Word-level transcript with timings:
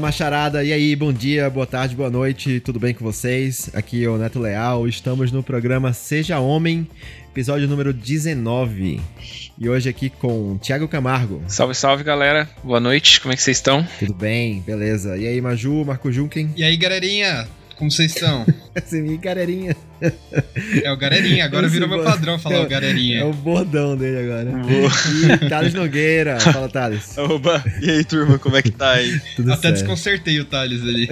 Fala 0.00 0.08
macharada, 0.08 0.64
e 0.64 0.72
aí, 0.72 0.96
bom 0.96 1.12
dia, 1.12 1.50
boa 1.50 1.66
tarde, 1.66 1.94
boa 1.94 2.08
noite, 2.08 2.58
tudo 2.60 2.80
bem 2.80 2.94
com 2.94 3.04
vocês? 3.04 3.68
Aqui 3.74 4.02
é 4.02 4.08
o 4.08 4.16
Neto 4.16 4.38
Leal, 4.38 4.88
estamos 4.88 5.30
no 5.30 5.42
programa 5.42 5.92
Seja 5.92 6.38
Homem, 6.38 6.88
episódio 7.30 7.68
número 7.68 7.92
19. 7.92 8.98
E 9.58 9.68
hoje 9.68 9.90
aqui 9.90 10.08
com 10.08 10.56
Thiago 10.56 10.88
Camargo. 10.88 11.42
Salve, 11.48 11.74
salve 11.74 12.02
galera, 12.02 12.48
boa 12.64 12.80
noite, 12.80 13.20
como 13.20 13.34
é 13.34 13.36
que 13.36 13.42
vocês 13.42 13.58
estão? 13.58 13.86
Tudo 13.98 14.14
bem, 14.14 14.62
beleza. 14.62 15.18
E 15.18 15.26
aí, 15.26 15.38
Maju, 15.38 15.84
Marco 15.84 16.10
Junken? 16.10 16.50
E 16.56 16.64
aí, 16.64 16.78
galerinha, 16.78 17.46
como 17.80 17.90
vocês 17.90 18.14
estão? 18.14 18.46
Assim, 18.76 19.16
galerinha. 19.18 19.74
É 20.82 20.90
o 20.90 20.96
Galerinha, 20.96 21.44
agora 21.44 21.66
Esse 21.66 21.74
virou 21.74 21.86
meu 21.88 21.98
bo- 21.98 22.04
padrão 22.04 22.38
falar 22.38 22.56
é, 22.60 22.60
o 22.60 22.68
Galerinha. 22.68 23.18
É 23.20 23.24
o 23.24 23.32
bordão 23.34 23.96
dele 23.96 24.18
agora. 24.30 24.50
Boa. 24.50 24.90
E 25.44 25.48
Thales 25.48 25.74
Nogueira. 25.74 26.40
Fala, 26.40 26.68
Thales. 26.68 27.16
Oba, 27.18 27.62
e 27.82 27.90
aí 27.90 28.04
turma, 28.04 28.38
como 28.38 28.56
é 28.56 28.62
que 28.62 28.70
tá 28.70 28.92
aí? 28.92 29.20
Tudo 29.36 29.52
Até 29.52 29.62
certo. 29.68 29.74
desconcertei 29.80 30.40
o 30.40 30.44
Thales 30.44 30.80
ali. 30.82 31.06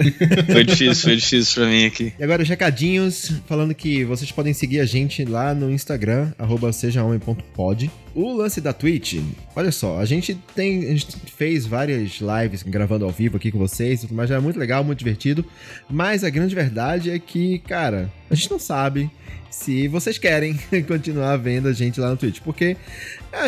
Foi 0.51 0.63
difícil, 0.63 0.95
foi 1.03 1.15
difícil 1.17 1.61
pra 1.61 1.69
mim 1.71 1.85
aqui. 1.85 2.13
E 2.17 2.23
agora 2.23 2.41
os 2.41 2.49
recadinhos, 2.49 3.31
falando 3.47 3.75
que 3.75 4.03
vocês 4.05 4.31
podem 4.31 4.53
seguir 4.53 4.79
a 4.79 4.85
gente 4.85 5.23
lá 5.25 5.53
no 5.53 5.69
Instagram, 5.71 6.31
arroba 6.39 6.71
sejahomem.pod. 6.73 7.91
O 8.21 8.33
lance 8.33 8.59
da 8.59 8.73
Twitch, 8.73 9.21
olha 9.55 9.71
só, 9.71 9.97
a 9.97 10.03
gente 10.03 10.37
tem. 10.53 10.83
A 10.83 10.89
gente 10.89 11.15
fez 11.37 11.65
várias 11.65 12.19
lives 12.19 12.63
gravando 12.63 13.05
ao 13.05 13.11
vivo 13.11 13.37
aqui 13.37 13.49
com 13.49 13.57
vocês, 13.57 14.05
mas 14.11 14.29
é 14.29 14.37
muito 14.39 14.59
legal, 14.59 14.83
muito 14.83 14.99
divertido. 14.99 15.45
Mas 15.89 16.25
a 16.25 16.29
grande 16.29 16.53
verdade 16.53 17.11
é 17.11 17.17
que, 17.17 17.59
cara, 17.59 18.11
a 18.29 18.35
gente 18.35 18.51
não 18.51 18.59
sabe 18.59 19.09
se 19.49 19.87
vocês 19.87 20.17
querem 20.17 20.59
continuar 20.85 21.37
vendo 21.37 21.69
a 21.69 21.71
gente 21.71 21.97
lá 21.97 22.09
no 22.09 22.17
Twitch. 22.17 22.41
Porque, 22.41 22.75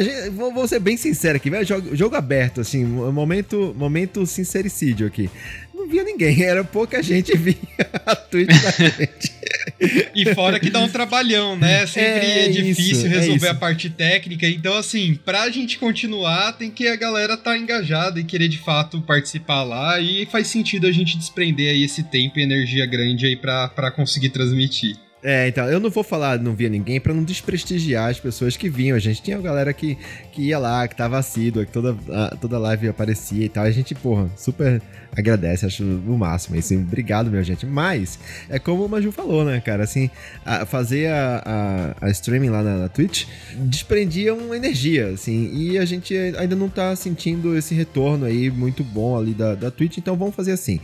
gente, 0.01 0.29
vou, 0.29 0.53
vou 0.53 0.65
ser 0.65 0.79
bem 0.79 0.95
sincero 0.95 1.35
aqui, 1.35 1.49
velho, 1.49 1.65
jogo, 1.67 1.93
jogo 1.93 2.15
aberto, 2.15 2.61
assim, 2.61 2.85
momento, 2.85 3.75
momento 3.77 4.25
sincericídio 4.25 5.05
aqui. 5.05 5.29
Não 5.75 5.85
via 5.85 6.05
ninguém, 6.05 6.43
era 6.47 6.63
pouca 6.63 7.03
gente 7.03 7.37
via 7.37 7.57
a 8.05 8.15
Twitch 8.15 8.47
da 8.47 8.71
gente. 8.87 9.40
E 10.15 10.33
fora 10.33 10.59
que 10.59 10.69
dá 10.69 10.79
um 10.79 10.89
trabalhão, 10.89 11.55
né? 11.55 11.85
Sempre 11.87 12.09
É 12.27 12.45
é, 12.45 12.49
difícil 12.49 12.91
isso, 12.93 13.05
é 13.05 13.09
resolver 13.09 13.35
isso. 13.37 13.47
a 13.49 13.55
parte 13.55 13.89
técnica. 13.89 14.45
Então, 14.47 14.75
assim, 14.75 15.15
pra 15.25 15.49
gente 15.49 15.77
continuar, 15.77 16.53
tem 16.53 16.69
que 16.69 16.87
a 16.87 16.95
galera 16.95 17.37
tá 17.37 17.57
engajada 17.57 18.19
e 18.19 18.23
querer 18.23 18.47
de 18.47 18.57
fato 18.57 19.01
participar 19.01 19.63
lá. 19.63 19.99
E 19.99 20.25
faz 20.27 20.47
sentido 20.47 20.87
a 20.87 20.91
gente 20.91 21.17
desprender 21.17 21.71
aí 21.71 21.83
esse 21.83 22.03
tempo 22.03 22.39
e 22.39 22.43
energia 22.43 22.85
grande 22.85 23.25
aí 23.25 23.35
pra, 23.35 23.67
pra 23.69 23.91
conseguir 23.91 24.29
transmitir. 24.29 24.95
É, 25.23 25.47
então, 25.47 25.69
eu 25.69 25.79
não 25.79 25.91
vou 25.91 26.03
falar 26.03 26.39
não 26.39 26.55
via 26.55 26.67
ninguém 26.67 26.99
pra 26.99 27.13
não 27.13 27.23
desprestigiar 27.23 28.09
as 28.09 28.19
pessoas 28.19 28.57
que 28.57 28.67
vinham. 28.67 28.97
A 28.97 28.99
gente 28.99 29.21
tinha 29.21 29.37
uma 29.37 29.43
galera 29.43 29.71
que, 29.71 29.95
que 30.31 30.41
ia 30.47 30.57
lá, 30.57 30.87
que 30.87 30.95
tava 30.95 31.19
assídua, 31.19 31.63
que 31.63 31.71
toda, 31.71 31.95
a- 32.09 32.35
toda 32.41 32.57
live 32.57 32.87
aparecia 32.89 33.45
e 33.45 33.49
tal. 33.49 33.63
A 33.63 33.69
gente, 33.71 33.93
porra, 33.93 34.31
super 34.35 34.81
agradece, 35.15 35.65
acho 35.65 35.83
o 35.83 36.17
máximo. 36.17 36.57
Assim, 36.57 36.77
obrigado, 36.81 37.29
minha 37.29 37.43
gente. 37.43 37.65
Mas, 37.65 38.17
é 38.49 38.57
como 38.59 38.85
o 38.85 38.89
Maju 38.89 39.11
falou, 39.11 39.43
né, 39.43 39.59
cara? 39.59 39.83
Assim, 39.83 40.09
a- 40.45 40.65
fazer 40.65 41.07
a, 41.07 41.93
a, 42.01 42.07
a 42.07 42.09
streaming 42.11 42.49
lá 42.49 42.63
na, 42.63 42.77
na 42.77 42.89
Twitch 42.89 43.25
desprendia 43.57 44.33
uma 44.33 44.55
energia, 44.55 45.07
assim. 45.09 45.51
E 45.53 45.77
a 45.77 45.85
gente 45.85 46.15
ainda 46.15 46.55
não 46.55 46.69
tá 46.69 46.95
sentindo 46.95 47.57
esse 47.57 47.75
retorno 47.75 48.25
aí 48.25 48.49
muito 48.49 48.83
bom 48.83 49.17
ali 49.17 49.33
da, 49.33 49.55
da 49.55 49.69
Twitch. 49.71 49.97
Então 49.97 50.15
vamos 50.15 50.35
fazer 50.35 50.51
assim. 50.53 50.79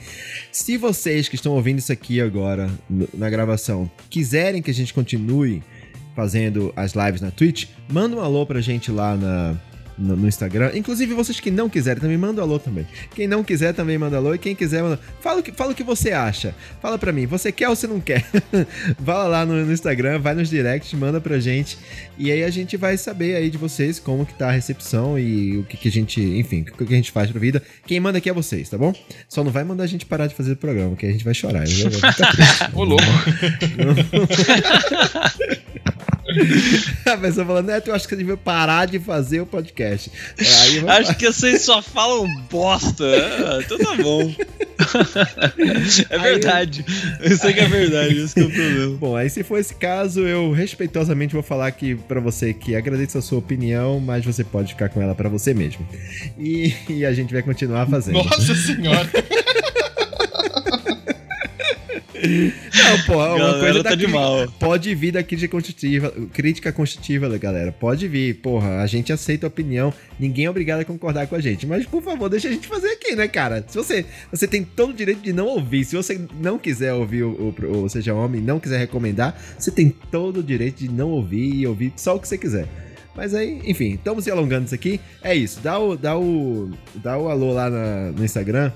Se 0.52 0.78
vocês 0.78 1.28
que 1.30 1.36
estão 1.36 1.54
ouvindo 1.54 1.80
isso 1.80 1.92
aqui 1.92 2.20
agora 2.22 2.70
na 3.14 3.30
gravação 3.30 3.90
quiserem 4.10 4.62
que 4.62 4.72
a 4.72 4.74
gente 4.74 4.94
continue 4.94 5.64
fazendo 6.16 6.74
as 6.76 6.94
lives 6.94 7.22
na 7.22 7.30
Twitch, 7.30 7.66
manda 7.88 8.16
um 8.16 8.20
alô 8.20 8.44
pra 8.46 8.60
gente 8.60 8.92
lá 8.92 9.16
na, 9.16 9.56
no, 9.98 10.16
no 10.16 10.28
Instagram. 10.28 10.72
Inclusive, 10.74 11.14
vocês 11.14 11.40
que 11.40 11.50
não 11.50 11.70
quiserem 11.70 12.02
também, 12.02 12.18
manda 12.18 12.42
um 12.42 12.44
alô 12.44 12.60
também. 12.60 12.86
Quem 13.16 13.28
não 13.28 13.44
quiser 13.44 13.74
também 13.74 13.98
manda 13.98 14.18
alô. 14.18 14.34
E 14.34 14.38
quem 14.38 14.56
quiser, 14.56 14.84
manda... 14.84 15.00
Fala, 15.22 15.40
o 15.40 15.44
que, 15.44 15.52
fala 15.52 15.72
o 15.72 15.76
que 15.76 15.84
você 15.84 16.12
acha. 16.12 16.54
Fala 16.82 16.98
pra 16.98 17.12
mim, 17.12 17.26
você 17.26 17.52
quer 17.52 17.70
ou 17.70 17.76
você 17.76 17.88
não 17.88 18.00
quer? 18.00 18.26
Fala 19.04 19.28
lá 19.28 19.46
no, 19.46 19.66
no 19.66 19.74
Instagram, 19.74 20.20
vai 20.20 20.36
nos 20.36 20.50
directs, 20.50 20.94
manda 20.94 21.20
pra 21.20 21.40
gente. 21.40 21.78
E 22.18 22.32
aí 22.32 22.44
a 22.44 22.50
gente 22.50 22.78
vai 22.78 22.98
saber 22.98 23.36
aí 23.36 23.50
de 23.50 23.58
vocês 23.58 24.00
como 24.00 24.26
que 24.26 24.34
tá 24.34 24.50
a 24.50 24.52
recepção 24.52 25.18
e 25.18 25.58
o 25.58 25.64
que, 25.64 25.78
que 25.78 25.88
a 25.88 25.92
gente, 25.92 26.22
enfim, 26.22 26.62
o 26.62 26.66
que, 26.66 26.86
que 26.86 26.94
a 26.94 26.98
gente 26.98 27.12
faz 27.12 27.32
pra 27.32 27.40
vida. 27.40 27.62
Quem 27.86 28.00
manda 28.00 28.18
aqui 28.18 28.30
é 28.30 28.34
vocês, 28.34 28.70
tá 28.70 28.78
bom? 28.78 28.94
Só 29.28 29.44
não 29.44 29.52
vai 29.52 29.64
mandar 29.64 29.84
a 29.84 29.88
gente 29.88 30.06
parar 30.06 30.28
de 30.28 30.36
fazer 30.36 30.54
o 30.54 30.58
programa, 30.58 30.96
que 30.96 31.06
a 31.06 31.12
gente 31.12 31.24
vai 31.24 31.34
chorar. 31.34 31.64
Ô 32.74 32.84
louco. 32.84 33.04
a 37.06 37.18
pessoa 37.18 37.46
falando, 37.46 37.68
Neto, 37.68 37.88
eu 37.90 37.96
acho 37.96 38.06
que 38.08 38.10
você 38.16 38.18
devia 38.18 38.38
parar 38.38 38.86
de 38.86 39.00
fazer 39.00 39.42
o 39.42 39.46
podcast. 39.46 40.12
Aí 40.62 40.76
eu 40.78 40.82
vou- 40.82 40.92
Acho 40.92 41.16
que 41.16 41.26
vocês 41.26 41.62
só 41.62 41.82
falam 41.82 42.28
bosta. 42.50 43.06
Ah, 43.48 43.60
então 43.64 43.78
tá 43.78 43.96
bom. 44.02 44.34
É 46.10 46.18
verdade. 46.20 46.86
Eu 47.22 47.38
sei 47.38 47.54
que 47.54 47.60
é 47.60 47.68
verdade, 47.68 48.18
esse 48.18 48.34
que 48.34 48.40
é 48.42 48.44
o 48.44 48.50
problema. 48.52 48.98
Bom, 48.98 49.16
aí 49.16 49.30
se 49.30 49.44
for 49.44 49.58
esse 49.58 49.74
caso, 49.76 50.22
eu 50.22 50.52
respeitosamente 50.52 51.34
vou 51.34 51.44
falar 51.44 51.68
aqui 51.68 51.96
pra 51.96 52.20
você 52.20 52.54
que 52.54 52.76
agradeço 52.76 53.18
a 53.18 53.22
sua 53.22 53.40
opinião, 53.40 54.00
mas 54.00 54.24
você 54.26 54.44
pode 54.44 54.74
ficar 54.74 54.90
com 54.90 55.02
ela 55.02 55.16
pra 55.16 55.30
você 55.30 55.54
mesmo. 55.54 55.88
E, 56.38 56.74
e 56.90 57.06
a 57.06 57.14
gente 57.14 57.34
vai 57.34 57.42
continuar 57.42 57.88
fazendo. 57.88 58.16
Nossa 58.24 58.56
senhora! 58.56 59.10
Não, 62.22 63.04
pô, 63.06 63.14
uma 63.16 63.38
Galera 63.38 63.60
coisa 63.60 63.84
tá 63.84 63.96
de 63.96 64.08
mal. 64.08 64.48
Pode 64.60 64.94
vir 64.96 65.12
da 65.12 65.24
crítica 65.24 65.48
construtiva, 65.52 66.12
crítica 66.34 66.72
construtiva, 66.72 67.38
galera. 67.38 67.72
Pode 67.72 68.08
vir, 68.08 68.36
porra. 68.36 68.82
A 68.82 68.88
gente 68.88 69.12
aceita 69.14 69.46
a 69.46 69.50
opinião. 69.50 69.94
Ninguém 70.20 70.46
é 70.46 70.50
obrigado 70.50 70.80
a 70.82 70.86
concordar 70.86 71.28
com 71.28 71.36
a 71.36 71.40
gente. 71.40 71.66
Mas, 71.68 71.86
por 71.86 72.02
favor, 72.02 72.30
deixa 72.30 72.48
a 72.48 72.52
gente 72.52 72.68
fazer 72.68 72.88
aqui, 72.90 73.16
né, 73.16 73.28
cara? 73.28 73.64
Se 73.68 73.78
você, 73.78 74.06
você 74.32 74.48
tem 74.48 74.64
todo 74.64 74.90
o 74.92 74.94
direito 74.94 75.22
de 75.22 75.34
não 75.34 75.48
ouvir. 75.48 75.86
Se 75.86 75.96
você 75.96 76.20
não 76.40 76.58
quiser 76.58 76.94
ouvir 76.94 77.24
o, 77.24 77.54
o, 77.62 77.84
o 77.84 77.90
Seja 77.90 78.14
Homem, 78.14 78.42
não 78.42 78.60
quiser 78.60 78.78
recomendar, 78.80 79.40
você 79.58 79.70
tem 79.72 79.90
todo 80.12 80.40
o 80.40 80.44
direito 80.44 80.78
de 80.80 80.90
não 80.90 81.10
ouvir 81.10 81.54
e 81.56 81.68
ouvir 81.68 81.94
só 81.96 82.16
o 82.16 82.20
que 82.20 82.28
você 82.28 82.38
quiser. 82.38 82.68
Mas 83.16 83.34
aí, 83.34 83.62
enfim, 83.66 83.94
estamos 83.96 84.24
se 84.24 84.30
alongando 84.32 84.66
isso 84.66 84.76
aqui. 84.76 85.00
É 85.24 85.34
isso. 85.36 85.60
Dá 85.62 85.80
o, 85.80 85.98
dá 85.98 86.18
o, 86.18 86.70
dá 86.96 87.18
o 87.18 87.30
alô 87.30 87.52
lá 87.52 87.68
na- 87.70 88.12
no 88.12 88.24
Instagram 88.24 88.72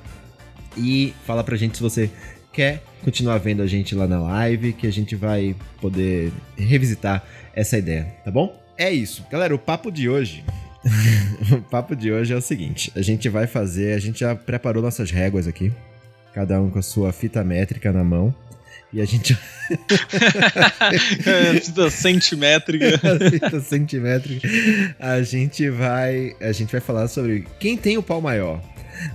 e 0.78 1.14
fala 1.28 1.44
pra 1.44 1.56
gente 1.56 1.78
se 1.78 1.84
você 1.84 2.10
quer 2.52 2.82
continuar 3.04 3.38
vendo 3.38 3.62
a 3.62 3.68
gente 3.68 3.94
lá 3.96 4.08
na 4.08 4.20
live, 4.20 4.74
que 4.74 4.88
a 4.88 4.92
gente 4.92 5.16
vai 5.16 5.56
poder 5.80 6.32
revisitar 6.58 7.24
essa 7.54 7.78
ideia, 7.78 8.08
tá 8.24 8.32
bom? 8.32 8.60
É 8.78 8.92
isso. 8.92 9.26
Galera, 9.30 9.54
o 9.54 9.60
papo 9.60 9.92
de 9.92 10.10
hoje. 10.10 10.44
o 11.52 11.62
papo 11.62 11.96
de 11.96 12.12
hoje 12.12 12.34
é 12.34 12.36
o 12.36 12.42
seguinte: 12.42 12.92
a 12.96 13.02
gente 13.02 13.30
vai 13.30 13.46
fazer, 13.48 13.94
a 13.94 14.00
gente 14.00 14.22
já 14.22 14.36
preparou 14.36 14.82
nossas 14.82 15.12
réguas 15.12 15.48
aqui, 15.48 15.72
cada 16.34 16.60
um 16.62 16.70
com 16.70 16.80
a 16.80 16.82
sua 16.82 17.12
fita 17.12 17.44
métrica 17.44 17.92
na 17.92 18.04
mão. 18.04 18.34
E 18.94 19.00
a 19.00 19.06
gente. 19.06 19.38
É, 21.26 21.54
Fita 21.62 21.90
centimétrica. 21.90 23.00
fita 23.30 23.62
centimétrica. 23.62 24.48
A 25.00 25.22
gente 25.22 25.70
vai. 25.70 26.36
A 26.42 26.52
gente 26.52 26.72
vai 26.72 26.82
falar 26.82 27.08
sobre 27.08 27.46
quem 27.60 27.78
tem 27.78 27.98
o 27.98 28.04
pau 28.04 28.22
maior. 28.22 28.62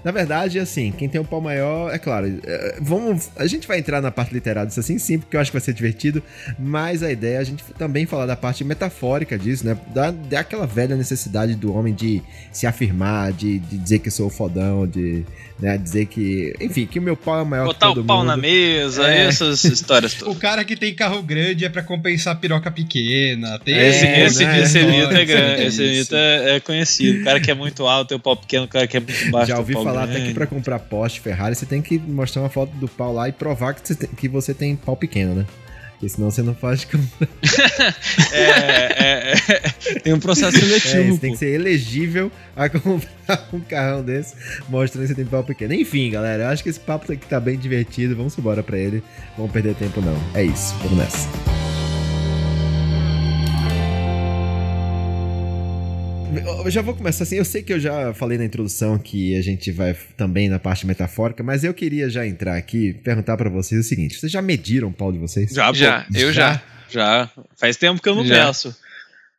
Na 0.04 0.10
verdade, 0.10 0.58
assim, 0.58 0.92
quem 0.96 1.08
tem 1.08 1.20
o 1.20 1.24
pau 1.24 1.40
maior, 1.40 1.94
é 1.94 1.98
claro, 1.98 2.40
é, 2.44 2.76
vamos, 2.80 3.30
a 3.36 3.46
gente 3.46 3.66
vai 3.68 3.78
entrar 3.78 4.00
na 4.00 4.10
parte 4.10 4.32
literal 4.32 4.66
disso 4.66 4.80
assim, 4.80 4.98
sim, 4.98 5.18
porque 5.18 5.36
eu 5.36 5.40
acho 5.40 5.50
que 5.50 5.56
vai 5.56 5.64
ser 5.64 5.72
divertido, 5.74 6.22
mas 6.58 7.02
a 7.02 7.10
ideia 7.10 7.36
é 7.36 7.38
a 7.40 7.44
gente 7.44 7.62
também 7.78 8.06
falar 8.06 8.26
da 8.26 8.36
parte 8.36 8.64
metafórica 8.64 9.38
disso, 9.38 9.64
né, 9.66 9.76
da, 9.94 10.10
daquela 10.10 10.66
velha 10.66 10.96
necessidade 10.96 11.54
do 11.54 11.74
homem 11.74 11.94
de 11.94 12.22
se 12.52 12.66
afirmar, 12.66 13.32
de, 13.32 13.58
de 13.58 13.78
dizer 13.78 13.98
que 14.00 14.08
eu 14.08 14.12
sou 14.12 14.26
o 14.26 14.30
fodão, 14.30 14.86
de 14.86 15.24
né, 15.58 15.78
dizer 15.78 16.06
que, 16.06 16.54
enfim, 16.60 16.86
que 16.86 16.98
o 16.98 17.02
meu 17.02 17.16
pau 17.16 17.40
é 17.40 17.44
maior 17.44 17.66
Botar 17.66 17.88
que 17.88 17.94
todo 17.94 18.02
o 18.02 18.06
pau 18.06 18.18
mundo. 18.18 18.26
na 18.28 18.36
mesa, 18.36 19.08
É. 19.10 19.26
essas 19.26 19.64
histórias 19.64 20.14
O 20.20 20.24
todas. 20.26 20.38
cara 20.38 20.64
que 20.64 20.76
tem 20.76 20.94
carro 20.94 21.22
grande 21.22 21.64
é 21.64 21.68
pra 21.68 21.82
compensar 21.82 22.34
a 22.34 22.36
piroca 22.36 22.70
pequena. 22.70 23.58
Tem 23.60 23.74
Esse, 23.74 24.04
É, 24.06 24.24
esse, 24.26 24.44
né? 24.44 24.62
esse 24.62 24.82
mito 24.82 25.14
é 25.14 25.24
grande. 25.24 25.62
Esse 25.62 25.82
mito 25.82 26.14
é, 26.14 26.56
é 26.56 26.60
conhecido. 26.60 27.20
O 27.20 27.24
cara 27.24 27.40
que 27.40 27.50
é 27.50 27.54
muito 27.54 27.86
alto 27.86 28.08
tem 28.08 28.16
o 28.16 28.20
pau 28.20 28.36
pequeno, 28.36 28.64
o 28.64 28.68
cara 28.68 28.86
que 28.86 28.96
é 28.96 29.00
muito 29.00 29.30
baixo 29.30 29.48
Já 29.48 29.56
o 29.56 29.58
ouvi 29.60 29.72
pau 29.76 29.84
falar 29.84 30.02
grande. 30.06 30.18
até 30.18 30.26
que 30.28 30.34
pra 30.34 30.46
comprar 30.46 30.78
Porsche, 30.80 31.20
Ferrari, 31.20 31.54
você 31.54 31.66
tem 31.66 31.80
que 31.80 31.98
mostrar 31.98 32.42
uma 32.42 32.48
foto 32.50 32.70
do 32.76 32.88
pau 32.88 33.12
lá 33.14 33.28
e 33.28 33.32
provar 33.32 33.74
que 33.74 33.86
você 33.86 33.94
tem, 33.94 34.08
que 34.10 34.28
você 34.28 34.52
tem 34.52 34.74
pau 34.76 34.96
pequeno, 34.96 35.34
né? 35.34 35.46
Porque 35.92 36.10
senão 36.10 36.30
você 36.30 36.42
não 36.42 36.54
faz. 36.54 36.86
É, 38.32 38.42
é, 38.42 39.34
é, 39.48 39.98
tem 40.00 40.12
um 40.12 40.20
processo 40.20 40.56
É, 40.56 40.60
seletivo. 40.60 41.14
você 41.14 41.20
tem 41.20 41.32
que 41.32 41.38
ser 41.38 41.54
elegível 41.54 42.30
a 42.54 42.68
comprar 42.68 43.48
um 43.52 43.60
carrão 43.60 44.02
desse, 44.02 44.34
mostrando 44.68 45.04
que 45.04 45.08
você 45.08 45.14
tem 45.14 45.24
pau 45.24 45.42
pequeno. 45.42 45.72
Enfim, 45.72 46.10
galera, 46.10 46.44
eu 46.44 46.48
acho 46.48 46.62
que 46.62 46.68
esse 46.68 46.80
papo 46.80 47.10
aqui 47.10 47.26
tá 47.26 47.40
bem 47.40 47.56
divertido. 47.58 48.14
Vamos 48.14 48.36
embora 48.36 48.62
pra 48.62 48.76
ele. 48.78 49.02
Vamos 49.38 49.52
perder 49.52 49.74
tempo, 49.74 50.00
não. 50.02 50.16
É 50.34 50.42
isso, 50.44 50.74
vamos 50.82 50.98
nessa. 50.98 51.28
Eu 56.64 56.70
já 56.70 56.82
vou 56.82 56.94
começar 56.94 57.24
assim. 57.24 57.36
Eu 57.36 57.44
sei 57.44 57.62
que 57.62 57.72
eu 57.72 57.80
já 57.80 58.12
falei 58.14 58.38
na 58.38 58.44
introdução 58.44 58.98
que 58.98 59.36
a 59.36 59.42
gente 59.42 59.70
vai 59.70 59.96
também 60.16 60.48
na 60.48 60.58
parte 60.58 60.86
metafórica, 60.86 61.42
mas 61.42 61.64
eu 61.64 61.74
queria 61.74 62.08
já 62.08 62.26
entrar 62.26 62.56
aqui 62.56 62.88
e 62.88 62.94
perguntar 62.94 63.36
pra 63.36 63.50
vocês 63.50 63.84
o 63.84 63.88
seguinte: 63.88 64.18
vocês 64.18 64.30
já 64.30 64.42
mediram 64.42 64.88
o 64.88 64.92
pau 64.92 65.12
de 65.12 65.18
vocês? 65.18 65.52
Já, 65.52 65.68
pô. 65.68 65.74
Já, 65.74 66.06
eu 66.14 66.32
já. 66.32 66.62
Já. 66.88 67.30
Faz 67.56 67.76
tempo 67.76 68.00
que 68.00 68.08
eu 68.08 68.14
não 68.14 68.24
Já. 68.24 68.46
peço. 68.46 68.76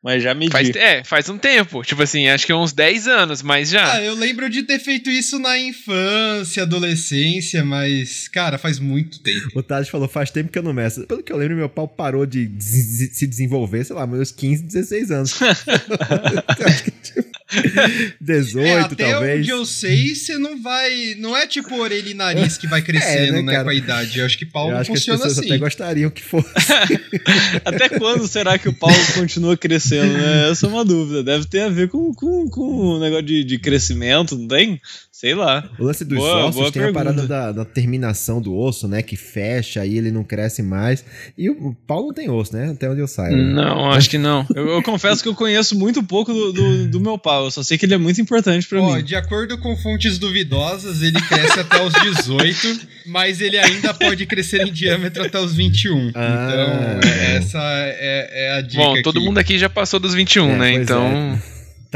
Mas 0.03 0.21
já 0.21 0.33
medi. 0.33 0.51
Faz, 0.51 0.69
é, 0.69 1.03
faz 1.03 1.27
um 1.27 1.37
tempo. 1.37 1.81
Tipo 1.81 2.03
assim, 2.03 2.27
acho 2.27 2.45
que 2.45 2.53
uns 2.53 2.71
10 2.71 3.07
anos, 3.07 3.41
mas 3.41 3.69
já. 3.69 3.93
Ah, 3.93 4.03
eu 4.03 4.13
lembro 4.13 4.49
de 4.49 4.63
ter 4.63 4.79
feito 4.79 5.09
isso 5.09 5.39
na 5.39 5.57
infância, 5.57 6.63
adolescência, 6.63 7.65
mas, 7.65 8.27
cara, 8.27 8.57
faz 8.57 8.79
muito 8.79 9.19
tempo. 9.21 9.47
O 9.55 9.63
Tades 9.63 9.89
falou, 9.89 10.07
faz 10.07 10.29
tempo 10.29 10.51
que 10.51 10.59
eu 10.59 10.63
não 10.63 10.73
meço. 10.73 11.05
Pelo 11.07 11.23
que 11.23 11.31
eu 11.31 11.37
lembro, 11.37 11.57
meu 11.57 11.69
pau 11.69 11.87
parou 11.87 12.25
de 12.25 12.49
se 12.59 13.25
desenvolver, 13.27 13.83
sei 13.83 13.95
lá, 13.95 14.05
meus 14.05 14.31
15, 14.31 14.63
16 14.63 15.11
anos. 15.11 15.39
Acho 15.41 16.83
que, 16.83 16.91
tipo, 16.91 17.26
18, 18.19 18.67
É, 18.67 18.79
até 18.81 19.11
talvez. 19.11 19.39
onde 19.39 19.49
eu 19.49 19.65
sei, 19.65 20.13
você 20.15 20.37
não 20.37 20.61
vai. 20.61 21.15
Não 21.17 21.35
é 21.35 21.47
tipo 21.47 21.75
orelha 21.75 22.09
e 22.09 22.13
nariz 22.13 22.57
que 22.57 22.67
vai 22.67 22.81
crescendo, 22.83 23.33
né, 23.33 23.41
né, 23.41 23.51
cara? 23.53 23.63
com 23.65 23.69
a 23.69 23.75
idade. 23.75 24.19
Eu 24.19 24.25
acho 24.25 24.37
que 24.37 24.45
pau 24.45 24.67
Eu 24.67 24.73
não 24.73 24.79
acho 24.81 24.91
que 24.91 24.97
as 24.97 24.99
funciona 24.99 25.19
pessoas 25.19 25.39
assim. 25.39 25.47
até 25.47 25.57
gostariam 25.57 26.09
que 26.09 26.23
fosse. 26.23 26.47
Até 27.65 27.89
quando 27.89 28.27
será 28.27 28.57
que 28.57 28.69
o 28.69 28.73
Paulo 28.73 28.95
continua 29.13 29.55
crescendo, 29.57 30.13
né? 30.13 30.49
Essa 30.51 30.65
é 30.65 30.69
uma 30.69 30.83
dúvida. 30.85 31.23
Deve 31.23 31.45
ter 31.45 31.61
a 31.61 31.69
ver 31.69 31.89
com, 31.89 32.13
com, 32.13 32.49
com 32.49 32.61
o 32.61 32.99
negócio 32.99 33.25
de, 33.25 33.43
de 33.43 33.57
crescimento, 33.59 34.37
não 34.37 34.47
tem? 34.47 34.79
Sei 35.19 35.33
lá. 35.33 35.67
O 35.79 35.83
lance 35.83 36.05
dos 36.05 36.19
Boa- 36.19 36.45
ossos 36.45 36.55
boa 36.57 36.71
tem 36.71 36.79
a 36.83 36.85
pergunta. 36.93 37.05
parada 37.05 37.27
da, 37.27 37.51
da 37.51 37.65
terminação 37.65 38.39
do 38.39 38.55
osso, 38.55 38.87
né? 38.87 39.01
Que 39.01 39.15
fecha, 39.15 39.81
aí 39.81 39.97
ele 39.97 40.11
não 40.11 40.23
cresce 40.23 40.61
mais. 40.61 41.03
E 41.35 41.49
o, 41.49 41.69
o 41.69 41.73
pau 41.87 42.03
não 42.03 42.13
tem 42.13 42.29
osso, 42.29 42.55
né? 42.55 42.69
Até 42.69 42.87
onde 42.87 43.01
eu 43.01 43.07
saio. 43.07 43.35
né? 43.35 43.43
Não, 43.51 43.89
acho 43.97 44.11
que 44.11 44.19
não. 44.19 44.45
Eu, 44.53 44.67
eu 44.67 44.83
confesso 44.83 45.23
que 45.23 45.27
eu 45.27 45.33
conheço 45.33 45.75
muito 45.75 46.03
pouco 46.03 46.31
do, 46.31 46.53
do, 46.53 46.87
do 46.89 46.99
meu 46.99 47.17
pau. 47.17 47.45
Eu 47.45 47.51
só 47.51 47.63
sei 47.63 47.79
que 47.79 47.87
ele 47.87 47.95
é 47.95 47.97
muito 47.97 48.21
importante 48.21 48.67
pra 48.67 48.79
Ó, 48.79 48.95
mim. 48.95 49.03
de 49.03 49.15
acordo 49.15 49.57
com 49.57 49.75
fontes 49.77 50.19
duvidosas, 50.19 51.01
ele 51.01 51.19
cresce 51.19 51.59
até 51.61 51.83
os 51.83 51.93
18, 51.93 52.79
mas 53.07 53.41
ele 53.41 53.57
ainda 53.57 53.95
pode 53.95 54.23
crescer 54.27 54.67
em 54.67 54.71
diâmetro 54.71 55.23
até 55.25 55.39
os 55.39 55.55
21. 55.55 56.11
Ah, 56.13 56.47
então, 56.47 57.09
é. 57.09 57.35
essa 57.37 57.57
é, 57.59 58.29
é 58.49 58.51
a 58.53 58.61
dica. 58.61 58.83
Bom, 58.83 59.01
todo 59.01 59.17
aqui. 59.17 59.25
mundo 59.25 59.37
aqui 59.39 59.57
já 59.57 59.67
passou 59.67 59.99
dos 59.99 60.13
21, 60.13 60.51
É, 60.51 60.57
né? 60.59 60.73
Então. 60.73 61.41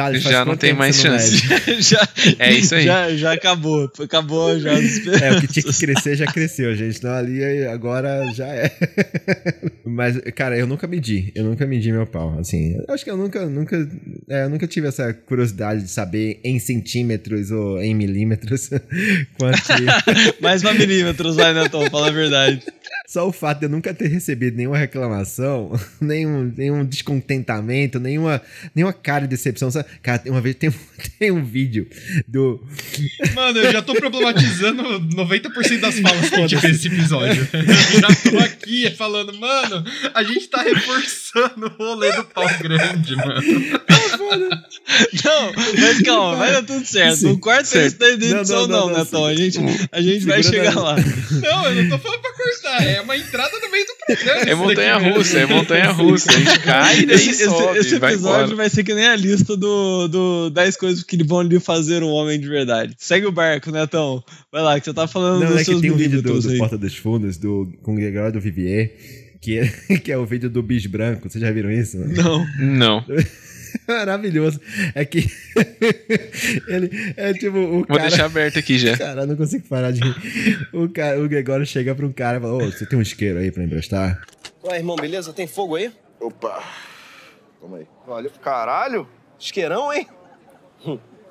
Thales, 0.04 0.24
faz 0.24 0.36
Já 0.36 0.46
não 0.46 0.58
tem 0.58 0.74
mais 0.74 0.96
chance. 0.96 1.42
já, 1.82 2.08
É 2.40 2.54
isso 2.54 2.76
aí. 2.76 2.86
Já, 2.86 3.16
já 3.16 3.34
acabou. 3.34 3.92
Acabou 4.00 4.60
já. 4.60 4.72
É, 4.74 5.32
o 5.34 5.42
que 5.42 5.48
tinha 5.48 5.64
que 5.64 5.78
crescer 5.80 6.16
já 6.16 6.26
cresceu, 6.26 6.76
gente. 6.76 6.98
Então 6.98 7.12
ali 7.12 7.66
agora 7.66 8.32
já 8.34 8.48
é. 8.48 8.72
Mas, 9.86 10.18
cara, 10.36 10.58
eu 10.58 10.66
nunca 10.66 10.88
medi. 10.88 11.32
Eu 11.36 11.44
nunca 11.44 11.66
medi 11.66 11.92
meu 11.92 12.08
pau. 12.08 12.38
Assim, 12.40 12.76
eu 12.88 12.94
acho 12.94 13.04
que 13.04 13.12
eu 13.12 13.18
nunca, 13.18 13.46
nunca, 13.46 13.88
é, 14.30 14.46
eu 14.46 14.50
nunca 14.50 14.68
tive 14.68 14.88
essa 14.88 15.14
curiosidade 15.14 15.84
de 15.84 15.90
saber 15.90 16.40
em 16.44 16.60
centímetros 16.60 17.52
ou 17.52 17.82
em 17.82 17.94
milímetros 17.94 18.70
quanto 19.38 19.62
Mais 20.42 20.62
uma 20.62 20.74
milímetros, 20.74 21.36
vai, 21.36 21.54
Netão? 21.54 21.90
Fala 21.90 22.08
a 22.08 22.12
verdade. 22.12 22.62
Só 23.08 23.28
o 23.28 23.32
fato 23.34 23.60
de 23.60 23.66
eu 23.66 23.70
nunca 23.70 23.94
ter 23.94 24.08
recebido 24.08 24.56
nenhuma 24.56 24.78
reclamação, 24.78 25.78
nenhum, 26.00 26.52
nenhum 26.56 26.86
descontentamento, 26.86 28.00
nenhuma, 28.00 28.42
nenhuma 28.74 28.94
cara 28.94 29.24
de 29.24 29.28
decepção. 29.28 29.70
Sabe? 29.70 29.90
Cara, 30.02 30.20
tem 30.20 30.32
uma 30.32 30.42
vez 30.42 30.56
tem 30.56 30.70
um, 30.70 30.74
tem 31.20 31.32
um 31.32 31.44
vídeo 31.44 31.88
do. 32.28 32.62
Mano, 33.34 33.60
eu 33.60 33.72
já 33.72 33.82
tô 33.82 33.94
problematizando 33.94 34.84
90% 35.16 35.80
das 35.80 36.00
falas 36.00 36.30
que 36.30 36.36
a 36.36 36.48
gente 36.48 36.58
fez 36.60 36.74
nesse 36.74 36.88
episódio. 36.88 37.48
Eu 37.54 38.00
já 38.02 38.32
tô 38.32 38.38
aqui 38.40 38.90
falando, 38.92 39.34
mano, 39.40 39.84
a 40.14 40.24
gente 40.24 40.48
tá 40.48 40.62
reforçando 40.62 41.68
o 41.80 41.84
rolê 41.84 42.12
do 42.14 42.24
pau 42.26 42.48
grande, 42.60 43.16
mano. 43.16 43.42
Não, 45.24 45.54
mas 45.80 46.02
calma, 46.02 46.36
vai 46.38 46.52
dar 46.52 46.64
tudo 46.64 46.86
certo. 46.86 47.18
Sim, 47.18 47.26
Não 47.28 47.38
corta 47.40 47.66
certo. 47.66 47.88
isso 47.88 47.98
daí 48.00 48.18
da 48.18 48.26
Não, 48.28 48.38
edição, 48.40 48.68
não, 48.68 48.68
não, 48.68 48.88
não, 48.90 48.90
não, 48.94 49.04
Netão. 49.04 49.26
A 49.26 49.30
sim. 49.32 49.38
gente, 49.38 49.60
a 49.92 50.02
gente 50.02 50.26
vai 50.26 50.44
chegar 50.44 50.76
lá. 50.76 50.96
Não, 50.96 51.70
eu 51.72 51.84
não 51.84 51.90
tô 51.90 51.98
falando 52.04 52.22
pra 52.22 52.32
cortar, 52.34 52.84
é 52.88 53.02
uma 53.02 53.18
entrada 53.18 53.60
no 53.60 53.72
meio 53.72 53.86
do 53.86 53.94
programa. 54.06 54.42
É 54.42 54.56
montanha 54.56 54.94
daqui 55.00 55.10
russa, 55.10 55.40
é 55.40 55.46
montanha 55.46 55.92
russa. 55.92 56.32
A 56.32 56.36
gente 56.40 56.60
cai 56.60 57.00
e 57.00 57.06
daí 57.06 57.16
Esse, 57.16 57.30
esse- 57.30 57.46
sobe, 57.46 57.80
esse 57.80 58.00
vai 58.00 58.14
episódio 58.14 58.40
embora. 58.42 58.56
vai 58.56 58.70
ser 58.70 58.84
que 58.84 58.94
nem 58.94 59.08
a 59.08 59.16
lista 59.16 59.56
do, 59.56 59.71
do 60.08 60.50
10 60.50 60.78
coisas 60.78 61.04
que 61.04 61.24
vão 61.24 61.42
lhe 61.42 61.60
fazer 61.60 62.04
um 62.04 62.10
homem 62.10 62.40
de 62.40 62.48
verdade. 62.48 62.96
Segue 62.98 63.26
o 63.26 63.32
barco, 63.32 63.72
Netão. 63.72 64.24
Vai 64.52 64.62
lá, 64.62 64.80
que 64.80 64.86
você 64.86 64.94
tá 64.94 65.08
falando 65.08 65.42
Não, 65.42 65.48
dos 65.52 65.62
é 65.62 65.66
que 65.66 65.82
tem 65.82 65.92
um 65.92 65.96
vídeo 65.96 66.22
do, 66.22 66.40
do. 66.40 66.58
Porta 66.58 66.78
dos 66.78 66.96
Fundos, 66.96 67.38
do, 67.38 67.72
com 67.82 67.94
o 67.94 67.96
Gregório 67.96 68.34
do 68.34 68.40
Vivier, 68.40 68.92
que 69.42 69.58
é, 69.58 69.68
que 70.00 70.12
é 70.12 70.18
o 70.18 70.26
vídeo 70.26 70.50
do 70.50 70.62
bis 70.62 70.86
branco. 70.86 71.30
Vocês 71.30 71.42
já 71.42 71.52
viram 71.52 71.72
isso? 71.72 71.98
Não. 71.98 72.46
Não. 72.60 73.06
Maravilhoso. 73.88 74.60
É 74.94 75.06
que 75.06 75.20
ele 76.68 77.14
é 77.16 77.34
tipo 77.34 77.58
o 77.58 77.72
Vou 77.72 77.86
cara. 77.86 78.02
deixar 78.02 78.26
aberto 78.26 78.60
aqui 78.60 78.78
já. 78.78 78.98
Cara, 78.98 79.26
não 79.26 79.36
consigo 79.36 79.66
parar 79.68 79.92
de 79.92 80.02
rir. 80.02 80.68
O, 80.74 80.90
cara, 80.90 81.22
o 81.22 81.28
Gregório 81.28 81.66
chega 81.66 81.96
pra 81.96 82.06
um 82.06 82.12
cara 82.12 82.38
e 82.38 82.42
fala: 82.42 82.54
Ô, 82.54 82.72
você 82.72 82.86
tem 82.86 83.00
um 83.00 83.02
isqueiro 83.02 83.40
aí 83.40 83.52
pra 83.52 83.64
emprestar? 83.64 84.22
Ué, 84.64 84.78
irmão, 84.78 84.96
beleza? 84.96 85.32
Tem 85.34 85.48
fogo 85.48 85.76
aí? 85.76 85.92
Opa. 86.20 86.62
Toma 87.60 87.78
aí. 87.78 87.88
Olha, 88.08 88.30
caralho, 88.44 89.08
isqueirão, 89.42 89.92
hein? 89.92 90.08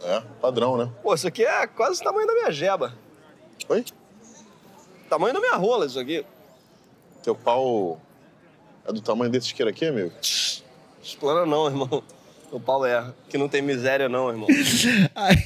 É, 0.02 0.20
padrão, 0.40 0.76
né? 0.76 0.90
Pô, 1.02 1.14
isso 1.14 1.28
aqui 1.28 1.44
é 1.44 1.66
quase 1.66 2.00
o 2.00 2.04
tamanho 2.04 2.26
da 2.26 2.32
minha 2.32 2.50
jeba. 2.50 2.94
Oi? 3.68 3.84
Tamanho 5.08 5.34
da 5.34 5.40
minha 5.40 5.56
rola, 5.56 5.86
isso 5.86 5.98
aqui. 5.98 6.24
Teu 7.22 7.34
pau 7.34 8.00
é 8.86 8.92
do 8.92 9.00
tamanho 9.00 9.30
desse 9.30 9.48
isqueiro 9.48 9.70
aqui, 9.70 9.86
amigo? 9.86 10.12
Explana 11.02 11.44
não, 11.44 11.66
irmão. 11.66 12.02
O 12.50 12.58
pau 12.58 12.84
é. 12.84 13.12
Que 13.28 13.38
não 13.38 13.48
tem 13.48 13.62
miséria, 13.62 14.08
não, 14.08 14.28
irmão. 14.28 14.48
Aí, 15.14 15.36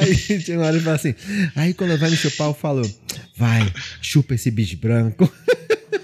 aí 0.00 0.14
chega 0.16 0.58
uma 0.58 0.66
hora 0.66 0.76
e 0.76 0.80
fala 0.80 0.96
assim: 0.96 1.14
Aí 1.54 1.74
quando 1.74 1.98
vai 1.98 2.08
no 2.08 2.16
seu 2.16 2.30
pau, 2.30 2.48
eu 2.48 2.54
falo: 2.54 2.82
Vai, 3.36 3.70
chupa 4.00 4.34
esse 4.34 4.50
bicho 4.50 4.76
branco. 4.78 5.30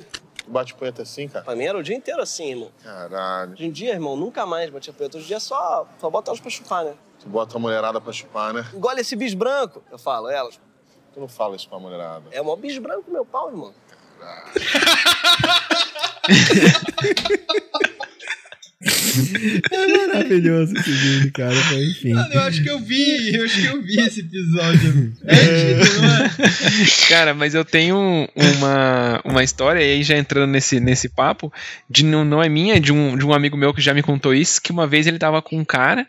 Bate 0.51 0.75
punheta 0.75 1.03
assim, 1.03 1.29
cara? 1.29 1.45
Pra 1.45 1.55
mim 1.55 1.65
era 1.65 1.79
o 1.79 1.83
dia 1.83 1.95
inteiro 1.95 2.21
assim, 2.21 2.51
irmão. 2.51 2.73
Caralho. 2.83 3.53
Hoje 3.53 3.67
em 3.67 3.71
dia, 3.71 3.93
irmão, 3.93 4.17
nunca 4.17 4.45
mais 4.45 4.69
batia 4.69 4.93
punheta. 4.93 5.17
Hoje 5.17 5.27
em 5.27 5.29
dia 5.29 5.37
é 5.37 5.41
só, 5.41 5.87
só 6.01 6.11
bota 6.11 6.31
elas 6.31 6.41
pra 6.41 6.51
chupar, 6.51 6.85
né? 6.85 6.95
Tu 7.21 7.29
bota 7.29 7.57
a 7.57 7.61
mulherada 7.61 8.01
pra 8.01 8.13
chupar, 8.13 8.53
né? 8.53 8.67
Engole 8.75 9.01
esse 9.01 9.15
bis 9.15 9.33
branco. 9.33 9.81
Eu 9.93 9.99
falo, 9.99 10.29
elas. 10.29 10.59
Tu 11.15 11.21
não 11.21 11.29
fala 11.29 11.55
isso 11.55 11.69
pra 11.69 11.79
mulherada. 11.79 12.25
É 12.33 12.41
o 12.41 12.45
maior 12.45 12.57
bis 12.57 12.77
branco 12.79 13.11
meu 13.11 13.25
pau, 13.25 13.49
irmão. 13.49 13.73
É 18.83 20.07
maravilhoso 20.07 20.75
esse 20.75 20.91
vídeo, 20.91 21.31
cara. 21.33 21.55
Mas, 21.55 21.91
Enfim. 21.91 22.15
Mano, 22.15 22.33
eu 22.33 22.41
acho 22.41 22.63
que 22.63 22.71
eu 22.71 22.79
vi, 22.79 23.35
eu 23.35 23.45
acho 23.45 23.61
que 23.61 23.67
eu 23.67 23.83
vi 23.83 24.01
esse 24.01 24.21
episódio. 24.21 25.13
É 25.25 25.75
não 25.75 26.25
é? 26.25 26.31
Cara, 27.09 27.35
mas 27.35 27.55
eu 27.55 27.65
tenho 27.65 28.27
uma, 28.35 29.21
uma 29.25 29.45
história, 29.45 29.81
e 29.81 29.93
aí 29.93 30.03
já 30.03 30.17
entrando 30.17 30.51
nesse, 30.51 30.81
nesse 30.81 31.09
papo, 31.11 31.53
de 31.91 32.05
não, 32.05 32.25
não 32.25 32.43
é 32.43 32.49
minha, 32.49 32.77
é 32.77 32.81
de 32.81 32.91
um, 32.93 33.19
de 33.19 33.27
um 33.27 33.35
amigo 33.35 33.57
meu 33.57 33.75
que 33.75 33.83
já 33.83 33.93
me 33.93 34.03
contou 34.03 34.35
isso, 34.35 34.63
que 34.63 34.73
uma 34.73 34.87
vez 34.87 35.07
ele 35.07 35.19
tava 35.19 35.43
com 35.43 35.59
um 35.59 35.65
cara, 35.65 36.07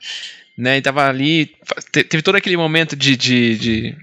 né, 0.58 0.78
e 0.78 0.82
tava 0.82 1.08
ali, 1.08 1.52
te- 1.92 2.04
teve 2.04 2.24
todo 2.24 2.36
aquele 2.36 2.56
momento 2.56 2.96
de, 2.96 3.18
de, 3.18 3.58
de, 3.58 3.96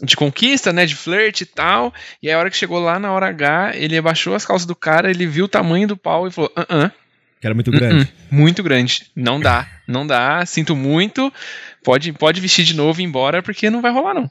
de 0.00 0.16
conquista, 0.16 0.72
né, 0.72 0.86
de 0.86 0.94
flerte 0.94 1.42
e 1.42 1.46
tal, 1.46 1.92
e 2.22 2.28
aí 2.28 2.34
a 2.34 2.38
hora 2.38 2.50
que 2.50 2.56
chegou 2.56 2.78
lá 2.78 2.98
na 3.00 3.10
hora 3.10 3.26
H, 3.28 3.72
ele 3.74 3.96
abaixou 3.96 4.34
as 4.34 4.44
calças 4.46 4.66
do 4.66 4.76
cara, 4.76 5.10
ele 5.10 5.26
viu 5.26 5.46
o 5.46 5.48
tamanho 5.48 5.88
do 5.88 5.96
pau 5.96 6.28
e 6.28 6.30
falou, 6.30 6.52
ah, 6.54 6.66
ah, 6.68 6.90
Que 7.42 7.46
era 7.48 7.54
muito 7.54 7.70
grande. 7.72 8.08
muito 8.30 8.62
grande, 8.62 9.02
não 9.14 9.38
dá, 9.38 9.66
não 9.86 10.06
dá, 10.06 10.46
sinto 10.46 10.74
muito, 10.74 11.30
pode, 11.84 12.12
pode 12.12 12.40
vestir 12.40 12.64
de 12.64 12.74
novo 12.74 13.00
e 13.00 13.04
ir 13.04 13.06
embora, 13.06 13.42
porque 13.42 13.68
não 13.68 13.82
vai 13.82 13.92
rolar 13.92 14.14
não, 14.14 14.30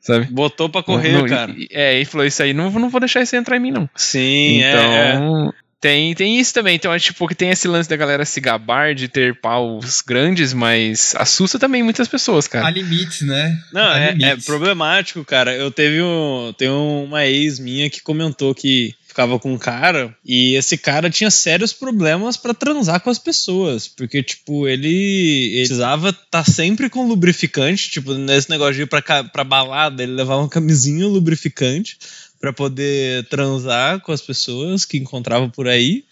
sabe? 0.00 0.26
Botou 0.26 0.68
pra 0.68 0.82
correr, 0.82 1.12
Não, 1.12 1.26
cara. 1.26 1.52
e- 1.56 1.68
É, 1.70 1.94
ele 1.94 2.04
falou 2.04 2.26
isso 2.26 2.42
aí, 2.42 2.52
não, 2.52 2.68
não 2.72 2.90
vou 2.90 2.98
deixar 3.00 3.22
isso 3.22 3.34
entrar 3.36 3.56
em 3.56 3.60
mim, 3.60 3.70
não. 3.70 3.88
Sim, 3.94 4.60
é, 4.62 4.72
é. 4.74 5.14
então, 5.14 5.54
tem, 5.80 6.12
tem 6.16 6.40
isso 6.40 6.52
também. 6.52 6.74
Então, 6.74 6.92
é 6.92 6.98
tipo, 6.98 7.28
que 7.28 7.34
tem 7.36 7.50
esse 7.50 7.68
lance 7.68 7.88
da 7.88 7.94
galera 7.94 8.24
se 8.24 8.40
gabar 8.40 8.92
de 8.96 9.06
ter 9.06 9.40
paus 9.40 10.00
grandes, 10.04 10.52
mas 10.52 11.14
assusta 11.16 11.56
também 11.60 11.84
muitas 11.84 12.08
pessoas, 12.08 12.46
Há 12.46 12.50
cara. 12.50 12.70
limites, 12.70 13.20
né? 13.22 13.56
Não, 13.72 13.82
Há 13.88 14.00
é, 14.00 14.08
é 14.08 14.12
limites. 14.14 14.44
problemático, 14.44 15.24
cara. 15.24 15.54
Eu 15.54 15.70
teve 15.70 16.02
um, 16.02 16.52
tem 16.58 16.68
uma 16.68 17.24
ex 17.24 17.60
minha 17.60 17.88
que 17.88 18.02
comentou 18.02 18.52
que 18.52 18.92
ficava 19.18 19.36
com 19.40 19.52
um 19.52 19.58
cara 19.58 20.16
e 20.24 20.54
esse 20.54 20.78
cara 20.78 21.10
tinha 21.10 21.28
sérios 21.28 21.72
problemas 21.72 22.36
pra 22.36 22.54
transar 22.54 23.00
com 23.00 23.10
as 23.10 23.18
pessoas, 23.18 23.88
porque 23.88 24.22
tipo, 24.22 24.68
ele, 24.68 24.86
ele 24.88 25.58
precisava 25.66 26.10
estar 26.10 26.44
sempre 26.44 26.88
com 26.88 27.08
lubrificante, 27.08 27.90
tipo, 27.90 28.14
nesse 28.14 28.48
negócio 28.48 28.74
de 28.74 28.82
ir 28.82 28.86
pra 28.86 29.42
balada, 29.42 30.04
ele 30.04 30.12
levava 30.12 30.42
uma 30.42 30.48
camisinha 30.48 31.04
lubrificante 31.08 31.98
pra 32.38 32.52
poder 32.52 33.26
transar 33.28 34.00
com 34.02 34.12
as 34.12 34.22
pessoas 34.22 34.84
que 34.84 34.98
encontrava 34.98 35.48
por 35.48 35.66
aí. 35.66 36.04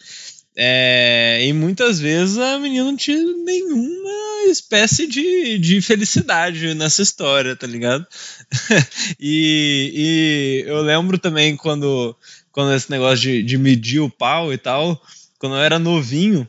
É, 0.59 1.45
e 1.45 1.53
muitas 1.53 2.01
vezes 2.01 2.39
a 2.39 2.59
menina 2.59 2.87
não 2.87 2.97
tinha 2.97 3.23
nenhuma 3.23 4.51
espécie 4.51 5.07
de, 5.07 5.59
de 5.59 5.83
felicidade 5.83 6.75
nessa 6.75 7.03
história, 7.03 7.55
tá 7.55 7.67
ligado? 7.67 8.07
e, 9.21 10.65
e 10.65 10.65
eu 10.67 10.81
lembro 10.81 11.19
também 11.19 11.55
quando, 11.55 12.17
quando 12.57 12.73
esse 12.73 12.91
negócio 12.91 13.19
de, 13.19 13.43
de 13.43 13.59
medir 13.59 14.01
o 14.01 14.09
pau 14.09 14.51
e 14.51 14.57
tal, 14.57 14.99
quando 15.39 15.57
eu 15.57 15.61
era 15.61 15.79
novinho, 15.79 16.49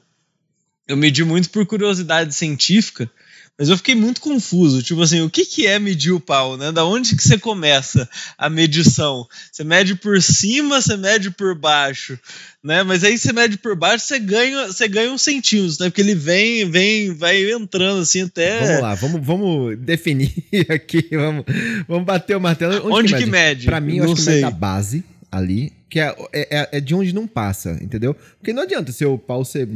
eu 0.88 0.96
medi 0.96 1.22
muito 1.26 1.50
por 1.50 1.66
curiosidade 1.66 2.34
científica, 2.34 3.12
Mas 3.60 3.68
eu 3.68 3.76
fiquei 3.76 3.94
muito 3.94 4.22
confuso. 4.22 4.82
Tipo 4.82 5.02
assim, 5.02 5.20
o 5.20 5.30
que, 5.30 5.44
que 5.44 5.68
é 5.68 5.78
medir 5.78 6.14
o 6.14 6.20
pau, 6.20 6.56
né? 6.56 6.72
Da 6.72 6.86
onde 6.86 7.14
que 7.14 7.22
você 7.22 7.38
começa 7.38 8.08
a 8.38 8.50
medição? 8.50 9.28
Você 9.52 9.66
mede 9.66 9.96
por 9.96 10.22
cima, 10.22 10.82
você 10.82 10.96
mede 10.96 11.30
por 11.30 11.54
baixo, 11.54 12.18
né? 12.64 12.84
Mas 12.84 13.04
aí 13.04 13.18
você 13.18 13.34
mede 13.34 13.58
por 13.58 13.76
baixo, 13.76 14.06
você 14.06 14.18
ganha, 14.18 14.68
você 14.68 14.88
ganha 14.88 15.12
uns 15.12 15.24
centímetros, 15.24 15.78
né? 15.78 15.90
Porque 15.90 16.00
ele 16.00 16.16
vem, 16.16 16.72
vem, 16.72 17.14
vai 17.14 17.52
entrando 17.52 18.00
assim 18.00 18.22
até. 18.22 18.62
Vamos 18.62 18.82
lá, 18.82 18.96
vamos, 18.96 19.26
vamos 19.26 19.78
definir 19.80 20.32
aqui, 20.70 21.06
vamos, 21.12 21.44
vamos 21.86 22.06
bater 22.06 22.38
o 22.38 22.40
martelo. 22.40 22.78
Onde, 22.78 22.94
Onde 22.94 23.14
que, 23.14 23.24
que 23.24 23.30
mede? 23.30 23.66
Pra 23.66 23.82
mim, 23.82 23.98
eu 23.98 24.06
Não 24.06 24.14
acho 24.14 24.22
que 24.22 24.22
sei. 24.22 24.36
mede 24.36 24.46
a 24.46 24.52
base 24.52 25.04
ali, 25.30 25.74
que 25.89 26.00
é, 26.00 26.13
é, 26.34 26.70
é 26.74 26.82
de 26.82 26.94
onde 26.94 27.13
não 27.13 27.25
passa, 27.25 27.77
entendeu? 27.82 28.13
Porque 28.38 28.51
não 28.51 28.63
adianta 28.63 28.91
seu 28.91 29.17
pau 29.17 29.46
ser, 29.46 29.67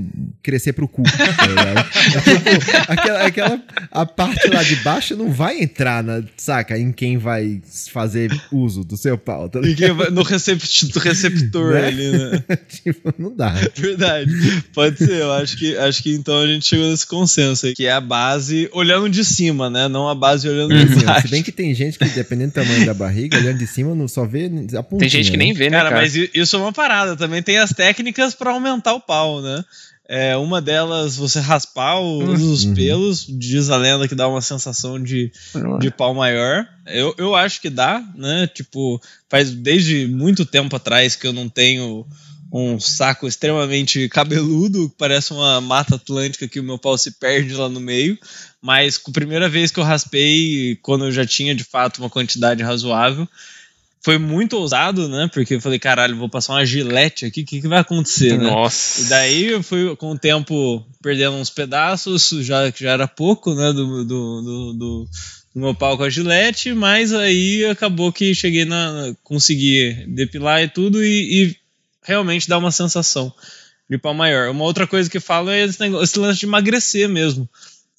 crescer 0.44 0.74
pro 0.74 0.88
cu, 0.88 1.04
tá? 1.08 1.12
É 2.18 2.22
tipo, 2.60 2.92
aquela, 2.92 3.26
aquela, 3.26 3.64
a 3.92 4.06
parte 4.06 4.48
lá 4.50 4.62
de 4.62 4.76
baixo 4.78 5.16
não 5.16 5.32
vai 5.32 5.62
entrar, 5.62 6.04
na, 6.04 6.22
saca, 6.36 6.78
em 6.78 6.92
quem 6.92 7.18
vai 7.18 7.62
fazer 7.92 8.30
uso 8.52 8.84
do 8.84 8.98
seu 8.98 9.18
pau, 9.18 9.48
tá 9.50 9.60
vai 9.62 10.10
No 10.10 10.24
recep- 10.24 10.60
receptor 11.00 11.74
Né? 11.74 11.88
ali, 11.88 12.12
né? 12.12 12.44
tipo, 12.68 13.14
não 13.18 13.36
dá. 13.36 13.54
Verdade. 13.76 14.32
Pode 14.74 14.98
ser. 14.98 15.12
Eu 15.22 15.32
acho 15.34 15.58
que, 15.58 15.78
acho 15.78 16.04
que 16.04 16.14
então 16.14 16.40
a 16.40 16.48
gente 16.48 16.66
chegou 16.66 16.90
nesse 16.90 17.06
consenso 17.08 17.66
aí, 17.68 17.74
que 17.74 17.86
é 17.86 17.92
a 17.92 18.02
base 18.02 18.70
olhando 18.74 19.10
de 19.10 19.24
cima, 19.24 19.70
né? 19.70 19.88
Não 19.88 20.10
a 20.10 20.16
base 20.16 20.48
olhando 20.48 20.76
de 20.76 20.82
Assim, 20.92 21.04
ó, 21.04 21.06
baixo. 21.06 21.28
se 21.28 21.32
bem 21.32 21.44
que 21.44 21.52
tem 21.52 21.74
gente 21.74 21.98
que, 21.98 22.06
dependendo 22.10 22.52
do 22.52 22.54
tamanho 22.56 22.86
da 22.86 22.94
barriga, 22.94 23.38
olhando 23.38 23.58
de 23.60 23.68
cima, 23.68 23.94
não 23.96 24.08
só 24.08 24.26
vê 24.26 24.46
a 24.78 24.84
pontinha. 24.84 25.00
Tem 25.00 25.10
gente 25.10 25.32
que 25.32 25.38
nem 25.38 25.54
né? 25.54 25.58
vê, 25.60 25.70
né, 25.70 25.78
Cara, 25.78 25.90
cara? 25.90 26.01
Mas 26.02 26.16
isso 26.34 26.56
é 26.56 26.60
uma 26.60 26.74
parada. 26.74 27.16
Também 27.16 27.42
tem 27.42 27.58
as 27.58 27.72
técnicas 27.72 28.34
pra 28.36 28.52
aumentar 28.52 28.94
o 28.94 29.00
pau, 29.02 29.42
né? 29.42 29.64
É, 30.14 30.36
uma 30.36 30.62
delas, 30.62 31.16
você 31.16 31.40
raspar 31.40 32.00
o- 32.02 32.34
os 32.34 32.66
Uhum. 32.66 32.74
pelos, 32.74 33.26
diz 33.30 33.70
a 33.70 33.78
lenda 33.78 34.08
que 34.10 34.16
dá 34.16 34.28
uma 34.28 34.42
sensação 34.42 35.02
de, 35.02 35.32
de 35.80 35.90
pau 35.90 36.14
maior. 36.14 36.68
Eu, 36.86 37.16
eu 37.18 37.34
acho 37.36 37.62
que 37.62 37.70
dá, 37.70 38.04
né? 38.16 38.46
Tipo, 38.48 39.02
faz 39.30 39.52
desde 39.52 40.08
muito 40.08 40.46
tempo 40.46 40.76
atrás 40.76 41.16
que 41.16 41.26
eu 41.26 41.32
não 41.32 41.48
tenho 41.48 42.06
um 42.54 42.78
saco 42.82 43.26
extremamente 43.26 44.10
cabeludo, 44.10 44.90
que 44.90 44.96
parece 44.98 45.32
uma 45.32 45.62
mata 45.62 45.96
atlântica 45.96 46.46
que 46.46 46.60
o 46.60 46.64
meu 46.64 46.78
pau 46.78 46.98
se 46.98 47.12
perde 47.12 47.54
lá 47.54 47.70
no 47.70 47.80
meio. 47.80 48.18
Mas 48.62 49.00
a 49.08 49.12
primeira 49.12 49.48
vez 49.48 49.72
que 49.72 49.80
eu 49.80 49.84
raspei, 49.86 50.78
quando 50.82 51.06
eu 51.06 51.12
já 51.14 51.26
tinha 51.26 51.56
de 51.56 51.64
fato 51.64 52.00
uma 52.00 52.10
quantidade 52.10 52.62
razoável, 52.62 53.26
foi 54.04 54.18
muito 54.18 54.58
ousado, 54.58 55.08
né? 55.08 55.30
Porque 55.32 55.56
eu 55.56 55.62
falei, 55.62 55.78
caralho, 55.80 56.18
vou 56.18 56.28
passar 56.30 56.54
uma 56.54 56.66
gilete 56.66 57.26
aqui, 57.26 57.42
o 57.42 57.46
que, 57.46 57.62
que 57.62 57.68
vai 57.68 57.80
acontecer, 57.80 58.38
né? 58.38 58.50
Nossa. 58.50 59.02
E 59.02 59.06
daí 59.06 59.46
eu 59.52 59.62
fui 59.64 59.96
com 59.96 60.12
o 60.12 60.18
tempo 60.18 60.84
perdendo 61.02 61.36
uns 61.36 61.50
pedaços, 61.50 62.30
já 62.44 62.72
que 62.72 62.84
já 62.84 62.92
era 62.92 63.08
pouco, 63.08 63.54
né, 63.54 63.72
do, 63.74 64.04
do, 64.04 64.42
do, 64.42 64.74
do- 64.74 65.10
do 65.54 65.60
meu 65.60 65.76
pau 65.76 65.98
com 65.98 66.04
a 66.04 66.10
gilete, 66.10 66.74
mas 66.74 67.14
aí 67.14 67.66
acabou 67.66 68.12
que 68.12 68.34
cheguei 68.34 68.64
na. 68.64 69.14
consegui 69.22 70.06
depilar 70.08 70.64
e 70.64 70.68
tudo 70.70 71.04
e, 71.04 71.44
e 71.50 71.56
realmente 72.04 72.48
dá 72.48 72.58
uma 72.58 72.72
sensação 72.72 73.32
de 73.90 73.98
pau 73.98 74.14
maior. 74.14 74.50
Uma 74.50 74.64
outra 74.64 74.88
coisa 74.88 75.10
que 75.10 75.20
falo 75.20 75.50
é 75.50 75.66
esse, 75.66 75.78
negócio, 75.80 76.06
esse 76.06 76.18
lance 76.18 76.40
de 76.40 76.46
emagrecer 76.46 77.10
mesmo. 77.10 77.50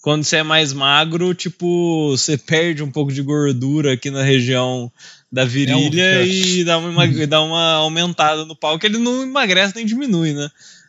Quando 0.01 0.25
você 0.25 0.39
é 0.39 0.43
mais 0.43 0.73
magro, 0.73 1.35
tipo, 1.35 2.11
você 2.17 2.37
perde 2.39 2.83
um 2.83 2.91
pouco 2.91 3.13
de 3.13 3.21
gordura 3.23 3.93
aqui 3.93 4.11
na 4.11 4.23
região 4.23 4.91
da 5.33 5.45
virilha 5.45 6.03
É 6.03 6.23
um- 6.23 6.27
e 6.27 6.65
dá 6.65 6.79
uma, 6.79 6.91
emag- 6.93 7.27
dá 7.27 7.43
uma 7.43 7.73
aumentada 7.77 8.45
no 8.45 8.55
pau, 8.55 8.79
que 8.79 8.87
ele 8.87 8.99
não 8.99 9.23
emagrece 9.23 9.75
nem 9.75 9.87
diminui, 9.87 10.33
né? 10.35 10.49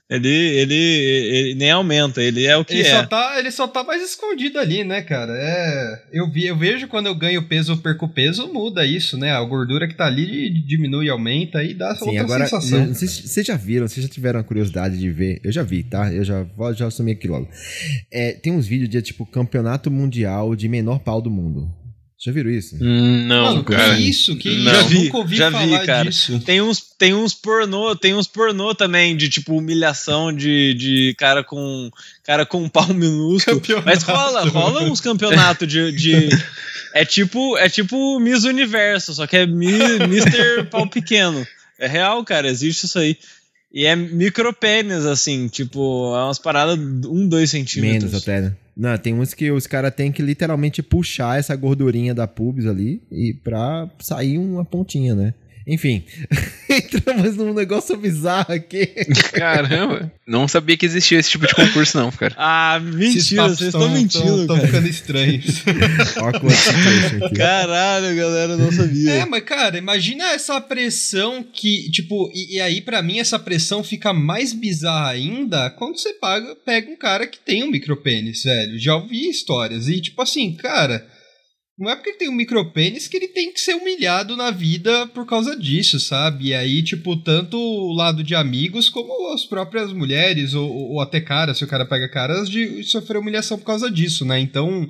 Ele, 0.09 0.27
ele, 0.29 0.75
ele 0.75 1.55
nem 1.55 1.71
aumenta, 1.71 2.21
ele 2.21 2.45
é 2.45 2.55
o 2.57 2.63
que 2.63 2.73
Ele, 2.73 2.81
é. 2.87 2.91
só 2.91 3.05
tá, 3.07 3.35
ele 3.39 3.49
só 3.49 3.67
tá 3.67 3.83
mais 3.83 4.03
escondido 4.03 4.59
ali, 4.59 4.83
né, 4.83 5.01
cara? 5.01 5.33
É, 5.35 6.03
eu, 6.11 6.29
vi, 6.29 6.45
eu 6.45 6.55
vejo 6.57 6.87
quando 6.89 7.07
eu 7.07 7.15
ganho 7.15 7.47
peso 7.47 7.71
ou 7.71 7.77
perco 7.79 8.07
peso, 8.07 8.51
muda 8.53 8.85
isso, 8.85 9.17
né? 9.17 9.31
A 9.31 9.41
gordura 9.43 9.87
que 9.87 9.95
tá 9.95 10.05
ali 10.05 10.49
diminui, 10.67 11.09
aumenta 11.09 11.63
e 11.63 11.73
dá 11.73 11.91
essa 11.91 12.03
Sim, 12.03 12.09
outra 12.09 12.23
agora, 12.23 12.45
sensação. 12.45 12.93
se 12.93 13.07
vocês 13.07 13.47
já 13.47 13.55
viram, 13.55 13.87
vocês 13.87 14.05
já 14.05 14.11
tiveram 14.11 14.41
a 14.41 14.43
curiosidade 14.43 14.99
de 14.99 15.09
ver, 15.09 15.39
eu 15.43 15.51
já 15.53 15.63
vi, 15.63 15.81
tá? 15.83 16.13
Eu 16.13 16.23
já 16.25 16.43
vou 16.55 16.71
já 16.75 16.87
assumir 16.87 17.13
aqui 17.13 17.27
logo. 17.27 17.47
É, 18.11 18.33
tem 18.33 18.53
uns 18.53 18.67
vídeos 18.67 18.89
de, 18.89 19.01
tipo, 19.01 19.25
campeonato 19.25 19.89
mundial 19.89 20.53
de 20.53 20.67
menor 20.67 20.99
pau 20.99 21.21
do 21.21 21.31
mundo. 21.31 21.73
Já 22.23 22.31
viram 22.31 22.49
isso? 22.51 22.77
Não, 22.79 23.45
Mano, 23.47 23.63
cara. 23.65 23.97
que 23.97 24.03
isso? 24.03 24.37
Que 24.37 24.49
Não. 24.49 24.71
isso? 24.71 24.73
Já 24.73 24.81
vi, 24.83 25.03
Nunca 25.03 25.17
ouvi 25.17 25.35
já 25.35 25.49
vi, 25.49 25.55
falar 25.55 25.85
cara. 25.85 26.09
disso. 26.09 26.39
Tem 26.39 26.61
uns, 26.61 26.79
tem 26.79 27.13
uns 27.13 27.33
pornô, 27.33 27.93
tem 27.97 28.13
uns 28.15 28.27
pornô 28.27 28.73
também 28.73 29.17
de 29.17 29.27
tipo 29.27 29.57
humilhação 29.57 30.31
de, 30.31 30.73
de 30.73 31.13
cara 31.17 31.43
com 31.43 31.91
cara 32.23 32.45
com 32.45 32.63
um 32.63 32.69
pau 32.69 32.93
minúsculo. 32.93 33.59
Campeonato. 33.59 33.85
Mas 33.85 34.03
rola, 34.03 34.47
rola 34.47 34.83
uns 34.83 35.01
campeonatos 35.01 35.67
de, 35.67 35.91
de 35.91 36.29
é 36.95 37.03
tipo 37.03 37.57
é 37.57 37.67
tipo 37.67 38.17
Miss 38.21 38.45
Universo, 38.45 39.13
só 39.13 39.27
que 39.27 39.35
é 39.35 39.45
Mi, 39.45 39.73
Mr. 39.73 40.63
Pau 40.71 40.87
pequeno. 40.87 41.45
É 41.77 41.87
real, 41.87 42.23
cara, 42.23 42.47
existe 42.47 42.85
isso 42.85 42.99
aí. 42.99 43.17
E 43.73 43.85
é 43.85 43.95
micropênis, 43.95 45.05
assim, 45.05 45.49
tipo, 45.49 46.15
é 46.15 46.23
umas 46.23 46.37
paradas 46.39 46.77
um, 46.77 47.27
dois 47.27 47.49
centímetros. 47.49 48.11
Menos 48.11 48.21
até, 48.21 48.39
né? 48.39 48.53
Não, 48.75 48.97
tem 48.97 49.13
uns 49.13 49.33
que 49.33 49.51
os 49.51 49.67
caras 49.67 49.93
têm 49.93 50.11
que 50.11 50.21
literalmente 50.21 50.81
puxar 50.81 51.37
essa 51.37 51.55
gordurinha 51.55 52.13
da 52.13 52.27
pubis 52.27 52.65
ali 52.65 53.01
e 53.11 53.33
pra 53.33 53.89
sair 53.99 54.37
uma 54.37 54.65
pontinha, 54.65 55.13
né? 55.13 55.33
Enfim, 55.65 56.03
entramos 56.69 57.37
num 57.37 57.53
negócio 57.53 57.95
bizarro 57.95 58.53
aqui. 58.53 58.85
Caramba. 59.33 60.11
Não 60.27 60.47
sabia 60.47 60.75
que 60.75 60.85
existia 60.85 61.19
esse 61.19 61.29
tipo 61.31 61.47
de 61.47 61.55
concurso, 61.55 61.97
não, 61.97 62.11
cara. 62.11 62.35
Ah, 62.37 62.79
mentira, 62.81 63.47
vocês 63.47 63.71
tão- 63.71 63.81
estão 63.81 63.89
mentindo, 63.89 64.41
Estão 64.41 64.59
ficando 64.59 64.87
estranhos. 64.87 65.63
Aqui. 67.23 67.35
Caralho, 67.35 68.15
galera 68.15 68.57
não 68.57 68.71
sabia. 68.71 69.11
É, 69.11 69.25
mas 69.25 69.43
cara, 69.43 69.77
imagina 69.77 70.25
essa 70.31 70.59
pressão 70.59 71.43
que, 71.43 71.89
tipo, 71.91 72.31
e, 72.33 72.55
e 72.57 72.61
aí 72.61 72.81
pra 72.81 73.01
mim 73.01 73.19
essa 73.19 73.39
pressão 73.39 73.83
fica 73.83 74.13
mais 74.13 74.53
bizarra 74.53 75.09
ainda 75.11 75.69
quando 75.71 75.97
você 75.97 76.13
paga, 76.13 76.55
pega 76.65 76.89
um 76.91 76.95
cara 76.97 77.27
que 77.27 77.39
tem 77.39 77.63
um 77.63 77.71
micropênis, 77.71 78.43
velho. 78.43 78.77
Já 78.79 78.95
ouvi 78.95 79.29
histórias 79.29 79.87
e 79.87 79.99
tipo 80.01 80.21
assim, 80.21 80.53
cara, 80.53 81.05
não 81.83 81.91
é 81.91 81.95
porque 81.95 82.09
ele 82.11 82.17
tem 82.17 82.29
um 82.29 82.35
micropênis 82.35 83.07
que 83.07 83.17
ele 83.17 83.27
tem 83.27 83.51
que 83.53 83.59
ser 83.61 83.75
humilhado 83.75 84.35
na 84.35 84.49
vida 84.49 85.05
por 85.07 85.25
causa 85.25 85.55
disso, 85.55 85.99
sabe? 85.99 86.47
E 86.47 86.53
aí, 86.53 86.81
tipo, 86.81 87.15
tanto 87.17 87.57
o 87.57 87.93
lado 87.93 88.23
de 88.23 88.33
amigos 88.33 88.89
como 88.89 89.33
as 89.33 89.45
próprias 89.45 89.91
mulheres 89.93 90.53
ou, 90.53 90.69
ou 90.71 91.01
até 91.01 91.21
caras, 91.21 91.57
se 91.57 91.63
o 91.63 91.67
cara 91.67 91.85
pega 91.85 92.09
caras, 92.09 92.49
de 92.49 92.83
sofrer 92.83 93.17
humilhação 93.19 93.57
por 93.57 93.65
causa 93.65 93.91
disso, 93.91 94.25
né? 94.25 94.39
Então, 94.39 94.89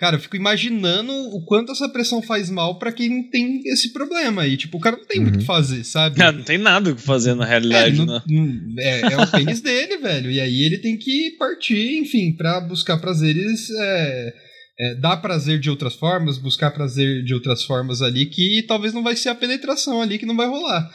Cara, 0.00 0.14
eu 0.14 0.20
fico 0.20 0.36
imaginando 0.36 1.12
o 1.12 1.44
quanto 1.44 1.72
essa 1.72 1.88
pressão 1.88 2.22
faz 2.22 2.48
mal 2.48 2.78
pra 2.78 2.92
quem 2.92 3.20
tem 3.28 3.60
esse 3.66 3.92
problema 3.92 4.42
aí. 4.42 4.56
Tipo, 4.56 4.76
o 4.76 4.80
cara 4.80 4.96
não 4.96 5.04
tem 5.04 5.18
muito 5.20 5.34
o 5.34 5.38
que 5.40 5.44
fazer, 5.44 5.82
sabe? 5.82 6.22
Ah, 6.22 6.30
não 6.30 6.44
tem 6.44 6.56
nada 6.56 6.92
o 6.92 6.94
que 6.94 7.02
fazer 7.02 7.34
na 7.34 7.44
É, 7.44 7.48
realidade, 7.48 7.96
não- 7.98 8.06
né? 8.06 8.22
não- 8.28 8.74
é, 8.80 9.00
é 9.14 9.16
o 9.18 9.26
pênis 9.26 9.60
dele, 9.60 9.96
velho. 9.96 10.30
E 10.30 10.38
aí 10.40 10.62
ele 10.62 10.78
tem 10.78 10.96
que 10.96 11.32
partir, 11.36 11.98
enfim, 11.98 12.32
pra 12.32 12.60
buscar 12.60 12.96
prazeres. 12.98 13.68
É, 13.76 14.34
é, 14.80 14.94
dar 14.94 15.16
prazer 15.18 15.58
de 15.58 15.68
outras 15.70 15.94
formas, 15.94 16.38
buscar 16.38 16.70
prazer 16.70 17.24
de 17.24 17.34
outras 17.34 17.64
formas 17.64 18.00
ali, 18.02 18.26
que 18.26 18.64
talvez 18.68 18.92
não 18.92 19.02
vai 19.02 19.16
ser 19.16 19.30
a 19.30 19.34
penetração 19.34 20.00
ali 20.00 20.18
que 20.18 20.26
não 20.26 20.36
vai 20.36 20.46
rolar. 20.46 20.88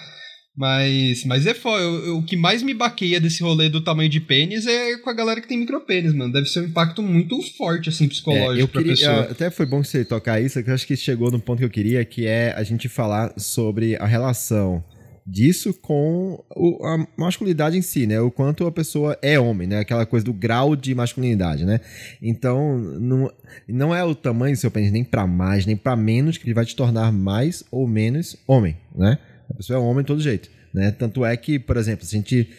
Mas, 0.55 1.23
mas 1.25 1.47
é 1.47 1.53
foda. 1.55 1.81
Eu- 1.83 2.05
eu- 2.05 2.17
O 2.19 2.23
que 2.23 2.37
mais 2.37 2.61
me 2.61 2.75
baqueia 2.75 3.19
desse 3.19 3.41
rolê 3.41 3.69
do 3.69 3.81
tamanho 3.81 4.07
de 4.09 4.19
pênis 4.19 4.67
é 4.67 4.97
com 4.99 5.09
a 5.09 5.13
galera 5.13 5.41
que 5.41 5.47
tem 5.47 5.57
micropênis, 5.57 6.13
mano. 6.13 6.31
Deve 6.31 6.45
ser 6.45 6.59
um 6.61 6.65
impacto 6.65 7.01
muito 7.01 7.41
forte, 7.57 7.89
assim, 7.89 8.07
psicológico 8.07 8.53
É, 8.59 8.61
eu 8.61 8.67
pra 8.67 8.81
queria, 8.81 8.95
pessoa. 8.95 9.21
Até 9.31 9.49
foi 9.49 9.65
bom 9.65 9.83
você 9.83 10.05
tocar 10.05 10.39
isso, 10.39 10.61
que 10.63 10.69
eu 10.69 10.73
acho 10.75 10.85
que 10.85 10.95
chegou 10.95 11.31
no 11.31 11.39
ponto 11.39 11.57
que 11.57 11.65
eu 11.65 11.69
queria, 11.71 12.05
que 12.05 12.27
é 12.27 12.53
a 12.55 12.61
gente 12.63 12.87
falar 12.87 13.33
sobre 13.35 13.95
a 13.95 14.05
relação 14.05 14.83
disso 15.25 15.73
com 15.73 16.43
o- 16.55 16.85
a 16.85 17.07
masculinidade 17.17 17.77
em 17.77 17.81
si, 17.81 18.05
né? 18.05 18.19
O 18.19 18.29
quanto 18.29 18.65
a 18.67 18.71
pessoa 18.71 19.17
é 19.21 19.39
homem, 19.39 19.67
né? 19.67 19.79
Aquela 19.79 20.05
coisa 20.05 20.25
do 20.25 20.33
grau 20.33 20.75
de 20.75 20.93
masculinidade, 20.93 21.65
né? 21.65 21.79
Então, 22.21 22.77
não, 22.77 23.31
não 23.67 23.95
é 23.95 24.03
o 24.03 24.13
tamanho 24.13 24.55
do 24.55 24.59
seu 24.59 24.69
pênis 24.71 24.91
nem 24.91 25.03
pra 25.03 25.25
mais, 25.25 25.65
nem 25.65 25.77
pra 25.77 25.95
menos 25.95 26.37
que 26.37 26.45
ele 26.45 26.53
vai 26.53 26.65
te 26.65 26.75
tornar 26.75 27.11
mais 27.11 27.63
ou 27.71 27.87
menos 27.87 28.35
homem, 28.47 28.75
né? 28.95 29.17
A 29.49 29.53
pessoa 29.53 29.77
é 29.77 29.81
um 29.81 29.85
homem 29.85 30.03
de 30.03 30.07
todo 30.07 30.21
jeito, 30.21 30.49
né? 30.73 30.91
Tanto 30.91 31.23
é 31.25 31.35
que, 31.37 31.57
por 31.59 31.77
exemplo, 31.77 32.05
se 32.05 32.15
a 32.15 32.19
gente 32.19 32.49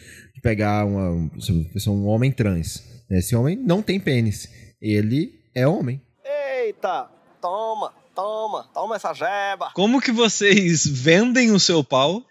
pegar 0.41 0.85
uma, 0.85 1.29
pessoa, 1.73 1.95
um 1.95 2.05
homem 2.07 2.31
trans, 2.31 2.83
né? 3.09 3.19
esse 3.19 3.35
homem 3.35 3.55
não 3.55 3.81
tem 3.81 3.99
pênis, 3.99 4.49
ele 4.81 5.39
é 5.53 5.67
homem. 5.67 6.01
Eita, 6.23 7.09
toma, 7.41 7.91
toma, 8.15 8.63
toma 8.73 8.95
essa 8.95 9.13
jeba. 9.13 9.71
Como 9.73 10.01
que 10.01 10.11
vocês 10.11 10.85
vendem 10.85 11.51
o 11.51 11.59
seu 11.59 11.83
pau? 11.83 12.23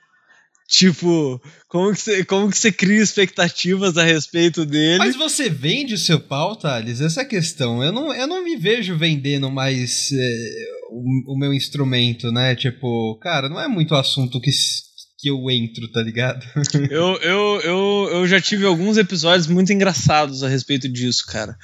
Tipo, 0.66 1.40
como 1.68 1.92
que 1.92 2.00
você, 2.00 2.24
como 2.24 2.50
que 2.50 2.56
você 2.56 2.72
cria 2.72 3.02
expectativas 3.02 3.98
a 3.98 4.04
respeito 4.04 4.64
dele? 4.64 4.98
Mas 4.98 5.14
você 5.14 5.50
vende 5.50 5.94
o 5.94 5.98
seu 5.98 6.18
pau, 6.18 6.56
Thales? 6.56 7.00
Essa 7.00 7.20
é 7.20 7.24
a 7.24 7.28
questão. 7.28 7.82
Eu 7.84 7.92
não, 7.92 8.14
eu 8.14 8.26
não 8.26 8.42
me 8.42 8.56
vejo 8.56 8.96
vendendo 8.96 9.50
mais 9.50 10.10
é, 10.12 10.66
o, 10.90 11.34
o 11.34 11.38
meu 11.38 11.52
instrumento, 11.52 12.32
né? 12.32 12.56
Tipo, 12.56 13.18
cara, 13.20 13.48
não 13.48 13.60
é 13.60 13.68
muito 13.68 13.94
assunto 13.94 14.40
que, 14.40 14.50
que 15.18 15.28
eu 15.28 15.50
entro, 15.50 15.86
tá 15.92 16.02
ligado? 16.02 16.44
Eu, 16.90 17.18
eu, 17.20 17.60
eu, 17.62 18.08
eu 18.12 18.26
já 18.26 18.40
tive 18.40 18.64
alguns 18.64 18.96
episódios 18.96 19.46
muito 19.46 19.72
engraçados 19.72 20.42
a 20.42 20.48
respeito 20.48 20.88
disso, 20.88 21.26
cara. 21.26 21.56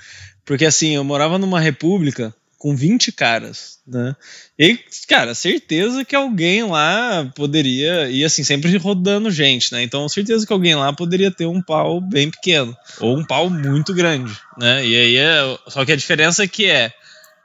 Porque 0.45 0.66
assim, 0.66 0.95
eu 0.95 1.04
morava 1.04 1.38
numa 1.38 1.61
república 1.61 2.35
com 2.60 2.76
20 2.76 3.10
caras, 3.12 3.78
né? 3.86 4.14
E, 4.58 4.78
cara, 5.08 5.34
certeza 5.34 6.04
que 6.04 6.14
alguém 6.14 6.62
lá 6.62 7.24
poderia. 7.34 8.10
E 8.10 8.22
assim, 8.22 8.44
sempre 8.44 8.76
rodando 8.76 9.30
gente, 9.30 9.72
né? 9.72 9.82
Então, 9.82 10.06
certeza 10.10 10.46
que 10.46 10.52
alguém 10.52 10.74
lá 10.74 10.92
poderia 10.92 11.30
ter 11.30 11.46
um 11.46 11.62
pau 11.62 12.02
bem 12.02 12.30
pequeno. 12.30 12.76
Ou 13.00 13.16
um 13.16 13.24
pau 13.24 13.48
muito 13.48 13.94
grande, 13.94 14.30
né? 14.58 14.86
E 14.86 14.94
aí 14.94 15.16
é. 15.16 15.58
Só 15.68 15.86
que 15.86 15.92
a 15.92 15.96
diferença 15.96 16.44
é 16.44 16.46
que 16.46 16.66
é. 16.66 16.92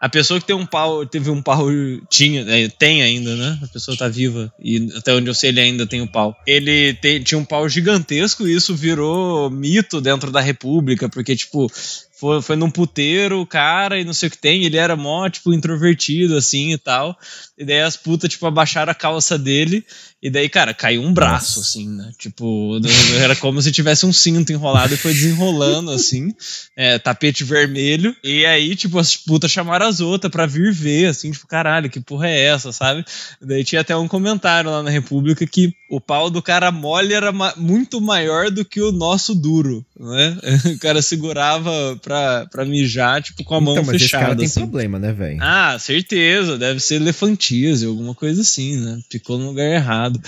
A 0.01 0.09
pessoa 0.09 0.37
que 0.37 0.45
tem 0.45 0.55
um 0.55 0.65
pau, 0.65 1.05
teve 1.05 1.29
um 1.29 1.41
pau, 1.41 1.65
tinha, 2.09 2.41
é, 2.41 2.67
tem 2.67 3.01
ainda, 3.01 3.33
né? 3.37 3.57
A 3.63 3.67
pessoa 3.67 3.95
tá 3.95 4.09
viva 4.09 4.53
e 4.59 4.89
até 4.97 5.13
onde 5.13 5.29
eu 5.29 5.33
sei 5.33 5.49
ele 5.49 5.61
ainda 5.61 5.87
tem 5.87 6.01
o 6.01 6.03
um 6.03 6.07
pau. 6.07 6.35
Ele 6.45 6.93
te, 6.93 7.21
tinha 7.21 7.39
um 7.39 7.45
pau 7.45 7.69
gigantesco 7.69 8.45
e 8.45 8.53
isso 8.53 8.75
virou 8.75 9.49
mito 9.49 10.01
dentro 10.01 10.29
da 10.29 10.41
República, 10.41 11.07
porque, 11.07 11.37
tipo, 11.37 11.71
foi, 12.19 12.41
foi 12.41 12.55
num 12.55 12.69
puteiro, 12.69 13.41
o 13.41 13.45
cara, 13.45 13.99
e 13.99 14.05
não 14.05 14.13
sei 14.13 14.27
o 14.27 14.31
que 14.31 14.37
tem, 14.37 14.63
ele 14.63 14.77
era 14.77 14.95
mó, 14.95 15.29
tipo, 15.29 15.53
introvertido, 15.53 16.35
assim, 16.37 16.73
e 16.73 16.77
tal. 16.77 17.17
E 17.57 17.65
daí 17.65 17.81
as 17.81 17.97
putas, 17.97 18.29
tipo, 18.29 18.45
abaixaram 18.45 18.91
a 18.91 18.95
calça 18.95 19.37
dele, 19.37 19.85
e 20.21 20.29
daí, 20.29 20.49
cara, 20.49 20.73
caiu 20.73 21.03
um 21.03 21.13
braço, 21.13 21.59
assim, 21.59 21.87
né? 21.87 22.11
Tipo, 22.17 22.79
era 23.21 23.35
como 23.35 23.61
se 23.61 23.71
tivesse 23.71 24.05
um 24.05 24.13
cinto 24.13 24.51
enrolado 24.51 24.93
e 24.93 24.97
foi 24.97 25.13
desenrolando, 25.13 25.91
assim, 25.91 26.33
é, 26.75 26.97
tapete 26.97 27.43
vermelho. 27.43 28.15
E 28.23 28.45
aí, 28.45 28.75
tipo, 28.75 28.97
as 28.97 29.15
putas 29.15 29.51
chamaram 29.51 29.85
as 29.85 29.99
outras 29.99 30.31
pra 30.31 30.47
vir 30.47 30.73
ver, 30.73 31.07
assim, 31.07 31.31
tipo, 31.31 31.45
caralho, 31.45 31.89
que 31.89 31.99
porra 31.99 32.27
é 32.27 32.45
essa, 32.45 32.71
sabe? 32.71 33.05
E 33.41 33.45
daí 33.45 33.63
tinha 33.63 33.81
até 33.81 33.95
um 33.95 34.07
comentário 34.07 34.71
lá 34.71 34.81
na 34.81 34.89
República 34.89 35.45
que 35.45 35.71
o 35.89 36.01
pau 36.01 36.29
do 36.29 36.41
cara 36.41 36.71
mole 36.71 37.13
era 37.13 37.31
ma 37.31 37.53
muito 37.55 38.01
maior 38.01 38.49
do 38.49 38.65
que 38.65 38.81
o 38.81 38.91
nosso 38.91 39.35
duro, 39.35 39.85
né? 39.99 40.37
O 40.75 40.79
cara 40.79 41.01
segurava 41.01 41.97
pra, 42.05 42.45
pra 42.51 42.63
mijar, 42.63 43.19
tipo, 43.23 43.43
com 43.43 43.55
a 43.55 43.59
mão 43.59 43.73
então, 43.73 43.83
mas 43.85 43.99
fechada. 43.99 44.05
Esse 44.05 44.25
cara 44.27 44.35
tem 44.37 44.45
assim. 44.45 44.59
problema, 44.61 44.99
né, 44.99 45.11
velho? 45.11 45.39
Ah, 45.41 45.75
certeza. 45.79 46.55
Deve 46.55 46.79
ser 46.79 46.95
elefantíase, 46.95 47.83
alguma 47.87 48.13
coisa 48.13 48.41
assim, 48.41 48.77
né? 48.77 48.99
Ficou 49.11 49.39
no 49.39 49.47
lugar 49.47 49.65
errado. 49.65 50.21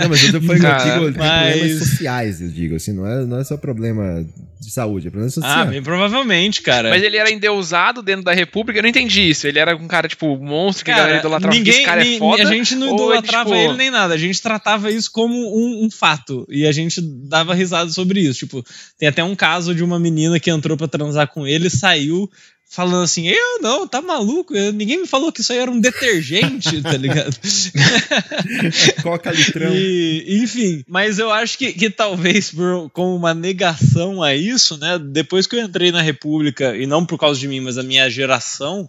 Não, 0.00 0.08
mas 0.08 0.32
eu, 0.32 0.40
falei, 0.42 0.62
Cara, 0.62 0.88
eu 0.88 1.10
digo 1.10 1.18
mas- 1.18 1.52
problemas 1.58 1.88
sociais, 1.88 2.40
eu 2.40 2.48
digo, 2.48 2.76
assim, 2.76 2.92
não 2.94 3.06
é, 3.06 3.26
não 3.26 3.38
é 3.38 3.44
só 3.44 3.58
problema 3.58 4.24
de 4.58 4.70
saúde, 4.70 5.08
é 5.08 5.10
problema 5.10 5.30
social. 5.30 5.52
Ah, 5.52 5.64
bem 5.66 5.82
provavelmente, 5.82 6.62
cara. 6.62 6.88
Mas 6.88 7.02
ele 7.02 7.16
era 7.18 7.30
endeusado 7.30 8.00
dentro 8.00 8.24
da 8.24 8.32
República, 8.32 8.78
eu 8.78 8.82
não 8.82 8.88
entendi 8.88 9.28
isso. 9.28 9.46
Ele 9.46 9.58
era 9.58 9.76
um 9.76 9.86
cara, 9.86 10.08
tipo, 10.08 10.36
monstro 10.38 10.84
que 10.86 10.90
a 10.90 10.94
galera 10.94 11.12
Cara, 11.16 11.20
idolatrava. 11.20 11.54
ninguém, 11.54 11.74
esse 11.74 11.82
cara 11.84 12.06
é 12.06 12.18
foda. 12.18 12.42
a 12.42 12.46
gente 12.46 12.74
não 12.74 12.88
ou 12.88 12.94
ele, 12.94 13.02
idolatrava 13.18 13.50
tipo, 13.50 13.60
ele 13.60 13.76
nem 13.76 13.90
nada, 13.90 14.14
a 14.14 14.18
gente 14.18 14.40
tratava 14.40 14.90
isso 14.90 15.10
como 15.12 15.34
um, 15.34 15.84
um 15.84 15.90
fato 15.90 16.46
e 16.48 16.66
a 16.66 16.72
gente 16.72 17.00
dava 17.28 17.54
risada 17.54 17.90
sobre 17.90 18.20
isso. 18.20 18.40
Tipo, 18.40 18.64
tem 18.98 19.08
até 19.08 19.22
um 19.22 19.34
caso 19.34 19.74
de 19.74 19.82
uma 19.84 19.98
menina 19.98 20.38
que 20.40 20.50
entrou 20.50 20.76
pra 20.76 20.88
transar 21.02 21.28
com 21.28 21.46
ele 21.46 21.68
saiu 21.68 22.30
falando 22.72 23.04
assim: 23.04 23.28
Eu 23.28 23.60
não, 23.60 23.86
tá 23.86 24.00
maluco? 24.00 24.56
Eu- 24.56 24.72
ninguém 24.72 25.00
me 25.02 25.06
falou 25.06 25.30
que 25.30 25.40
isso 25.42 25.52
aí 25.52 25.58
era 25.58 25.70
um 25.70 25.80
detergente, 25.80 26.80
tá 26.80 26.96
ligado? 26.96 27.36
Coca 29.02 29.30
litrão. 29.30 29.72
E, 29.74 30.40
enfim, 30.42 30.82
mas 30.88 31.18
eu 31.18 31.30
acho 31.30 31.58
que, 31.58 31.72
que 31.72 31.90
talvez 31.90 32.50
por, 32.50 32.88
como 32.90 33.14
uma 33.14 33.34
negação 33.34 34.22
a 34.22 34.34
isso, 34.34 34.78
né? 34.78 34.98
Depois 34.98 35.46
que 35.46 35.56
eu 35.56 35.60
entrei 35.62 35.92
na 35.92 36.00
República, 36.00 36.76
e 36.76 36.86
não 36.86 37.04
por 37.04 37.18
causa 37.18 37.38
de 37.38 37.46
mim, 37.46 37.60
mas 37.60 37.76
a 37.76 37.82
minha 37.82 38.08
geração, 38.08 38.88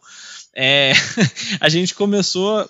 é, 0.56 0.94
a 1.60 1.68
gente 1.68 1.94
começou 1.94 2.68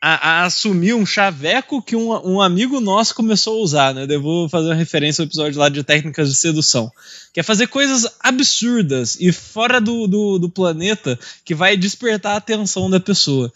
a, 0.00 0.40
a 0.40 0.44
assumir 0.46 0.94
um 0.94 1.04
chaveco 1.04 1.82
que 1.82 1.94
um, 1.94 2.10
um 2.26 2.40
amigo 2.40 2.80
nosso 2.80 3.14
começou 3.14 3.58
a 3.58 3.62
usar, 3.62 3.94
né? 3.94 4.06
Eu 4.08 4.22
vou 4.22 4.48
fazer 4.48 4.68
uma 4.68 4.74
referência 4.74 5.20
ao 5.20 5.26
episódio 5.26 5.58
lá 5.58 5.68
de 5.68 5.84
técnicas 5.84 6.30
de 6.30 6.36
sedução. 6.36 6.90
Que 7.34 7.40
é 7.40 7.42
fazer 7.42 7.66
coisas 7.66 8.06
absurdas 8.20 9.16
e 9.20 9.30
fora 9.30 9.80
do, 9.80 10.06
do, 10.06 10.38
do 10.38 10.48
planeta 10.48 11.18
que 11.44 11.54
vai 11.54 11.76
despertar 11.76 12.32
a 12.32 12.36
atenção 12.36 12.88
da 12.88 12.98
pessoa. 12.98 13.52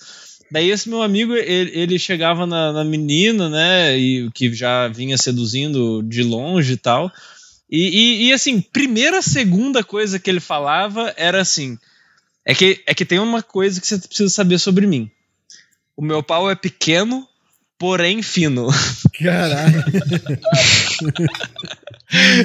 Daí 0.51 0.71
esse 0.71 0.89
meu 0.89 1.03
amigo, 1.03 1.35
ele, 1.35 1.71
ele 1.75 1.99
chegava 1.99 2.47
na, 2.47 2.73
na 2.73 2.85
menina, 2.85 3.49
né, 3.49 3.97
e 3.99 4.31
que 4.33 4.53
já 4.53 4.87
vinha 4.89 5.17
seduzindo 5.17 6.03
de 6.03 6.23
longe 6.23 6.75
e 6.75 6.77
tal. 6.77 7.11
E, 7.71 7.89
e, 7.89 8.29
e, 8.29 8.33
assim, 8.33 8.61
primeira, 8.61 9.23
segunda 9.23 9.83
coisa 9.83 10.19
que 10.19 10.31
ele 10.31 10.41
falava 10.41 11.13
era 11.17 11.41
assim: 11.41 11.79
é 12.45 12.55
que, 12.55 12.83
é 12.87 12.95
que 12.95 13.07
tem 13.07 13.19
uma 13.19 13.43
coisa 13.43 13.81
que 13.81 13.87
você 13.87 13.99
precisa 13.99 14.29
saber 14.29 14.59
sobre 14.59 14.87
mim. 14.87 15.11
O 15.97 16.03
meu 16.03 16.23
pau 16.23 16.51
é 16.51 16.55
pequeno, 16.55 17.27
porém 17.79 18.23
fino. 18.23 18.69
Caralho. 19.19 19.85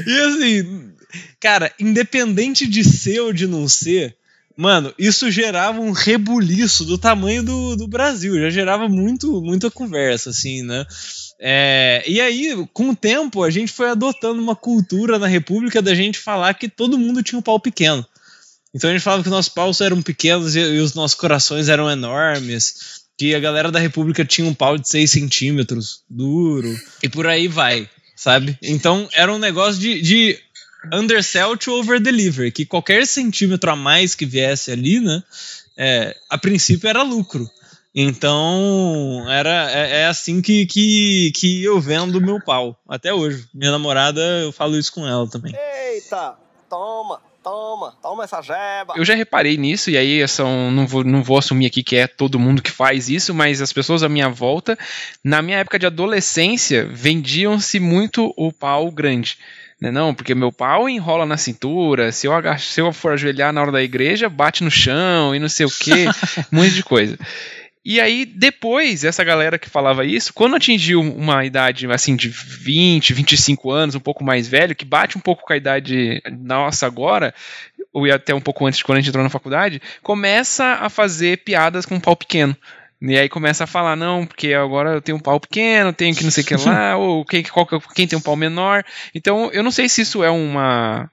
E 0.08 0.20
assim, 0.22 0.92
cara, 1.40 1.72
independente 1.80 2.68
de 2.68 2.84
ser 2.84 3.20
ou 3.20 3.32
de 3.32 3.46
não 3.46 3.68
ser, 3.68 4.16
mano, 4.58 4.94
isso 4.98 5.30
gerava 5.30 5.80
um 5.80 5.92
rebuliço 5.92 6.86
do 6.86 6.98
tamanho 6.98 7.44
do, 7.44 7.76
do 7.76 7.88
Brasil. 7.88 8.40
Já 8.40 8.50
gerava 8.50 8.88
muito, 8.88 9.42
muita 9.42 9.70
conversa, 9.70 10.32
assim, 10.32 10.64
né? 10.64 10.86
É, 11.40 12.04
e 12.08 12.20
aí, 12.20 12.68
com 12.74 12.90
o 12.90 12.96
tempo, 12.96 13.44
a 13.44 13.50
gente 13.50 13.72
foi 13.72 13.90
adotando 13.90 14.42
uma 14.42 14.56
cultura 14.56 15.20
na 15.20 15.28
República 15.28 15.82
da 15.82 15.94
gente 15.94 16.20
falar 16.20 16.54
que 16.56 16.68
todo 16.68 16.98
mundo 16.98 17.24
tinha 17.24 17.40
um 17.40 17.44
pau 17.44 17.60
pequeno. 17.60 18.06
Então 18.74 18.90
a 18.90 18.94
gente 18.94 19.02
falava 19.02 19.24
que 19.24 19.30
nossos 19.30 19.52
paus 19.52 19.82
eram 19.82 20.02
pequenos 20.02 20.56
e, 20.56 20.60
e 20.60 20.80
os 20.80 20.94
nossos 20.94 21.16
corações 21.16 21.70
eram 21.70 21.90
enormes. 21.90 22.99
Que 23.20 23.36
a 23.36 23.40
galera 23.40 23.70
da 23.70 23.80
República 23.80 24.24
tinha 24.24 24.48
um 24.48 24.54
pau 24.54 24.78
de 24.78 24.88
6 24.88 25.12
centímetros, 25.12 26.04
duro. 26.10 26.74
E 27.04 27.10
por 27.10 27.28
aí 27.28 27.48
vai, 27.48 27.88
sabe? 28.16 28.58
Então 28.62 29.10
era 29.12 29.32
um 29.32 29.38
negócio 29.38 29.80
de, 29.80 30.02
de 30.02 30.40
undersell 30.94 31.58
to 31.58 31.74
over 31.74 32.00
deliver. 32.00 32.52
Que 32.52 32.66
qualquer 32.66 33.06
centímetro 33.06 33.70
a 33.70 33.76
mais 33.76 34.16
que 34.16 34.26
viesse 34.26 34.72
ali, 34.72 35.02
né? 35.02 35.22
é, 35.80 36.14
a 36.30 36.38
princípio 36.38 36.90
era 36.90 37.02
lucro. 37.02 37.50
Então, 37.96 39.26
era, 39.30 39.72
é, 39.72 40.02
é 40.02 40.06
assim 40.08 40.42
que, 40.42 40.66
que, 40.66 41.32
que 41.32 41.64
eu 41.64 41.80
vendo 41.80 42.20
meu 42.22 42.40
pau. 42.44 42.78
Até 42.88 43.14
hoje. 43.14 43.48
Minha 43.54 43.72
namorada, 43.72 44.22
eu 44.42 44.52
falo 44.52 44.78
isso 44.78 44.92
com 44.92 45.08
ela 45.08 45.28
também. 45.28 45.56
Eita, 45.56 46.38
toma, 46.70 47.22
toma, 47.44 47.94
toma 48.02 48.24
essa 48.24 48.42
jeba. 48.42 48.94
Eu 48.96 49.06
já 49.06 49.16
reparei 49.16 49.58
nisso, 49.58 49.90
e 49.90 49.98
aí 49.98 50.28
são, 50.28 50.72
não, 50.72 50.86
vou, 50.86 51.04
não 51.04 51.24
vou 51.24 51.38
assumir 51.38 51.66
aqui 51.66 51.84
que 51.84 51.96
é 51.96 52.08
todo 52.08 52.40
mundo 52.40 52.62
que 52.62 52.72
faz 52.72 53.10
isso, 53.10 53.34
mas 53.34 53.62
as 53.62 53.74
pessoas 53.74 54.04
à 54.04 54.10
minha 54.10 54.30
volta, 54.30 54.78
na 55.24 55.42
minha 55.42 55.58
época 55.58 55.80
de 55.80 55.86
adolescência, 55.86 56.88
vendiam-se 56.92 57.80
muito 57.80 58.34
o 58.38 58.52
pau 58.52 58.92
grande. 58.92 59.38
Né, 59.82 59.92
não, 59.92 60.14
porque 60.14 60.36
meu 60.36 60.52
pau 60.52 60.90
enrola 60.90 61.26
na 61.26 61.38
cintura, 61.38 62.12
se 62.12 62.28
eu, 62.28 62.34
se 62.58 62.82
eu 62.82 62.92
for 62.92 63.14
ajoelhar 63.14 63.54
na 63.54 63.62
hora 63.62 63.72
da 63.72 63.82
igreja, 63.82 64.28
bate 64.28 64.62
no 64.62 64.70
chão 64.70 65.34
e 65.34 65.40
não 65.40 65.48
sei 65.48 65.66
o 65.66 65.70
que, 65.70 66.06
um 66.52 66.58
monte 66.58 66.72
de 66.72 66.84
coisa. 66.84 67.18
E 67.90 68.00
aí, 68.00 68.24
depois, 68.24 69.04
essa 69.04 69.24
galera 69.24 69.58
que 69.58 69.68
falava 69.68 70.06
isso, 70.06 70.32
quando 70.32 70.56
atingiu 70.56 71.02
uma 71.02 71.44
idade 71.44 71.92
assim 71.92 72.16
de 72.16 72.30
20, 72.30 73.16
25 73.16 73.72
anos, 73.72 73.96
um 73.96 74.00
pouco 74.00 74.24
mais 74.24 74.48
velho, 74.48 74.76
que 74.76 74.86
bate 74.86 75.18
um 75.18 75.20
pouco 75.20 75.44
com 75.44 75.52
a 75.52 75.58
idade 75.58 76.22
nossa 76.40 76.86
agora, 76.86 77.34
ou 77.92 78.06
até 78.06 78.32
um 78.32 78.40
pouco 78.40 78.64
antes 78.68 78.78
de 78.78 78.84
quando 78.84 79.00
a 79.00 79.02
gente 79.02 79.10
entrou 79.10 79.24
na 79.24 79.30
faculdade, 79.32 79.82
começa 80.04 80.78
a 80.80 80.88
fazer 80.88 81.44
piadas 81.44 81.84
com 81.84 81.96
um 81.96 82.00
pau 82.00 82.16
pequeno. 82.16 82.56
E 83.02 83.18
aí 83.18 83.28
começa 83.28 83.64
a 83.64 83.68
falar, 83.68 83.96
não, 83.96 84.24
porque 84.24 84.54
agora 84.54 84.92
eu 84.92 85.02
tenho 85.02 85.18
um 85.18 85.22
pau 85.22 85.40
pequeno, 85.40 85.92
tenho 85.92 86.16
que 86.16 86.24
não 86.24 86.30
sei 86.30 86.44
o 86.44 86.46
que 86.46 86.56
lá, 86.58 86.94
ou 87.02 87.26
quem, 87.26 87.42
qual, 87.42 87.66
quem 87.96 88.08
tem 88.08 88.20
um 88.20 88.22
pau 88.22 88.36
menor. 88.36 88.86
Então, 89.16 89.50
eu 89.52 89.64
não 89.64 89.72
sei 89.72 89.90
se 89.90 90.02
isso 90.02 90.24
é 90.24 90.30
uma 90.30 91.10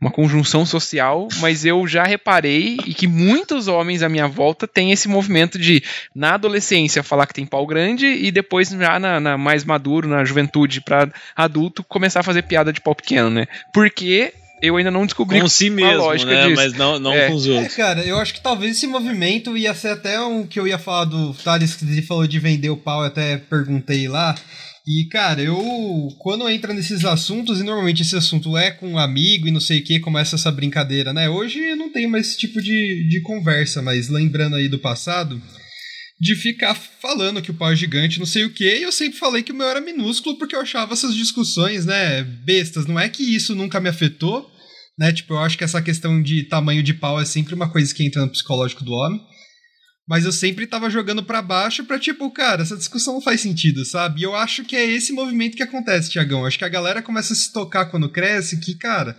uma 0.00 0.10
conjunção 0.10 0.66
social, 0.66 1.26
mas 1.40 1.64
eu 1.64 1.86
já 1.86 2.04
reparei 2.04 2.76
e 2.86 2.92
que 2.92 3.06
muitos 3.06 3.66
homens 3.66 4.02
à 4.02 4.08
minha 4.08 4.28
volta 4.28 4.68
têm 4.68 4.92
esse 4.92 5.08
movimento 5.08 5.58
de, 5.58 5.82
na 6.14 6.34
adolescência, 6.34 7.02
falar 7.02 7.26
que 7.26 7.32
tem 7.34 7.46
pau 7.46 7.66
grande 7.66 8.06
e 8.06 8.30
depois, 8.30 8.68
já 8.68 8.98
na, 8.98 9.18
na 9.18 9.38
mais 9.38 9.64
maduro, 9.64 10.06
na 10.08 10.22
juventude, 10.24 10.82
para 10.82 11.10
adulto, 11.34 11.82
começar 11.82 12.20
a 12.20 12.24
fazer 12.24 12.42
piada 12.42 12.72
de 12.72 12.80
pau 12.80 12.94
pequeno, 12.94 13.30
né? 13.30 13.46
Porque 13.72 14.34
eu 14.62 14.76
ainda 14.76 14.90
não 14.90 15.04
descobri 15.06 15.40
Com 15.40 15.48
si 15.48 15.68
a 15.68 15.70
mesmo, 15.70 15.98
lógica 15.98 16.30
né? 16.30 16.42
disso. 16.48 16.56
Mas 16.62 16.72
não, 16.74 16.98
não 16.98 17.12
É. 17.12 17.28
com 17.28 17.34
os 17.34 17.46
É, 17.46 17.50
outros. 17.52 17.74
cara, 17.74 18.00
eu 18.02 18.18
acho 18.18 18.34
que 18.34 18.40
talvez 18.40 18.76
esse 18.76 18.86
movimento 18.86 19.56
ia 19.56 19.72
ser 19.74 19.88
até 19.88 20.20
um 20.20 20.46
que 20.46 20.58
eu 20.60 20.66
ia 20.66 20.78
falar 20.78 21.04
do 21.06 21.32
Thales, 21.34 21.74
que 21.74 21.84
ele 21.84 22.02
falou 22.02 22.26
de 22.26 22.38
vender 22.38 22.68
o 22.70 22.76
pau, 22.76 23.00
eu 23.00 23.06
até 23.06 23.36
perguntei 23.38 24.08
lá. 24.08 24.34
E, 24.86 25.08
cara, 25.08 25.42
eu. 25.42 26.08
Quando 26.18 26.48
entra 26.48 26.72
nesses 26.72 27.04
assuntos, 27.04 27.58
e 27.58 27.64
normalmente 27.64 28.02
esse 28.02 28.14
assunto 28.14 28.56
é 28.56 28.70
com 28.70 28.92
um 28.92 28.98
amigo 28.98 29.48
e 29.48 29.50
não 29.50 29.60
sei 29.60 29.80
o 29.80 29.84
que, 29.84 29.98
começa 29.98 30.36
essa 30.36 30.52
brincadeira, 30.52 31.12
né? 31.12 31.28
Hoje 31.28 31.58
eu 31.58 31.76
não 31.76 31.90
tenho 31.92 32.08
mais 32.08 32.28
esse 32.28 32.38
tipo 32.38 32.62
de, 32.62 33.08
de 33.08 33.20
conversa, 33.22 33.82
mas 33.82 34.08
lembrando 34.08 34.54
aí 34.54 34.68
do 34.68 34.78
passado, 34.78 35.42
de 36.20 36.36
ficar 36.36 36.74
falando 36.74 37.42
que 37.42 37.50
o 37.50 37.54
pau 37.54 37.72
é 37.72 37.76
gigante, 37.76 38.20
não 38.20 38.26
sei 38.26 38.44
o 38.44 38.52
que, 38.52 38.78
e 38.78 38.82
eu 38.84 38.92
sempre 38.92 39.18
falei 39.18 39.42
que 39.42 39.50
o 39.50 39.54
meu 39.56 39.66
era 39.66 39.80
minúsculo 39.80 40.38
porque 40.38 40.54
eu 40.54 40.60
achava 40.60 40.92
essas 40.92 41.16
discussões, 41.16 41.84
né, 41.84 42.22
bestas. 42.22 42.86
Não 42.86 42.98
é 42.98 43.08
que 43.08 43.24
isso 43.24 43.56
nunca 43.56 43.80
me 43.80 43.88
afetou, 43.88 44.48
né? 44.96 45.12
Tipo, 45.12 45.34
eu 45.34 45.38
acho 45.38 45.58
que 45.58 45.64
essa 45.64 45.82
questão 45.82 46.22
de 46.22 46.44
tamanho 46.44 46.82
de 46.82 46.94
pau 46.94 47.20
é 47.20 47.24
sempre 47.24 47.56
uma 47.56 47.68
coisa 47.68 47.92
que 47.92 48.04
entra 48.04 48.22
no 48.22 48.30
psicológico 48.30 48.84
do 48.84 48.92
homem. 48.92 49.20
Mas 50.08 50.24
eu 50.24 50.30
sempre 50.30 50.66
tava 50.66 50.88
jogando 50.88 51.24
pra 51.24 51.42
baixo 51.42 51.84
pra 51.84 51.98
tipo, 51.98 52.30
cara, 52.30 52.62
essa 52.62 52.76
discussão 52.76 53.14
não 53.14 53.20
faz 53.20 53.40
sentido, 53.40 53.84
sabe? 53.84 54.20
E 54.20 54.24
eu 54.24 54.36
acho 54.36 54.64
que 54.64 54.76
é 54.76 54.84
esse 54.84 55.12
movimento 55.12 55.56
que 55.56 55.62
acontece, 55.62 56.10
Tiagão. 56.10 56.46
Acho 56.46 56.58
que 56.58 56.64
a 56.64 56.68
galera 56.68 57.02
começa 57.02 57.32
a 57.32 57.36
se 57.36 57.52
tocar 57.52 57.86
quando 57.86 58.08
cresce 58.08 58.60
que, 58.60 58.76
cara, 58.76 59.16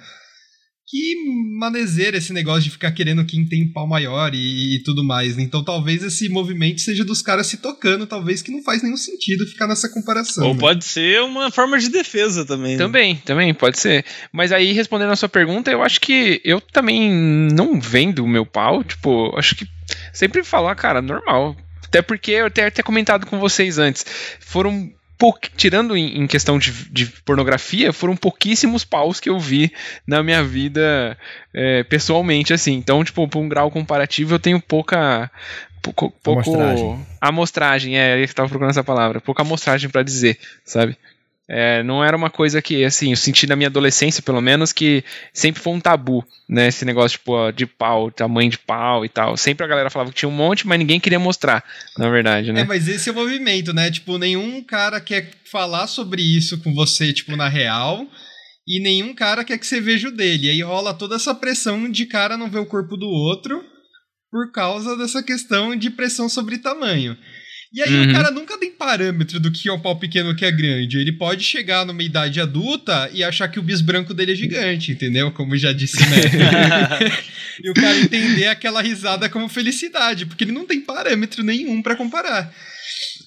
que 0.87 1.15
manezeira 1.59 2.17
esse 2.17 2.31
negócio 2.31 2.63
de 2.63 2.69
ficar 2.69 2.93
querendo 2.93 3.25
quem 3.25 3.45
tem 3.45 3.69
pau 3.73 3.85
maior 3.85 4.33
e, 4.33 4.77
e, 4.77 4.83
tudo 4.83 5.03
mais. 5.03 5.35
Né? 5.35 5.43
Então 5.43 5.61
talvez 5.61 6.01
esse 6.01 6.29
movimento 6.29 6.79
seja 6.79 7.03
dos 7.03 7.21
caras 7.21 7.47
se 7.47 7.57
tocando, 7.57 8.07
talvez 8.07 8.41
que 8.41 8.51
não 8.51 8.63
faz 8.63 8.81
nenhum 8.81 8.95
sentido 8.95 9.45
ficar 9.45 9.67
nessa 9.67 9.89
comparação. 9.89 10.47
Ou 10.47 10.53
né? 10.53 10.59
pode 10.61 10.85
ser 10.85 11.21
uma 11.21 11.51
forma 11.51 11.77
de 11.77 11.89
defesa 11.89 12.45
também. 12.45 12.73
né? 12.73 12.77
Também, 12.77 13.15
também, 13.17 13.53
pode 13.53 13.77
ser. 13.77 14.05
Mas 14.31 14.53
aí, 14.53 14.71
respondendo 14.71 15.11
a 15.11 15.17
sua 15.17 15.27
pergunta, 15.27 15.69
eu 15.69 15.83
acho 15.83 15.99
que 15.99 16.39
eu 16.45 16.61
também 16.61 17.11
não 17.51 17.77
vendo 17.81 18.23
o 18.23 18.29
meu 18.29 18.45
pau, 18.45 18.81
tipo, 18.81 19.37
acho 19.37 19.55
que 19.55 19.67
sempre 20.17 20.43
falar, 20.43 20.75
cara, 20.75 21.01
normal. 21.01 21.55
Até 21.85 22.01
porque 22.01 22.31
eu 22.31 22.47
até, 22.47 22.65
até 22.65 22.83
comentado 22.83 23.25
com 23.25 23.39
vocês 23.39 23.77
antes, 23.77 24.05
foram 24.41 24.91
pou- 25.17 25.37
tirando 25.55 25.95
em, 25.95 26.27
questão 26.27 26.59
de, 26.59 26.71
de 26.91 27.05
pornografia, 27.23 27.93
foram 27.93 28.15
pouquíssimos 28.15 28.83
paus 28.83 29.19
que 29.19 29.29
eu 29.29 29.39
vi 29.39 29.71
na 30.05 30.21
minha 30.21 30.43
vida 30.43 31.17
é, 31.53 31.83
pessoalmente, 31.83 32.53
assim. 32.53 32.73
Então, 32.73 33.03
tipo, 33.03 33.27
por 33.27 33.39
um 33.39 33.47
grau 33.47 33.71
comparativo, 33.71 34.33
eu 34.35 34.39
tenho 34.39 34.59
pouca. 34.61 35.31
Pouco, 35.81 36.11
pouco 36.21 36.41
Amostragem. 36.41 37.05
amostragem, 37.21 37.97
é, 37.97 38.21
eu 38.21 38.33
tava 38.33 38.49
procurando 38.49 38.71
essa 38.71 38.83
palavra. 38.83 39.21
Pouca 39.21 39.43
amostragem 39.43 39.89
pra 39.89 40.03
dizer, 40.03 40.37
sabe? 40.65 40.97
É, 41.49 41.81
não 41.81 42.03
era 42.03 42.17
uma 42.17 42.29
coisa 42.29 42.61
que, 42.61 42.83
assim, 42.83 43.11
eu 43.11 43.15
senti 43.17 43.47
na 43.47 43.55
minha 43.55 43.69
adolescência, 43.69 44.21
pelo 44.21 44.41
menos, 44.41 44.73
que 44.73 45.03
sempre 45.33 45.61
foi 45.61 45.73
um 45.73 45.79
tabu, 45.79 46.25
né? 46.47 46.67
Esse 46.67 46.83
negócio, 46.83 47.17
tipo, 47.17 47.51
de 47.53 47.65
pau, 47.65 48.11
tamanho 48.11 48.51
de 48.51 48.57
pau 48.57 49.05
e 49.05 49.09
tal. 49.09 49.37
Sempre 49.37 49.65
a 49.65 49.67
galera 49.67 49.89
falava 49.89 50.11
que 50.11 50.17
tinha 50.17 50.27
um 50.27 50.33
monte, 50.33 50.67
mas 50.67 50.77
ninguém 50.77 50.99
queria 50.99 51.19
mostrar, 51.19 51.63
na 51.97 52.09
verdade, 52.09 52.49
É, 52.49 52.53
né? 52.53 52.65
mas 52.65 52.89
esse 52.89 53.07
é 53.07 53.11
o 53.13 53.15
movimento, 53.15 53.73
né? 53.73 53.89
Tipo, 53.89 54.17
nenhum 54.17 54.61
cara 54.61 54.99
quer 54.99 55.31
falar 55.49 55.87
sobre 55.87 56.21
isso 56.21 56.61
com 56.61 56.73
você, 56.73 57.13
tipo, 57.13 57.35
na 57.37 57.47
real. 57.47 58.05
E 58.67 58.81
nenhum 58.81 59.15
cara 59.15 59.45
quer 59.45 59.57
que 59.57 59.65
você 59.65 59.79
veja 59.79 60.09
o 60.09 60.11
dele. 60.11 60.47
E 60.47 60.49
aí 60.49 60.61
rola 60.61 60.93
toda 60.93 61.15
essa 61.15 61.33
pressão 61.33 61.89
de 61.89 62.05
cara 62.05 62.35
não 62.35 62.49
ver 62.49 62.59
o 62.59 62.65
corpo 62.65 62.97
do 62.97 63.07
outro 63.07 63.63
por 64.29 64.51
causa 64.51 64.97
dessa 64.97 65.23
questão 65.23 65.73
de 65.73 65.89
pressão 65.89 66.27
sobre 66.27 66.57
tamanho. 66.57 67.15
E 67.73 67.81
aí 67.81 67.93
Uhum. 67.93 68.09
o 68.09 68.13
cara 68.13 68.31
nunca 68.31 68.57
tem 68.57 68.71
parâmetro 68.71 69.39
do 69.39 69.51
que 69.51 69.67
é 69.67 69.73
um 69.73 69.79
pau 69.79 69.97
pequeno 69.99 70.35
que 70.35 70.45
é 70.45 70.51
grande. 70.51 70.97
Ele 70.97 71.11
pode 71.11 71.43
chegar 71.43 71.85
numa 71.85 72.01
idade 72.01 72.39
adulta 72.39 73.09
e 73.13 73.23
achar 73.23 73.47
que 73.49 73.59
o 73.59 73.63
bis 73.63 73.81
branco 73.81 74.13
dele 74.13 74.31
é 74.31 74.35
gigante, 74.35 74.91
entendeu? 74.93 75.31
Como 75.31 75.57
já 75.57 75.73
disse 75.73 75.97
Matt. 76.07 76.31
e 77.63 77.69
o 77.69 77.73
cara 77.73 77.97
entender 77.99 78.47
aquela 78.47 78.81
risada 78.81 79.29
como 79.29 79.49
felicidade, 79.49 80.25
porque 80.25 80.43
ele 80.43 80.51
não 80.51 80.65
tem 80.65 80.79
parâmetro 80.81 81.43
nenhum 81.43 81.81
pra 81.81 81.95
comparar. 81.95 82.53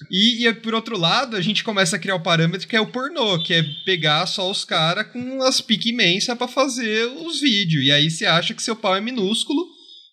E, 0.09 0.47
e, 0.47 0.53
por 0.55 0.73
outro 0.73 0.97
lado, 0.97 1.37
a 1.37 1.41
gente 1.41 1.63
começa 1.63 1.95
a 1.95 1.99
criar 1.99 2.15
o 2.15 2.19
parâmetro 2.21 2.67
que 2.67 2.75
é 2.75 2.81
o 2.81 2.87
pornô, 2.87 3.41
que 3.43 3.53
é 3.53 3.63
pegar 3.85 4.25
só 4.25 4.49
os 4.49 4.65
caras 4.65 5.05
com 5.07 5.41
as 5.43 5.61
pique 5.61 5.89
imensas 5.91 6.35
pra 6.37 6.47
fazer 6.47 7.05
os 7.05 7.39
vídeos. 7.39 7.85
E 7.85 7.91
aí 7.91 8.09
você 8.09 8.25
acha 8.25 8.53
que 8.55 8.63
seu 8.63 8.75
pau 8.75 8.95
é 8.95 8.99
minúsculo, 9.01 9.67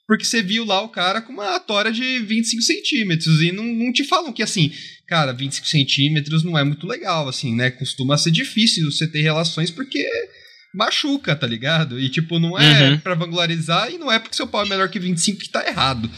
porque 0.09 0.25
você 0.25 0.43
viu 0.43 0.65
lá 0.65 0.81
o 0.83 0.89
cara 0.89 1.21
com 1.21 1.33
uma 1.35 1.61
tora 1.61 1.93
de 1.93 2.19
25 2.21 2.63
centímetros. 2.63 3.43
E 3.43 3.53
não, 3.53 3.63
não 3.65 3.93
te 3.93 4.03
falam 4.03 4.33
que 4.33 4.43
assim, 4.43 4.73
cara, 5.07 5.33
25 5.33 5.67
centímetros 5.69 6.43
não 6.43 6.59
é 6.59 6.65
muito 6.65 6.87
legal, 6.87 7.29
assim, 7.29 7.55
né? 7.55 7.71
Costuma 7.71 8.17
ser 8.17 8.31
difícil 8.31 8.91
você 8.91 9.07
ter 9.07 9.21
relações 9.21 9.71
porque 9.71 10.03
machuca, 10.75 11.35
tá 11.35 11.47
ligado? 11.47 11.99
E 11.99 12.09
tipo, 12.09 12.39
não 12.39 12.59
é 12.59 12.91
Uhum. 12.91 12.99
pra 12.99 13.15
vangularizar 13.15 13.91
e 13.91 13.99
não 13.99 14.11
é 14.13 14.19
porque 14.19 14.37
seu 14.37 14.47
pau 14.47 14.65
é 14.65 14.69
menor 14.69 14.89
que 14.91 14.99
25 14.99 15.39
que 15.41 15.49
tá 15.51 15.67
errado. 15.67 16.11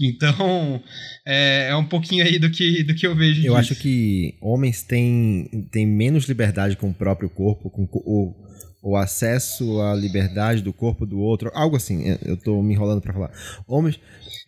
Então, 0.00 0.82
é, 1.26 1.68
é 1.70 1.76
um 1.76 1.84
pouquinho 1.84 2.24
aí 2.24 2.38
do 2.38 2.50
que, 2.50 2.82
do 2.84 2.94
que 2.94 3.06
eu 3.06 3.14
vejo 3.16 3.40
Eu 3.40 3.56
disso. 3.56 3.72
acho 3.72 3.74
que 3.76 4.34
homens 4.40 4.82
têm, 4.82 5.48
têm 5.72 5.86
menos 5.86 6.26
liberdade 6.26 6.76
com 6.76 6.90
o 6.90 6.94
próprio 6.94 7.28
corpo, 7.28 7.68
com 7.70 7.86
co- 7.86 8.02
o, 8.06 8.45
o 8.88 8.96
acesso 8.96 9.80
à 9.80 9.94
liberdade 9.94 10.62
do 10.62 10.72
corpo 10.72 11.04
do 11.04 11.18
outro, 11.18 11.50
algo 11.52 11.74
assim. 11.76 12.08
é, 12.08 12.18
Eu 12.24 12.36
tô 12.36 12.62
me 12.62 12.72
enrolando 12.72 13.00
pra 13.00 13.12
falar. 13.12 13.30
Homens. 13.66 13.98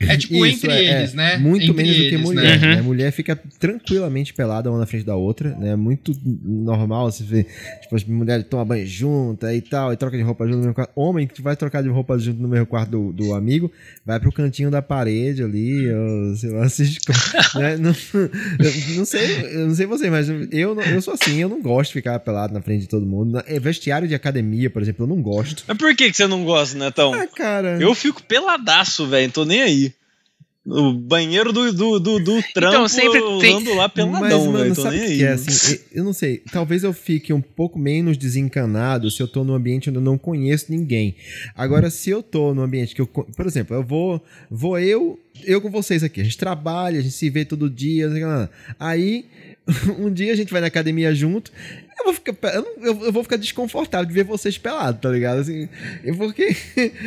É 0.01 0.17
tipo 0.17 0.47
Isso, 0.47 0.65
entre 0.67 0.71
é, 0.71 0.85
é, 0.85 0.99
eles, 1.01 1.13
né? 1.15 1.37
Muito 1.39 1.65
Entre 1.73 1.77
menos 1.77 1.97
do 1.97 2.03
que 2.03 2.09
eles, 2.15 2.21
mulher. 2.21 2.61
né? 2.61 2.77
né? 2.77 2.83
Mulher 2.83 3.11
fica 3.11 3.35
tranquilamente 3.59 4.33
pelada 4.33 4.71
uma 4.71 4.79
na 4.79 4.87
frente 4.87 5.05
da 5.05 5.17
outra, 5.17 5.57
né? 5.57 5.75
Muito 5.75 6.13
normal 6.25 7.11
você 7.11 7.25
ver, 7.25 7.47
tipo, 7.83 7.97
as 7.97 8.05
mulheres 8.05 8.47
tomam 8.49 8.65
banho 8.65 8.87
juntas 8.87 9.53
e 9.57 9.61
tal, 9.61 9.93
e 9.93 9.97
troca 9.97 10.17
de 10.17 10.23
roupa 10.23 10.45
junto 10.45 10.55
no 10.59 10.61
mesmo 10.63 10.75
quarto. 10.75 10.93
Homem 10.95 11.27
que 11.27 11.43
vai 11.43 11.57
trocar 11.57 11.83
de 11.83 11.89
roupa 11.89 12.17
junto 12.17 12.41
no 12.41 12.47
mesmo 12.47 12.67
quarto 12.67 12.91
do, 12.91 13.13
do 13.13 13.35
amigo, 13.35 13.73
vai 14.07 14.21
pro 14.21 14.31
cantinho 14.31 14.71
da 14.71 14.81
parede 14.81 15.43
ali, 15.43 15.93
ou 15.93 16.37
sei 16.37 16.51
lá, 16.51 16.69
se 16.71 16.85
esconde, 16.85 17.19
né? 17.57 17.77
não, 17.77 17.91
eu 18.61 18.97
não 18.99 19.05
sei, 19.05 19.47
eu 19.53 19.67
não 19.67 19.75
sei 19.75 19.87
você, 19.87 20.09
mas 20.11 20.29
eu, 20.29 20.81
eu 20.81 21.03
sou 21.03 21.15
assim, 21.15 21.39
eu 21.41 21.49
não 21.49 21.61
gosto 21.61 21.89
de 21.89 21.95
ficar 21.95 22.21
pelado 22.21 22.55
na 22.55 22.63
frente 22.63 22.83
de 22.83 22.89
todo 22.89 23.05
mundo. 23.05 23.43
É, 23.47 23.59
Vestiário 23.59 24.07
de 24.07 24.15
academia, 24.15 24.28
por 24.73 24.83
exemplo, 24.83 25.05
eu 25.05 25.09
não 25.09 25.21
gosto. 25.23 25.65
Mas 25.67 25.77
por 25.77 25.95
que, 25.95 26.11
que 26.11 26.17
você 26.17 26.27
não 26.27 26.45
gosta, 26.45 26.79
Netão? 26.79 27.13
Ah, 27.15 27.27
cara. 27.27 27.79
Eu 27.81 27.95
fico 27.95 28.23
peladaço, 28.23 29.07
velho. 29.07 29.31
Tô 29.33 29.45
nem 29.45 29.63
aí. 29.63 29.93
No 30.67 30.93
banheiro 30.93 31.51
do, 31.51 31.73
do, 31.73 31.99
do, 31.99 32.19
do 32.19 32.43
trampo, 32.53 32.77
Então, 32.77 32.89
sempre 32.89 33.19
eu 33.19 33.39
tem- 33.39 33.57
ando 33.57 33.75
lá 33.75 33.85
Mas, 33.85 33.93
peladão, 33.95 34.47
mano, 34.53 34.59
velho. 34.59 34.75
Tô 34.75 34.83
sabe 34.83 34.97
nem 34.99 35.07
o 35.07 35.11
aí. 35.11 35.23
é 35.23 35.29
assim? 35.33 35.79
Eu, 35.93 36.05
não 36.05 36.13
sei. 36.13 36.43
Talvez 36.53 36.85
eu 36.85 36.93
fique 36.93 37.33
um 37.33 37.41
pouco 37.41 37.79
menos 37.79 38.19
desencanado 38.19 39.11
se 39.11 39.23
eu 39.23 39.27
tô 39.27 39.43
num 39.45 39.55
ambiente 39.55 39.89
onde 39.89 39.97
eu 39.99 40.03
não 40.03 40.19
conheço 40.19 40.67
ninguém. 40.69 41.17
Agora, 41.55 41.89
se 41.89 42.11
eu 42.11 42.23
tô 42.23 42.53
num 42.53 42.61
ambiente 42.61 42.95
que 42.95 43.01
eu. 43.01 43.07
Por 43.07 43.47
exemplo, 43.47 43.75
eu 43.75 43.83
vou. 43.83 44.23
Vou 44.51 44.79
eu. 44.79 45.19
Eu 45.43 45.61
com 45.63 45.71
vocês 45.71 46.03
aqui. 46.05 46.21
A 46.21 46.25
gente 46.25 46.37
trabalha, 46.37 46.99
a 46.99 47.03
gente 47.03 47.15
se 47.15 47.31
vê 47.31 47.47
todo 47.47 47.71
dia. 47.71 48.07
não 48.09 48.15
sei 48.15 48.23
o 48.25 48.27
que 48.27 48.31
lá. 48.35 48.51
Aí, 48.79 49.25
um 49.99 50.13
dia 50.13 50.33
a 50.35 50.37
gente 50.37 50.53
vai 50.53 50.61
na 50.61 50.67
academia 50.67 51.15
junto. 51.15 51.51
Eu 52.01 52.05
vou 52.05 52.15
ficar, 52.15 52.55
eu, 52.55 52.77
eu- 52.83 53.13
vou 53.13 53.23
ficar 53.25 53.37
desconfortável 53.37 54.07
de 54.07 54.13
ver 54.15 54.25
vocês 54.25 54.57
pelados, 54.57 55.01
tá 55.01 55.09
ligado? 55.11 55.41
Assim, 55.41 55.69
porque. 56.17 56.57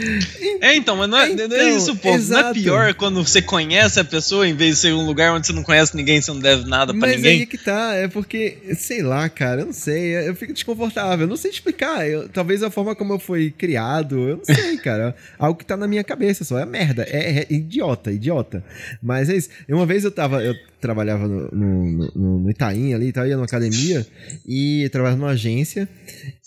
É, 0.61 0.75
então, 0.75 0.95
mas 0.95 1.09
não 1.09 1.17
é, 1.17 1.29
não 1.29 1.41
é 1.41 1.45
Então, 1.45 1.77
isso, 1.77 1.95
pô. 1.95 2.09
Não 2.09 2.15
é 2.15 2.17
exato. 2.17 2.53
pior 2.59 2.93
quando 2.93 3.23
você 3.25 3.41
conhece 3.41 3.99
a 3.99 4.03
pessoa 4.03 4.47
em 4.47 4.53
vez 4.55 4.75
de 4.75 4.81
ser 4.81 4.93
um 4.93 5.05
lugar 5.05 5.33
onde 5.33 5.47
você 5.47 5.53
não 5.53 5.63
conhece 5.63 5.95
ninguém, 5.95 6.21
você 6.21 6.31
não 6.31 6.39
deve 6.39 6.65
nada 6.67 6.93
pra 6.93 6.99
Mas 7.07 7.15
ninguém. 7.15 7.39
aí 7.41 7.45
que 7.45 7.57
tá, 7.57 7.95
é 7.95 8.07
porque, 8.07 8.57
sei 8.75 9.01
lá, 9.01 9.27
cara, 9.29 9.61
eu 9.61 9.65
não 9.67 9.73
sei, 9.73 10.27
eu 10.27 10.35
fico 10.35 10.53
desconfortável, 10.53 11.25
eu 11.25 11.29
não 11.29 11.35
sei 11.37 11.51
explicar. 11.51 12.07
eu- 12.07 12.29
talvez 12.29 12.61
a 12.63 12.69
forma 12.69 12.93
como 12.95 13.13
eu 13.13 13.19
fui 13.19 13.49
criado, 13.51 14.29
eu 14.29 14.37
não 14.37 14.45
sei, 14.45 14.77
cara. 14.83 15.15
Algo 15.39 15.57
que 15.57 15.65
tá 15.65 15.75
na 15.75 15.87
minha 15.87 16.03
cabeça 16.03 16.43
só, 16.43 16.59
é 16.59 16.65
merda, 16.65 17.03
é, 17.09 17.39
é 17.39 17.47
idiota, 17.49 18.11
idiota. 18.11 18.63
Mas 19.01 19.29
é 19.29 19.35
isso. 19.37 19.49
Uma 19.67 19.85
vez 19.85 20.03
eu 20.03 20.11
tava, 20.11 20.43
eu 20.43 20.53
trabalhava 20.81 21.27
no, 21.27 21.49
no, 21.51 22.11
no- 22.15 22.39
no 22.39 22.49
Itaim 22.51 22.93
ali, 22.93 23.11
tava 23.11 23.27
ia 23.27 23.35
numa 23.35 23.45
academia 23.45 24.05
e 24.47 24.89
trabalhava 24.91 25.19
numa 25.21 25.31
agência. 25.31 25.87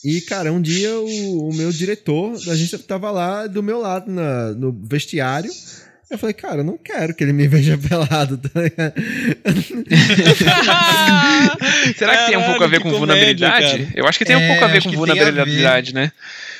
E, 0.04 0.20
cara, 0.22 0.52
um 0.52 0.60
dia 0.60 0.94
o, 0.98 1.48
o 1.48 1.54
meu 1.54 1.70
diretor 1.72 2.38
da 2.44 2.52
agência 2.52 2.78
tava 2.78 3.10
lá 3.10 3.46
do 3.46 3.62
meu 3.62 3.80
lado 3.80 4.10
na- 4.10 4.52
no 4.52 4.72
vestiário. 4.72 5.50
Eu 6.10 6.18
falei, 6.18 6.34
cara, 6.34 6.60
eu 6.60 6.64
não 6.64 6.76
quero 6.76 7.14
que 7.14 7.24
ele 7.24 7.32
me 7.32 7.48
veja 7.48 7.78
pelado, 7.78 8.36
tá 8.36 8.60
ligado? 8.60 8.92
Será 11.96 12.16
que 12.16 12.26
tem 12.30 12.36
um 12.38 12.42
pouco 12.44 12.64
a 12.64 12.66
ver 12.66 12.80
com 12.80 12.90
vulnerabilidade? 12.90 13.78
cara. 13.78 13.88
Eu 13.94 14.06
acho 14.06 14.18
que 14.18 14.24
tem 14.24 14.36
um 14.36 14.40
É, 14.40 14.48
pouco 14.48 14.64
a 14.64 14.68
ver 14.68 14.78
acho 14.78 14.88
com 14.90 14.96
vulnerabilidade, 14.96 15.94
né? 15.94 16.12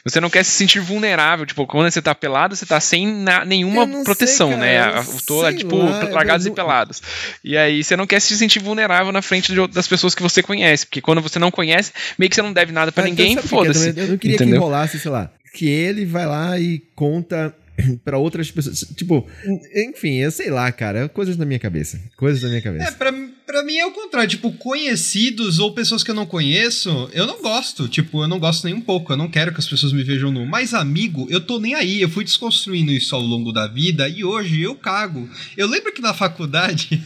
Você 0.07 0.21
não 0.21 0.29
quer 0.29 0.45
se 0.45 0.51
sentir 0.51 0.81
vulnerável, 0.81 1.47
tipo, 1.47 1.67
quando 1.67 1.91
você 1.91 2.03
tá 2.03 2.15
pelado, 2.15 2.55
você 2.55 2.67
tá 2.67 2.79
sem 2.79 3.07
na- 3.07 3.43
nenhuma 3.45 3.87
proteção, 4.05 4.51
sei, 4.51 4.57
né? 4.59 4.79
cara, 4.79 4.99
A- 4.99 5.01
o 5.01 5.23
todo 5.23 5.47
é 5.47 5.51
sei 5.51 5.59
tipo 5.61 5.77
lá, 5.79 6.03
largados 6.11 6.45
eu 6.47 6.53
e 6.53 6.55
pelados. 6.55 7.03
E 7.43 7.57
aí 7.57 7.83
você 7.83 7.97
não 7.97 8.07
quer 8.07 8.21
se 8.21 8.37
sentir 8.37 8.59
vulnerável 8.59 9.11
na 9.13 9.23
frente 9.23 9.51
de 9.53 9.67
das 9.69 9.89
pessoas 9.89 10.15
que 10.15 10.23
você 10.23 10.43
conhece, 10.43 10.85
porque 10.87 11.01
quando 11.01 11.23
você 11.23 11.39
não 11.39 11.51
conhece, 11.51 11.91
meio 12.19 12.29
que 12.29 12.37
você 12.37 12.43
não 12.43 12.53
deve 12.53 12.71
nada 12.71 12.93
pra 12.93 13.05
Ah, 13.05 13.09
então 13.09 13.25
ninguém, 13.25 13.41
quê? 13.43 13.49
foda-se. 13.49 13.89
Eu 13.99 14.09
não 14.09 14.19
queria 14.19 14.37
entendeu? 14.37 14.53
que 14.55 14.59
enrolasse, 14.61 14.99
sei 15.01 15.11
lá, 15.11 15.31
que 15.55 15.67
ele 15.67 16.05
vai 16.05 16.27
lá 16.27 16.59
e 16.61 16.81
conta 16.95 17.55
pra 18.05 18.19
outras 18.19 18.51
pessoas. 18.51 18.81
Tipo, 18.95 19.27
enfim, 19.75 20.17
eu 20.19 20.31
sei 20.31 20.51
lá, 20.51 20.71
cara, 20.71 21.09
coisas 21.09 21.37
na 21.39 21.47
minha 21.47 21.59
cabeça. 21.59 21.99
Coisas 22.17 22.43
na 22.43 22.49
minha 22.49 22.59
É, 22.59 22.63
cabeça. 22.63 22.93
pra, 22.93 23.11
pra 23.47 23.63
mim 23.63 23.77
é 23.77 23.87
o 23.87 23.93
contrário. 23.93 24.29
Tipo, 24.29 24.53
conhecidos 24.53 25.59
ou 25.59 25.73
pessoas 25.73 26.03
que 26.03 26.11
eu 26.11 26.15
não 26.15 26.27
conheço, 26.27 27.09
eu 27.13 27.27
não 27.27 27.41
gosto. 27.41 27.89
Tipo, 27.89 28.23
eu 28.23 28.29
não 28.29 28.39
gosto 28.39 28.65
nem 28.65 28.75
um 28.75 28.81
pouco. 28.81 29.13
Eu 29.13 29.17
não 29.17 29.31
quero 29.31 29.53
que 29.53 29.61
as 29.61 29.69
pessoas 29.69 29.93
me 29.93 30.03
vejam 30.03 30.31
nu. 30.31 30.47
Mas 30.47 30.75
amigo, 30.75 31.27
eu 31.31 31.41
tô 31.41 31.59
nem 31.59 31.75
aí. 31.75 32.01
Eu 32.01 32.09
fui 32.09 32.25
desconstruindo 32.25 32.93
isso 32.93 33.15
ao 33.15 33.21
longo 33.21 33.53
da 33.53 33.67
vida 33.67 34.09
e 34.09 34.25
hoje 34.25 34.63
eu 34.63 34.75
cago. 34.75 35.29
Eu 35.57 35.69
lembro 35.69 35.93
que 35.93 36.03
na 36.03 36.15
faculdade. 36.15 36.89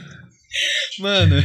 Mano, 0.98 1.36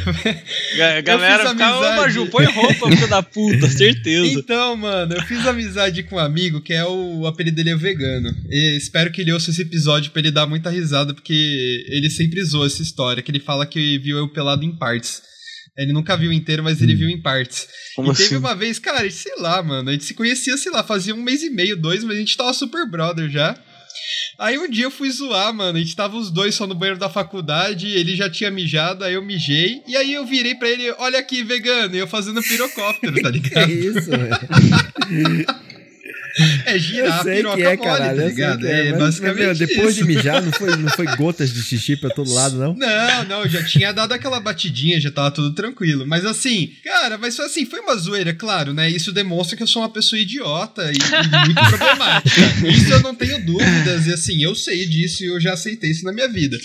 Ga- 0.78 1.02
Galera, 1.02 1.50
amizade. 1.52 1.98
Maju, 1.98 2.28
põe 2.28 2.46
roupa, 2.46 2.90
filho 2.90 3.08
da 3.08 3.22
puta, 3.22 3.70
certeza. 3.70 4.28
Então, 4.28 4.76
mano, 4.76 5.14
eu 5.14 5.22
fiz 5.24 5.46
amizade 5.46 6.04
com 6.04 6.16
um 6.16 6.20
amigo 6.20 6.60
que 6.62 6.74
é 6.74 6.84
o, 6.84 7.20
o 7.20 7.28
apelido 7.28 7.56
dele 7.56 7.70
é 7.70 7.76
vegano. 7.76 8.30
E 8.50 8.78
espero 8.78 9.12
que 9.12 9.22
ele 9.22 9.32
ouça 9.32 9.52
esse 9.52 9.62
episódio 9.62 10.12
pra 10.12 10.20
ele 10.22 10.32
dar 10.32 10.48
muita 10.48 10.70
risada, 10.70 11.14
porque 11.14 11.86
ele 11.88 12.10
sempre 12.10 12.44
zoou 12.44 12.66
essa 12.66 12.82
história, 12.82 13.22
que 13.22 13.32
ele 13.32 13.40
fala 13.40 13.66
que 13.66 13.98
viu 14.00 14.18
eu 14.18 14.28
pelado 14.28 14.64
em 14.66 14.76
partes. 14.76 15.22
Ele 15.78 15.92
nunca 15.94 16.16
viu 16.16 16.32
inteiro, 16.32 16.64
mas 16.64 16.82
ele 16.82 16.96
viu 16.96 17.10
em 17.10 17.22
partes. 17.22 17.68
Como 17.96 18.12
e 18.12 18.16
teve 18.16 18.26
assim? 18.28 18.38
uma 18.38 18.56
vez, 18.56 18.80
cara, 18.80 19.10
sei 19.12 19.36
lá, 19.38 19.62
mano, 19.62 19.90
a 19.90 19.92
gente 19.92 20.06
se 20.06 20.14
conhecia, 20.14 20.58
sei 20.58 20.72
lá, 20.72 20.84
fazia 20.84 21.14
um 21.14 21.22
mês 21.22 21.44
e 21.44 21.50
meio, 21.50 21.76
dois, 21.76 22.04
mas 22.04 22.16
a 22.16 22.20
gente 22.20 22.36
tava 22.38 22.54
super 22.54 22.90
brother 22.90 23.30
já. 23.30 23.56
Aí 24.38 24.58
um 24.58 24.70
dia 24.70 24.86
eu 24.86 24.92
fui 24.92 25.10
zoar, 25.10 25.54
mano. 25.54 25.78
A 25.78 25.82
gente 25.82 25.96
tava 25.96 26.18
os 26.18 26.30
dois 26.30 26.56
só 26.56 26.68
no 26.68 26.76
banheiro 26.76 27.00
da 27.00 27.10
faculdade, 27.10 27.88
ele 27.88 28.16
já 28.16 28.30
tinha 28.30 28.52
mijado, 28.52 29.04
aí 29.04 29.14
eu 29.14 29.22
mijei. 29.24 29.82
E 29.88 29.96
aí 29.96 30.14
eu 30.14 30.26
virei 30.26 30.56
pra 30.56 30.70
ele, 30.70 30.92
olha 30.98 31.20
aqui, 31.20 31.44
vegano, 31.44 31.96
e 31.96 32.00
eu 32.00 32.08
fazendo 32.08 32.42
pirocóptero, 32.42 33.22
tá 33.22 33.32
Que 33.32 33.40
ligado? 33.40 33.72
isso, 33.72 34.10
velho? 34.10 35.46
É 36.66 36.78
girar 36.78 37.20
eu 37.20 37.24
sei 37.24 37.36
piroca 37.38 37.56
que 37.56 37.64
é, 37.64 37.78
mole, 37.78 37.90
caralho. 37.90 38.16
tá 38.16 38.22
sei 38.24 38.30
ligado? 38.30 38.60
que 38.60 38.68
é, 38.68 38.88
É, 38.88 38.92
mas, 38.92 39.00
basicamente 39.00 39.40
meu, 39.40 39.56
depois 39.56 39.90
isso. 39.96 40.06
de 40.06 40.16
mijar, 40.16 40.42
não 40.42 40.52
foi, 40.52 40.76
não 40.76 40.90
foi 40.90 41.06
gotas 41.16 41.54
de 41.54 41.62
xixi 41.62 41.96
pra 41.96 42.10
todo 42.10 42.32
lado, 42.34 42.58
não? 42.58 42.76
Não, 42.76 43.24
não, 43.24 43.48
já 43.48 43.64
tinha 43.64 43.94
dado 43.94 44.12
aquela 44.12 44.40
batidinha, 44.40 45.00
já 45.00 45.12
tava 45.12 45.32
tudo 45.32 45.54
tranquilo. 45.54 46.06
Mas 46.06 46.26
assim, 46.26 46.74
cara, 46.84 47.18
mas 47.18 47.36
foi 47.36 47.46
assim, 47.46 47.66
foi 47.66 47.80
uma 47.80 47.96
zoeira, 47.96 48.34
claro, 48.34 48.74
né? 48.74 48.90
Isso 48.90 49.12
demonstra 49.12 49.56
que 49.56 49.64
eu 49.64 49.68
sou 49.68 49.82
uma 49.82 49.90
pessoa 49.90 50.20
idiota 50.20 50.92
e, 50.92 50.96
e 50.98 51.46
muito 51.46 51.62
problemática. 51.70 52.42
Isso 52.68 52.92
eu 52.92 53.02
não 53.02 53.16
tenho 53.16 53.44
dúvidas, 53.46 54.08
e 54.08 54.14
assim, 54.14 54.44
eu 54.44 54.54
sei 54.56 54.86
disso 54.86 55.24
e 55.24 55.28
eu 55.28 55.40
já 55.40 55.54
aceitei 55.54 55.92
isso 55.92 56.04
na 56.04 56.12
minha 56.12 56.28
vida. 56.28 56.58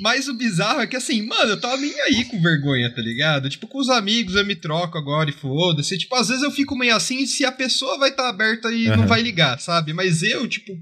Mas 0.00 0.28
o 0.28 0.34
bizarro 0.34 0.80
é 0.80 0.86
que 0.86 0.96
assim, 0.96 1.22
mano, 1.26 1.52
eu 1.52 1.60
tava 1.60 1.76
nem 1.76 1.98
aí 2.02 2.24
com 2.24 2.40
vergonha, 2.40 2.92
tá 2.94 3.00
ligado? 3.00 3.48
Tipo, 3.48 3.66
com 3.66 3.78
os 3.78 3.88
amigos 3.88 4.34
eu 4.34 4.44
me 4.44 4.54
troco 4.54 4.96
agora 4.98 5.30
e 5.30 5.32
foda-se. 5.32 5.98
Tipo, 5.98 6.14
às 6.14 6.28
vezes 6.28 6.42
eu 6.42 6.50
fico 6.50 6.76
meio 6.76 6.94
assim 6.94 7.26
se 7.26 7.44
a 7.44 7.52
pessoa 7.52 7.98
vai 7.98 8.10
estar 8.10 8.24
tá 8.24 8.28
aberta 8.28 8.70
e 8.70 8.88
Aham. 8.88 8.96
não 8.98 9.06
vai 9.06 9.22
ligar, 9.22 9.60
sabe? 9.60 9.92
Mas 9.92 10.22
eu, 10.22 10.46
tipo, 10.48 10.72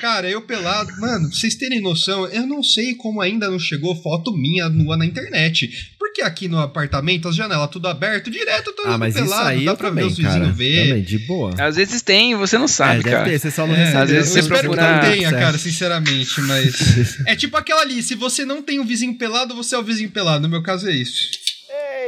cara, 0.00 0.28
eu 0.28 0.42
pelado. 0.42 0.90
Mano, 1.00 1.28
pra 1.28 1.38
vocês 1.38 1.54
terem 1.54 1.80
noção, 1.80 2.26
eu 2.26 2.46
não 2.46 2.62
sei 2.62 2.94
como 2.94 3.20
ainda 3.20 3.50
não 3.50 3.58
chegou 3.58 3.94
foto 4.02 4.36
minha 4.36 4.68
nua 4.68 4.96
na 4.96 5.06
internet. 5.06 5.96
Porque 6.08 6.22
aqui 6.22 6.48
no 6.48 6.58
apartamento, 6.58 7.28
as 7.28 7.36
janelas 7.36 7.68
tudo 7.70 7.86
aberto, 7.86 8.30
direto 8.30 8.72
tô 8.72 8.82
Ah, 8.86 8.96
mas 8.96 9.14
isso 9.14 9.24
pelado, 9.24 9.48
aí 9.48 9.64
dá 9.66 9.76
pra 9.76 9.88
também, 9.90 10.06
ver 10.06 10.10
os 10.12 10.18
cara. 10.18 10.32
vizinhos 10.34 10.56
ver. 10.56 10.88
Também, 10.88 11.02
de 11.02 11.18
boa. 11.18 11.54
Às 11.58 11.76
vezes 11.76 12.00
tem, 12.02 12.34
você 12.34 12.56
não 12.56 12.64
É, 12.64 12.68
sabe, 12.68 13.02
deve 13.02 13.10
cara. 13.16 13.28
ter, 13.28 13.38
você 13.38 13.50
só 13.50 13.66
não 13.66 13.74
É, 13.74 13.78
recebeu. 13.78 14.00
às 14.02 14.10
vezes 14.10 14.26
eu 14.28 14.32
você 14.32 14.40
espero 14.40 14.60
procura- 14.62 14.82
que 14.82 14.92
não 15.06 15.12
tenha, 15.12 15.28
Certo. 15.30 15.42
cara, 15.42 15.58
sinceramente, 15.58 16.40
mas. 16.40 16.74
é 17.26 17.36
tipo 17.36 17.56
aquela 17.56 17.82
ali: 17.82 18.02
se 18.02 18.14
você 18.14 18.44
não 18.44 18.62
tem 18.62 18.80
um 18.80 18.84
vizinho 18.86 19.16
pelado, 19.18 19.54
você 19.54 19.74
é 19.74 19.78
o 19.78 19.82
vizinho 19.82 20.10
pelado. 20.10 20.40
No 20.42 20.48
meu 20.48 20.62
caso 20.62 20.88
é 20.88 20.92
isso. 20.92 21.28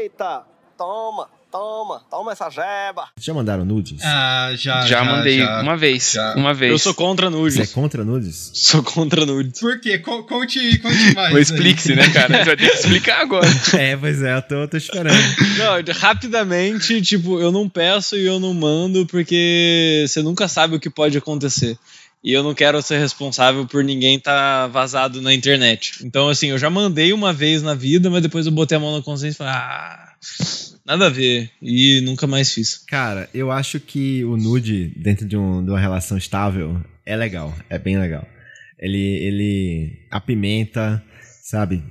Eita, 0.02 0.42
toma, 0.78 1.28
toma, 1.50 2.00
toma 2.10 2.32
essa 2.32 2.48
jeba. 2.50 3.08
Já 3.18 3.34
mandaram 3.34 3.64
nudes? 3.64 4.00
Ah, 4.04 4.52
já. 4.54 4.82
já, 4.86 5.04
mandei 5.04 5.38
já. 5.38 5.60
uma 5.62 5.76
vez. 5.76 6.12
já. 6.12 6.34
Uma 6.34 6.54
vez. 6.54 6.70
Eu 6.72 6.78
sou 6.78 6.94
contra 6.94 7.28
Você 7.30 7.36
é 7.36 7.40
nudes. 7.60 7.72
contra 7.72 8.04
nudes? 8.04 8.50
Sou 8.54 8.82
contra 8.82 9.26
nudes. 9.26 9.60
Por 9.60 9.80
quê? 9.80 9.98
Co- 9.98 10.24
Conte, 10.24 10.78
conte 10.78 11.14
mais. 11.14 11.36
Explique-se, 11.36 11.94
né, 11.94 12.08
cara? 12.10 12.38
Você 12.38 12.44
vai 12.44 12.56
ter 12.56 12.70
que 12.70 12.76
explicar 12.76 13.20
agora. 13.22 13.48
É, 13.76 13.96
pois 13.96 14.22
é, 14.22 14.36
eu 14.36 14.42
tô, 14.42 14.54
eu 14.56 14.68
tô 14.68 14.76
esperando. 14.76 15.14
Não, 15.58 15.94
rapidamente, 15.94 17.00
tipo, 17.02 17.40
eu 17.40 17.50
não 17.50 17.68
peço 17.68 18.16
e 18.16 18.24
eu 18.26 18.38
não 18.38 18.52
mando 18.54 19.06
porque 19.06 20.04
você 20.06 20.22
nunca 20.22 20.46
sabe 20.48 20.76
o 20.76 20.80
que 20.80 20.90
pode 20.90 21.16
acontecer. 21.18 21.76
E 22.22 22.32
eu 22.34 22.42
não 22.42 22.52
quero 22.54 22.82
ser 22.82 22.98
responsável 22.98 23.66
por 23.66 23.82
ninguém 23.82 24.18
tá 24.20 24.66
vazado 24.66 25.22
na 25.22 25.32
internet. 25.32 25.92
Então, 26.04 26.28
assim, 26.28 26.48
eu 26.48 26.58
já 26.58 26.68
mandei 26.68 27.14
uma 27.14 27.32
vez 27.32 27.62
na 27.62 27.72
vida, 27.74 28.10
mas 28.10 28.20
depois 28.22 28.44
eu 28.44 28.52
botei 28.52 28.76
a 28.76 28.80
mão 28.80 28.94
na 28.94 29.02
consciência 29.02 29.36
e 29.36 29.38
falei, 29.38 29.54
ah, 29.54 30.08
nada 30.90 31.06
a 31.06 31.10
ver. 31.10 31.50
E 31.62 32.00
nunca 32.02 32.26
mais 32.26 32.52
fiz. 32.52 32.76
Cara, 32.86 33.28
eu 33.34 33.50
acho 33.50 33.78
que 33.80 34.24
o 34.24 34.36
nude 34.36 34.92
dentro 34.96 35.26
de, 35.26 35.36
um- 35.36 35.64
de 35.64 35.70
uma 35.70 35.80
relação 35.80 36.16
estável 36.18 36.80
é 37.06 37.16
legal, 37.16 37.54
é 37.68 37.78
bem 37.78 37.98
legal. 37.98 38.26
Ele, 38.78 38.98
ele 38.98 39.92
apimenta, 40.10 41.02
sabe? 41.42 41.82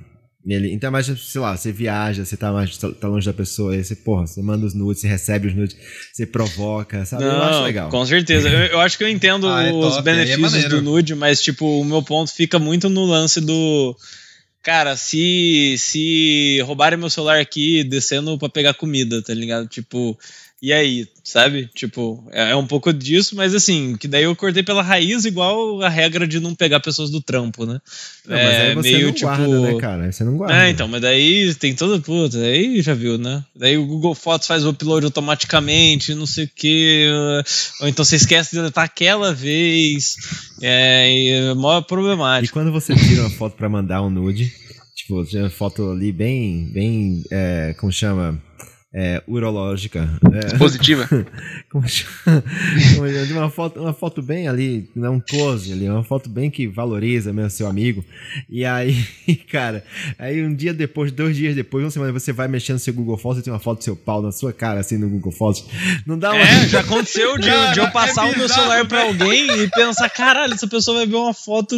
Ele, 0.46 0.72
então, 0.72 0.90
mas, 0.90 1.04
sei 1.06 1.40
lá, 1.40 1.54
você 1.54 1.70
viaja, 1.70 2.24
você 2.24 2.34
tá, 2.36 2.50
mais, 2.50 2.74
tá 2.76 3.06
longe 3.06 3.26
da 3.26 3.32
pessoa, 3.32 3.74
aí 3.74 3.84
você, 3.84 3.94
porra, 3.94 4.26
você 4.26 4.40
manda 4.42 4.64
os 4.64 4.72
nudes, 4.74 5.02
você 5.02 5.06
recebe 5.06 5.48
os 5.48 5.54
nudes, 5.54 5.76
você 6.12 6.26
provoca, 6.26 7.04
sabe? 7.04 7.24
eu 7.24 7.42
acho 7.42 7.62
legal. 7.62 7.90
Com 7.90 8.04
certeza. 8.06 8.48
Eu, 8.48 8.58
eu 8.72 8.80
acho 8.80 8.96
que 8.96 9.04
eu 9.04 9.08
entendo 9.08 9.46
Ah, 9.52 9.64
é 9.64 9.70
os 9.70 9.96
top, 9.96 9.98
é 9.98 10.02
benefícios 10.12 10.52
maneiro. 10.52 10.76
do 10.76 10.82
nude, 10.82 11.14
mas, 11.14 11.42
tipo, 11.42 11.80
o 11.80 11.84
meu 11.84 12.02
ponto 12.02 12.32
fica 12.34 12.58
muito 12.58 12.88
no 12.88 13.04
lance 13.04 13.38
do. 13.40 13.94
Cara, 14.62 14.94
se, 14.94 15.76
se 15.78 16.60
roubarem 16.66 16.98
meu 16.98 17.08
celular 17.08 17.40
aqui 17.40 17.82
descendo 17.82 18.38
pra 18.38 18.48
pegar 18.48 18.74
comida, 18.74 19.22
tá 19.22 19.32
ligado? 19.32 19.66
Tipo, 19.66 20.18
e 20.62 20.72
aí, 20.72 21.06
sabe? 21.24 21.70
Tipo, 21.74 22.22
é, 22.32 22.50
é 22.50 22.56
um 22.56 22.66
pouco 22.66 22.92
disso, 22.92 23.34
mas 23.34 23.54
assim, 23.54 23.96
que 23.96 24.06
daí 24.06 24.24
eu 24.24 24.36
cortei 24.36 24.62
pela 24.62 24.82
raiz, 24.82 25.24
igual 25.24 25.80
a 25.82 25.88
regra 25.88 26.26
de 26.26 26.38
não 26.38 26.54
pegar 26.54 26.80
pessoas 26.80 27.10
do 27.10 27.20
trampo, 27.20 27.64
né? 27.64 27.80
Não, 28.26 28.36
mas 28.36 28.56
aí 28.56 28.74
você 28.74 28.98
não 28.98 29.12
guarda, 29.12 29.60
né, 29.60 29.80
cara? 29.80 30.04
Aí 30.04 30.12
Você 30.12 30.24
não 30.24 30.36
guarda. 30.36 30.66
É, 30.66 30.70
então, 30.70 30.86
mas 30.86 31.00
daí 31.00 31.54
tem 31.54 31.74
toda. 31.74 31.98
Puta, 32.00 32.38
aí 32.38 32.82
já 32.82 32.92
viu, 32.94 33.16
né? 33.16 33.44
Daí 33.56 33.78
o 33.78 33.86
Google 33.86 34.14
Fotos 34.14 34.46
faz 34.46 34.64
o 34.64 34.70
upload 34.70 35.04
automaticamente, 35.06 36.14
não 36.14 36.26
sei 36.26 36.44
o 36.44 36.50
quê. 36.54 37.08
Ou 37.80 37.88
então 37.88 38.04
você 38.04 38.16
esquece 38.16 38.50
de 38.50 38.56
deletar 38.58 38.84
aquela 38.84 39.32
vez. 39.32 40.16
É, 40.62 41.10
e 41.12 41.28
é 41.30 41.54
mó 41.54 41.78
E 41.78 41.84
problemático. 41.84 42.52
quando 42.52 42.70
você 42.70 42.94
tira 42.94 43.22
uma 43.22 43.30
foto 43.30 43.56
pra 43.56 43.68
mandar 43.68 44.02
um 44.02 44.10
nude, 44.10 44.52
tipo, 44.94 45.24
tira 45.24 45.44
uma 45.44 45.50
foto 45.50 45.90
ali 45.90 46.12
bem, 46.12 46.70
bem, 46.72 47.22
é, 47.30 47.74
como 47.78 47.90
chama? 47.90 48.38
É, 48.92 49.22
urológica. 49.28 50.08
É, 50.32 50.58
Positiva. 50.58 51.08
De 53.26 53.32
uma 53.32 53.48
foto, 53.48 53.80
uma 53.80 53.92
foto 53.92 54.20
bem 54.20 54.48
ali, 54.48 54.90
não 54.96 55.20
close 55.20 55.72
ali, 55.72 55.88
uma 55.88 56.02
foto 56.02 56.28
bem 56.28 56.50
que 56.50 56.66
valoriza 56.66 57.32
mesmo 57.32 57.50
seu 57.50 57.68
amigo. 57.68 58.04
E 58.48 58.64
aí, 58.64 59.04
cara, 59.50 59.84
aí 60.18 60.42
um 60.44 60.52
dia 60.52 60.74
depois, 60.74 61.12
dois 61.12 61.36
dias 61.36 61.54
depois, 61.54 61.84
uma 61.84 61.90
semana, 61.90 62.12
você 62.12 62.32
vai 62.32 62.48
mexendo 62.48 62.74
no 62.74 62.80
seu 62.80 62.92
Google 62.92 63.16
Fotos 63.16 63.40
e 63.40 63.42
tem 63.44 63.52
uma 63.52 63.60
foto 63.60 63.78
do 63.78 63.84
seu 63.84 63.94
pau 63.94 64.20
na 64.20 64.32
sua 64.32 64.52
cara, 64.52 64.80
assim, 64.80 64.98
no 64.98 65.08
Google 65.08 65.30
Fotos. 65.30 65.64
Não 66.04 66.18
dá 66.18 66.32
uma. 66.32 66.40
É, 66.42 66.66
já 66.66 66.80
aconteceu 66.80 67.38
de, 67.38 67.46
Cara, 67.46 67.72
de 67.72 67.78
eu 67.78 67.90
passar 67.92 68.26
é 68.28 68.32
o 68.32 68.38
meu 68.38 68.48
celular 68.48 68.84
pra 68.88 69.02
alguém 69.02 69.62
e 69.62 69.70
pensar, 69.70 70.08
caralho, 70.10 70.54
essa 70.54 70.66
pessoa 70.66 70.98
vai 70.98 71.06
ver 71.06 71.14
uma 71.14 71.32
foto, 71.32 71.76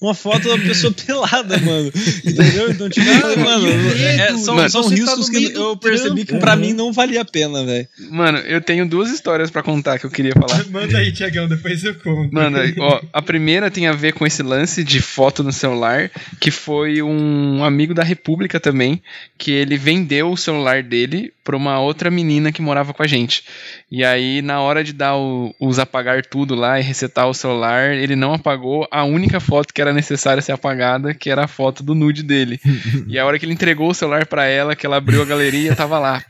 uma 0.00 0.14
foto 0.14 0.48
da 0.48 0.58
pessoa 0.58 0.92
pelada, 0.92 1.58
mano. 1.58 1.90
Entendeu? 2.24 2.70
Então, 2.70 2.88
tipo, 2.88 3.06
mano, 3.40 3.66
é- 3.98 4.36
são, 4.38 4.54
Mano, 4.54 4.70
são 4.70 4.82
tá 4.84 4.90
riscos 4.90 5.28
que 5.28 5.52
eu 5.52 5.76
percebi 5.76 6.24
que 6.24 6.38
trampo. 6.38 6.51
Pra 6.52 6.60
Uhum. 6.60 6.66
mim 6.68 6.72
não 6.74 6.92
valia 6.92 7.20
a 7.20 7.24
pena, 7.24 7.64
velho. 7.64 7.86
Mano, 8.10 8.38
eu 8.38 8.60
tenho 8.60 8.86
duas 8.86 9.10
histórias 9.10 9.50
pra 9.50 9.62
contar 9.62 9.98
que 9.98 10.06
eu 10.06 10.10
queria 10.10 10.32
falar. 10.32 10.64
Manda 10.70 10.98
aí, 10.98 11.12
Tiagão, 11.12 11.48
depois 11.48 11.82
eu 11.84 11.94
conto. 11.94 12.32
Mano, 12.32 12.58
ó, 12.80 13.00
a 13.12 13.22
primeira 13.22 13.70
tem 13.70 13.86
a 13.86 13.92
ver 13.92 14.12
com 14.12 14.26
esse 14.26 14.42
lance 14.42 14.82
de 14.84 15.00
foto 15.00 15.42
no 15.42 15.52
celular, 15.52 16.10
que 16.40 16.50
foi 16.50 17.02
um 17.02 17.64
amigo 17.64 17.94
da 17.94 18.02
República 18.02 18.58
também, 18.60 19.02
que 19.38 19.50
ele 19.50 19.76
vendeu 19.76 20.30
o 20.30 20.36
celular 20.36 20.82
dele 20.82 21.32
pra 21.44 21.56
uma 21.56 21.80
outra 21.80 22.10
menina 22.10 22.52
que 22.52 22.62
morava 22.62 22.94
com 22.94 23.02
a 23.02 23.06
gente. 23.06 23.42
E 23.90 24.04
aí, 24.04 24.40
na 24.42 24.60
hora 24.60 24.84
de 24.84 24.92
dar 24.92 25.16
o, 25.16 25.52
os 25.60 25.78
apagar 25.78 26.24
tudo 26.24 26.54
lá 26.54 26.78
e 26.78 26.82
resetar 26.82 27.28
o 27.28 27.34
celular, 27.34 27.94
ele 27.94 28.14
não 28.14 28.32
apagou 28.34 28.86
a 28.90 29.02
única 29.04 29.40
foto 29.40 29.74
que 29.74 29.80
era 29.82 29.92
necessária 29.92 30.40
ser 30.40 30.52
apagada, 30.52 31.12
que 31.14 31.28
era 31.30 31.44
a 31.44 31.48
foto 31.48 31.82
do 31.82 31.94
nude 31.94 32.22
dele. 32.22 32.60
e 33.08 33.18
a 33.18 33.26
hora 33.26 33.38
que 33.38 33.44
ele 33.44 33.52
entregou 33.54 33.90
o 33.90 33.94
celular 33.94 34.24
pra 34.26 34.44
ela, 34.46 34.76
que 34.76 34.86
ela 34.86 34.96
abriu 34.98 35.20
a 35.22 35.24
galeria, 35.26 35.74
tava 35.74 35.98
lá, 35.98 36.22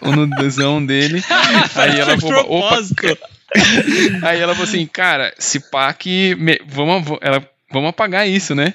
pá, 0.00 0.08
o 0.08 0.12
nudezão 0.12 0.84
dele. 0.84 1.22
Aí 1.76 1.98
ela 2.00 2.18
falou, 2.18 2.58
opa. 2.58 2.78
Aí 4.22 4.40
ela 4.40 4.54
falou 4.54 4.68
assim, 4.68 4.86
cara, 4.86 5.32
se 5.38 5.58
pá 5.70 5.92
que. 5.92 6.34
me- 6.36 6.60
vamos, 6.66 7.04
ela, 7.20 7.46
vamos 7.70 7.90
apagar 7.90 8.28
isso, 8.28 8.54
né? 8.54 8.74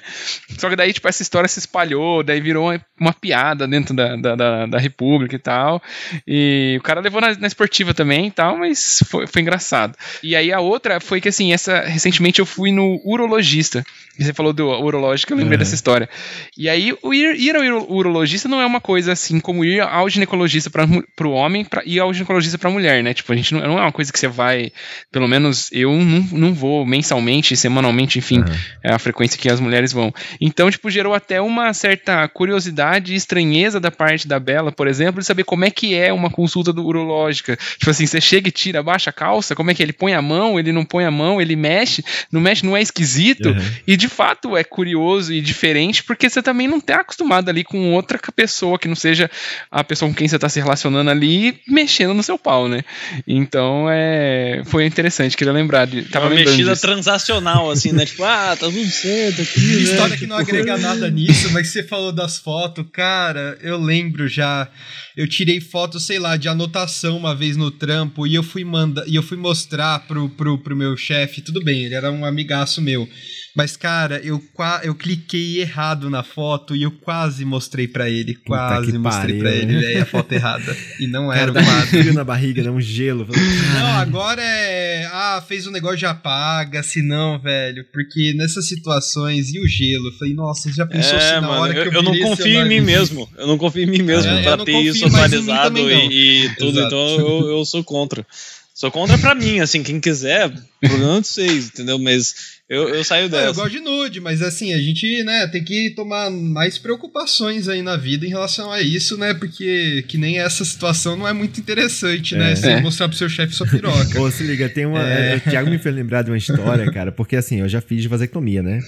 Só 0.58 0.68
que 0.70 0.76
daí, 0.76 0.92
tipo, 0.92 1.06
essa 1.08 1.22
história 1.22 1.48
se 1.48 1.58
espalhou, 1.58 2.22
daí 2.22 2.40
virou 2.40 2.68
uma, 2.70 2.80
uma 3.00 3.12
piada 3.12 3.66
dentro 3.68 3.94
da, 3.94 4.16
da, 4.16 4.34
da, 4.34 4.66
da 4.66 4.78
República 4.78 5.34
e 5.36 5.38
tal. 5.38 5.82
E 6.26 6.76
o 6.78 6.82
cara 6.82 7.00
levou 7.00 7.20
na, 7.20 7.34
na 7.36 7.46
esportiva 7.46 7.92
também 7.92 8.26
e 8.26 8.30
tal, 8.30 8.56
mas 8.58 9.02
foi, 9.08 9.26
foi 9.26 9.42
engraçado. 9.42 9.96
E 10.22 10.34
aí 10.34 10.52
a 10.52 10.60
outra 10.60 11.00
foi 11.00 11.20
que, 11.20 11.28
assim, 11.28 11.52
essa 11.52 11.80
recentemente 11.80 12.38
eu 12.40 12.46
fui 12.46 12.72
no 12.72 13.00
urologista. 13.04 13.84
E 14.18 14.24
você 14.24 14.32
falou 14.32 14.52
do 14.52 14.66
urológico, 14.66 15.32
eu 15.32 15.36
lembrei 15.36 15.56
Uhum. 15.56 15.58
dessa 15.58 15.74
história. 15.74 16.08
E 16.56 16.68
aí, 16.68 16.96
o 17.02 17.12
ir, 17.12 17.36
ir 17.38 17.54
ao 17.54 17.62
uro- 17.62 17.86
urologista 17.92 18.48
não 18.48 18.60
é 18.60 18.66
uma 18.66 18.80
coisa 18.80 19.12
assim 19.12 19.38
como 19.40 19.62
ir 19.64 19.80
ao 19.80 20.08
ginecologista 20.08 20.70
para 20.70 21.26
o 21.28 21.32
homem 21.32 21.64
pra, 21.64 21.82
e 21.84 21.98
ao 22.00 22.12
ginecologista 22.14 22.56
para 22.56 22.70
a 22.70 22.72
mulher, 22.72 23.02
né? 23.02 23.12
Tipo, 23.12 23.32
a 23.32 23.36
gente 23.36 23.52
não, 23.52 23.60
não 23.60 23.78
é 23.78 23.82
uma 23.82 23.92
coisa 23.92 24.10
que 24.10 24.18
você 24.18 24.26
vai, 24.28 24.72
pelo 25.12 25.28
menos 25.28 25.68
eu 25.70 25.92
não, 25.92 26.20
não 26.32 26.54
vou 26.54 26.86
mensalmente, 26.86 27.54
semanalmente, 27.56 28.18
enfim, 28.18 28.38
Aham. 28.40 28.56
É 28.86 28.94
a 28.94 28.98
frequência 29.00 29.36
que 29.36 29.48
as 29.48 29.58
mulheres 29.58 29.92
vão. 29.92 30.14
Então, 30.40 30.70
tipo, 30.70 30.88
gerou 30.88 31.12
até 31.12 31.40
uma 31.40 31.74
certa 31.74 32.28
curiosidade 32.28 33.12
e 33.12 33.16
estranheza 33.16 33.80
da 33.80 33.90
parte 33.90 34.28
da 34.28 34.38
Bela, 34.38 34.70
por 34.70 34.86
exemplo, 34.86 35.20
de 35.20 35.26
saber 35.26 35.42
como 35.42 35.64
é 35.64 35.70
que 35.70 35.96
é 35.96 36.12
uma 36.12 36.30
consulta 36.30 36.72
do 36.72 36.86
urológica. 36.86 37.58
Tipo 37.78 37.90
assim, 37.90 38.06
você 38.06 38.20
chega 38.20 38.48
e 38.48 38.52
tira, 38.52 38.78
abaixa 38.78 39.10
a 39.10 39.12
calça, 39.12 39.56
como 39.56 39.72
é 39.72 39.74
que 39.74 39.82
é? 39.82 39.84
ele 39.84 39.92
põe 39.92 40.14
a 40.14 40.22
mão, 40.22 40.56
ele 40.56 40.70
não 40.70 40.84
põe 40.84 41.04
a 41.04 41.10
mão, 41.10 41.40
ele 41.40 41.56
mexe, 41.56 42.04
não 42.30 42.40
mexe, 42.40 42.64
não 42.64 42.76
é 42.76 42.80
esquisito. 42.80 43.48
Uhum. 43.48 43.70
E 43.88 43.96
de 43.96 44.08
fato 44.08 44.56
é 44.56 44.62
curioso 44.62 45.32
e 45.32 45.40
diferente, 45.40 46.04
porque 46.04 46.30
você 46.30 46.40
também 46.40 46.68
não 46.68 46.80
tá 46.80 47.00
acostumado 47.00 47.48
ali 47.48 47.64
com 47.64 47.92
outra 47.92 48.20
pessoa 48.36 48.78
que 48.78 48.86
não 48.86 48.94
seja 48.94 49.28
a 49.68 49.82
pessoa 49.82 50.08
com 50.08 50.14
quem 50.14 50.28
você 50.28 50.38
tá 50.38 50.48
se 50.48 50.60
relacionando 50.60 51.10
ali 51.10 51.58
mexendo 51.66 52.14
no 52.14 52.22
seu 52.22 52.38
pau, 52.38 52.68
né? 52.68 52.84
Então 53.26 53.88
é. 53.90 54.62
Foi 54.66 54.86
interessante, 54.86 55.36
queria 55.36 55.52
lembrar. 55.52 55.86
De, 55.86 56.02
tava 56.02 56.26
Uma 56.26 56.36
mexida 56.36 56.70
disso. 56.70 56.82
transacional, 56.82 57.68
assim, 57.68 57.90
né? 57.90 58.06
Tipo, 58.06 58.22
ah, 58.22 58.56
tá 58.58 58.68
tudo 58.76 58.90
certo 58.90 59.42
aqui, 59.42 59.60
né? 59.60 59.82
história 59.82 60.16
que 60.16 60.26
não 60.26 60.38
Tipo, 60.38 60.50
agrega 60.50 60.76
nada 60.78 61.10
nisso, 61.10 61.50
mas 61.52 61.68
você 61.68 61.82
falou 61.82 62.12
das 62.12 62.38
fotos, 62.38 62.84
cara, 62.92 63.58
eu 63.62 63.78
lembro 63.78 64.28
já. 64.28 64.68
Eu 65.16 65.26
tirei 65.26 65.60
foto, 65.60 65.98
sei 65.98 66.18
lá, 66.18 66.36
de 66.36 66.46
anotação 66.48 67.16
uma 67.16 67.34
vez 67.34 67.56
no 67.56 67.70
trampo 67.70 68.26
e 68.26 68.34
eu 68.34 68.42
fui 68.42 68.64
manda 68.64 69.02
e 69.06 69.14
eu 69.16 69.22
fui 69.22 69.38
mostrar 69.38 70.00
pro, 70.06 70.28
pro, 70.28 70.58
pro 70.58 70.76
meu 70.76 70.94
chefe. 70.96 71.40
Tudo 71.40 71.64
bem, 71.64 71.84
ele 71.84 71.94
era 71.94 72.10
um 72.12 72.24
amigaço 72.24 72.82
meu. 72.82 73.08
Mas, 73.56 73.74
cara, 73.74 74.20
eu, 74.22 74.38
eu 74.82 74.94
cliquei 74.94 75.62
errado 75.62 76.10
na 76.10 76.22
foto 76.22 76.76
e 76.76 76.82
eu 76.82 76.90
quase 76.90 77.42
mostrei 77.42 77.88
pra 77.88 78.10
ele. 78.10 78.34
Quase 78.34 78.92
que 78.92 78.98
mostrei 78.98 79.38
pariu, 79.38 79.38
pra 79.38 79.50
ele, 79.50 79.72
né? 79.72 79.80
velho, 79.80 80.02
a 80.02 80.04
foto 80.04 80.30
errada. 80.32 80.76
E 81.00 81.06
não 81.06 81.28
Cara, 81.28 81.40
era 81.40 81.50
um 81.52 81.54
quadro. 81.54 82.12
na 82.12 82.22
barriga, 82.22 82.62
dá 82.62 82.70
um 82.70 82.82
gelo. 82.82 83.26
Não, 83.72 83.86
agora 83.96 84.42
é. 84.42 85.08
Ah, 85.10 85.42
fez 85.48 85.66
um 85.66 85.70
negócio 85.70 85.96
já 85.96 86.12
paga, 86.14 86.82
se 86.82 87.00
não, 87.00 87.38
velho. 87.40 87.82
Porque 87.94 88.34
nessas 88.36 88.65
situações 88.68 89.52
e 89.52 89.58
o 89.58 89.66
gelo, 89.66 90.08
eu 90.08 90.12
falei, 90.12 90.34
nossa, 90.34 90.72
já 90.72 90.86
pensou 90.86 91.18
se 91.18 91.26
É, 91.26 91.40
na 91.40 91.42
mano, 91.42 91.62
hora 91.62 91.72
eu, 91.76 91.82
que 91.90 91.96
eu 91.96 92.00
eu 92.00 92.02
não 92.02 92.18
confio 92.18 92.60
em 92.60 92.68
mim 92.68 92.80
mesmo. 92.80 93.28
Eu 93.36 93.46
não 93.46 93.58
confio 93.58 93.82
em 93.82 93.86
mim 93.86 94.02
mesmo 94.02 94.30
É, 94.30 94.42
pra 94.42 94.64
ter 94.64 94.72
confio 94.72 94.94
isso 94.94 95.06
atualizado 95.06 95.78
e, 95.90 96.46
e 96.46 96.54
tudo. 96.56 96.78
Exato. 96.78 96.86
Então 96.86 97.20
eu, 97.20 97.48
eu 97.58 97.64
sou 97.64 97.82
contra. 97.84 98.26
Sou 98.74 98.90
contra 98.90 99.16
pra 99.16 99.34
mim, 99.34 99.60
assim, 99.60 99.82
quem 99.82 99.98
quiser, 99.98 100.52
problema 100.80 101.20
de 101.22 101.28
vocês, 101.28 101.68
entendeu? 101.68 101.98
Mas 101.98 102.34
eu, 102.68 102.88
eu 102.88 103.04
saio 103.04 103.28
Não, 103.28 103.38
eu 103.38 103.46
dessa. 103.48 103.60
gosto 103.60 103.70
de 103.72 103.80
nude, 103.80 104.20
mas 104.20 104.42
assim, 104.42 104.74
a 104.74 104.78
gente, 104.78 105.22
né, 105.24 105.46
tem 105.46 105.62
que 105.62 105.90
tomar 105.90 106.30
mais 106.30 106.78
preocupações 106.78 107.68
aí 107.68 107.80
na 107.82 107.96
vida 107.96 108.26
em 108.26 108.28
relação 108.30 108.72
a 108.72 108.80
isso, 108.82 109.16
né? 109.16 109.34
Porque 109.34 110.04
que 110.08 110.18
nem 110.18 110.38
essa 110.38 110.64
situação 110.64 111.16
não 111.16 111.28
é 111.28 111.32
muito 111.32 111.60
interessante, 111.60 112.34
né? 112.34 112.52
É. 112.52 112.56
Você 112.56 112.70
É. 112.70 112.80
mostrar 112.80 113.08
pro 113.08 113.16
seu 113.16 113.28
chefe 113.28 113.54
sua 113.54 113.66
piroca. 113.66 114.20
Ô, 114.20 114.30
se 114.30 114.42
liga, 114.42 114.68
tem 114.68 114.84
uma. 114.86 115.02
É. 115.02 115.36
O 115.36 115.40
Thiago 115.40 115.70
me 115.70 115.78
fez 115.78 115.94
lembrar 115.94 116.22
de 116.22 116.30
uma 116.30 116.36
história, 116.38 116.90
cara, 116.90 117.12
porque 117.12 117.36
assim, 117.36 117.60
eu 117.60 117.68
já 117.68 117.80
fiz 117.80 118.04
vasectomia, 118.06 118.62
né? 118.62 118.80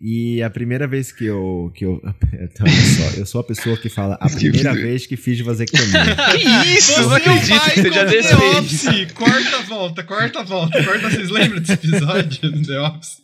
E 0.00 0.42
a 0.42 0.50
primeira 0.50 0.86
vez 0.86 1.10
que 1.10 1.24
eu. 1.24 1.72
Que 1.74 1.86
eu 1.86 2.02
então, 2.32 2.66
olha 2.68 3.10
só, 3.10 3.18
eu 3.18 3.26
sou 3.26 3.40
a 3.40 3.44
pessoa 3.44 3.76
que 3.76 3.88
fala 3.88 4.16
a 4.20 4.28
primeira 4.28 4.72
vez 4.76 5.06
que 5.06 5.16
fiz 5.16 5.40
vasectomia. 5.40 6.16
Que 6.32 6.76
isso? 6.76 7.00
Eu 7.00 7.08
não 7.08 7.14
acredito 7.14 7.60
que 7.70 7.82
você 7.82 7.92
já 7.92 8.04
The 8.04 8.10
desfez. 8.10 9.12
Corta 9.12 9.56
a 9.56 9.62
volta, 9.62 10.02
corta 10.02 10.40
a 10.40 10.42
volta, 10.42 10.84
corta. 10.84 11.10
Vocês 11.10 11.30
lembram 11.30 11.60
desse 11.60 11.72
episódio 11.72 12.50
do 12.50 12.62
The 12.62 12.80
Office? 12.80 13.22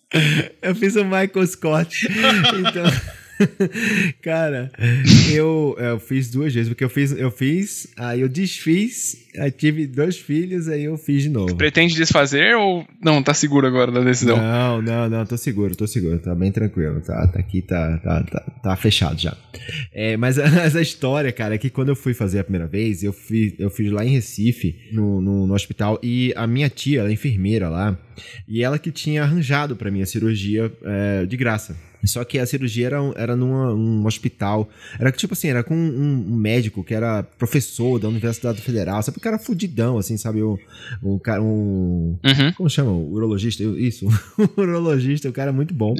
Eu 0.62 0.74
fiz 0.74 0.96
o 0.96 1.04
Michael 1.04 1.46
Scott. 1.46 2.08
Então. 2.08 2.84
Cara, 4.22 4.70
eu, 5.32 5.76
eu 5.78 5.98
fiz 5.98 6.30
duas 6.30 6.52
vezes, 6.52 6.68
porque 6.68 6.84
eu 6.84 6.88
fiz, 6.88 7.12
eu 7.12 7.30
fiz, 7.30 7.88
aí 7.96 8.20
eu 8.20 8.28
desfiz, 8.28 9.26
aí 9.38 9.50
tive 9.50 9.86
dois 9.86 10.18
filhos, 10.18 10.68
aí 10.68 10.84
eu 10.84 10.96
fiz 10.96 11.22
de 11.22 11.28
novo. 11.28 11.54
Pretende 11.56 11.94
desfazer 11.94 12.56
ou 12.56 12.86
não? 13.02 13.22
Tá 13.22 13.34
seguro 13.34 13.66
agora 13.66 13.90
da 13.90 14.00
decisão? 14.00 14.36
Não, 14.36 14.82
não, 14.82 15.08
não, 15.08 15.26
tô 15.26 15.36
seguro, 15.36 15.74
tô 15.74 15.86
seguro, 15.86 16.18
tá 16.18 16.34
bem 16.34 16.52
tranquilo, 16.52 17.00
tá, 17.00 17.26
tá 17.26 17.38
aqui, 17.38 17.62
tá, 17.62 17.98
tá, 17.98 18.22
tá, 18.24 18.40
tá 18.62 18.76
fechado 18.76 19.20
já. 19.20 19.36
É, 19.92 20.16
mas, 20.16 20.38
a, 20.38 20.48
mas 20.50 20.76
a 20.76 20.82
história, 20.82 21.32
cara, 21.32 21.54
é 21.54 21.58
que 21.58 21.70
quando 21.70 21.90
eu 21.90 21.96
fui 21.96 22.14
fazer 22.14 22.40
a 22.40 22.44
primeira 22.44 22.66
vez, 22.66 23.02
eu 23.02 23.12
fiz, 23.12 23.54
eu 23.58 23.70
fiz 23.70 23.90
lá 23.90 24.04
em 24.04 24.10
Recife, 24.10 24.76
no, 24.92 25.20
no, 25.20 25.46
no 25.46 25.54
hospital, 25.54 25.98
e 26.02 26.32
a 26.36 26.46
minha 26.46 26.68
tia, 26.68 27.00
ela 27.00 27.08
é 27.08 27.12
enfermeira 27.12 27.68
lá, 27.68 27.98
e 28.46 28.62
ela 28.62 28.78
que 28.78 28.90
tinha 28.90 29.22
arranjado 29.22 29.76
pra 29.76 29.90
mim 29.90 30.02
a 30.02 30.06
cirurgia 30.06 30.72
é, 30.84 31.26
de 31.26 31.36
graça. 31.36 31.76
Só 32.04 32.24
que 32.24 32.38
a 32.38 32.46
cirurgia 32.46 32.86
era, 32.86 32.98
era 33.16 33.36
num 33.36 33.52
um 33.74 34.06
hospital. 34.06 34.68
Era 34.98 35.12
tipo 35.12 35.34
assim, 35.34 35.48
era 35.48 35.62
com 35.62 35.74
um, 35.74 36.24
um 36.28 36.36
médico 36.36 36.82
que 36.82 36.94
era 36.94 37.22
professor 37.22 37.98
da 37.98 38.08
Universidade 38.08 38.60
Federal. 38.60 39.02
Sabe 39.02 39.18
o 39.18 39.20
cara 39.20 39.38
fudidão, 39.38 39.98
assim, 39.98 40.16
sabe? 40.16 40.42
O, 40.42 40.58
o 41.02 41.18
cara. 41.18 41.42
Um, 41.42 42.18
Uhum. 42.24 42.52
como 42.56 42.70
chama? 42.70 42.90
O 42.90 43.12
urologista? 43.12 43.62
Isso, 43.62 44.06
o 44.38 44.60
urologista, 44.60 45.28
o 45.28 45.32
cara 45.32 45.50
é 45.50 45.52
muito 45.52 45.74
bom. 45.74 45.94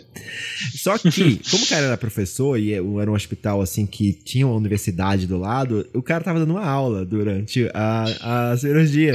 Só 0.75 0.99
que, 0.99 1.41
como 1.51 1.65
o 1.65 1.69
cara 1.69 1.87
era 1.87 1.97
professor 1.97 2.59
e 2.59 2.73
era 2.73 2.83
um 3.11 3.15
hospital 3.15 3.61
assim 3.61 3.87
que 3.87 4.13
tinha 4.13 4.47
uma 4.47 4.57
universidade 4.57 5.27
do 5.27 5.39
lado, 5.39 5.87
o 5.95 6.03
cara 6.03 6.23
tava 6.25 6.39
dando 6.39 6.53
uma 6.53 6.65
aula 6.65 7.05
durante 7.05 7.69
a, 7.75 8.51
a 8.53 8.57
cirurgia. 8.57 9.13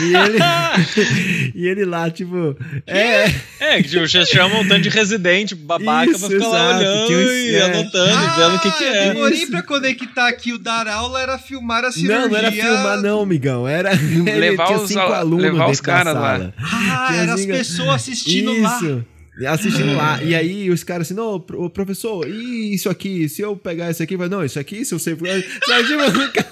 e 0.00 0.16
ele. 0.16 0.38
e 1.54 1.66
ele 1.66 1.84
lá, 1.84 2.10
tipo. 2.10 2.56
É, 2.86 3.26
É, 3.60 3.82
que 3.82 3.88
tipo, 3.88 4.06
chama 4.08 4.60
um 4.60 4.68
tanto 4.68 4.82
de 4.82 4.88
residente, 4.88 5.54
babaca, 5.86 6.10
Isso, 6.10 6.20
pra 6.20 6.28
ficar 6.28 6.48
lá 6.48 6.76
olhando 6.78 7.12
um- 7.12 7.32
e 7.32 7.54
é. 7.54 7.62
anotando 7.62 8.10
e 8.10 8.36
vendo 8.36 8.56
o 8.56 8.60
que, 8.60 8.70
que 8.72 8.84
Ah, 8.84 8.94
é. 8.94 9.08
Eu 9.08 9.14
demorei 9.14 9.38
Isso. 9.42 9.50
pra 9.50 9.62
conectar 9.62 10.28
aqui 10.28 10.52
o 10.52 10.58
dar 10.58 10.86
aula 10.88 11.20
era 11.22 11.38
filmar 11.38 11.84
a 11.84 11.92
cirurgia. 11.92 12.18
não, 12.20 12.28
não 12.28 12.36
era 12.36 12.52
filmar, 12.52 13.00
não, 13.00 13.24
migão. 13.26 13.66
Era. 13.68 13.90
Levar 14.36 14.72
os 14.72 14.88
cinco 14.88 15.00
alunos 15.00 15.42
levar 15.44 15.70
os 15.70 15.80
caras 15.80 16.14
lá. 16.14 16.52
Ah, 16.58 17.06
Tinha 17.10 17.22
eram 17.22 17.34
as 17.34 17.46
pessoas 17.46 17.94
assistindo 17.94 18.60
lá. 18.60 18.76
Isso. 18.76 19.04
Assistindo 19.48 19.94
lá. 19.94 20.18
E 20.22 20.34
aí 20.34 20.70
os 20.70 20.82
caras 20.82 21.06
assim, 21.08 21.14
não, 21.14 21.38
professor, 21.38 22.26
e 22.26 22.72
isso 22.74 22.88
aqui? 22.88 23.28
Se 23.28 23.42
eu 23.42 23.54
pegar 23.54 23.90
isso 23.90 24.02
aqui, 24.02 24.16
vai, 24.16 24.30
não, 24.30 24.42
isso 24.42 24.58
aqui, 24.58 24.82
se 24.82 24.94
eu 24.94 24.98
sei. 24.98 25.14
Sabe, 25.14 25.44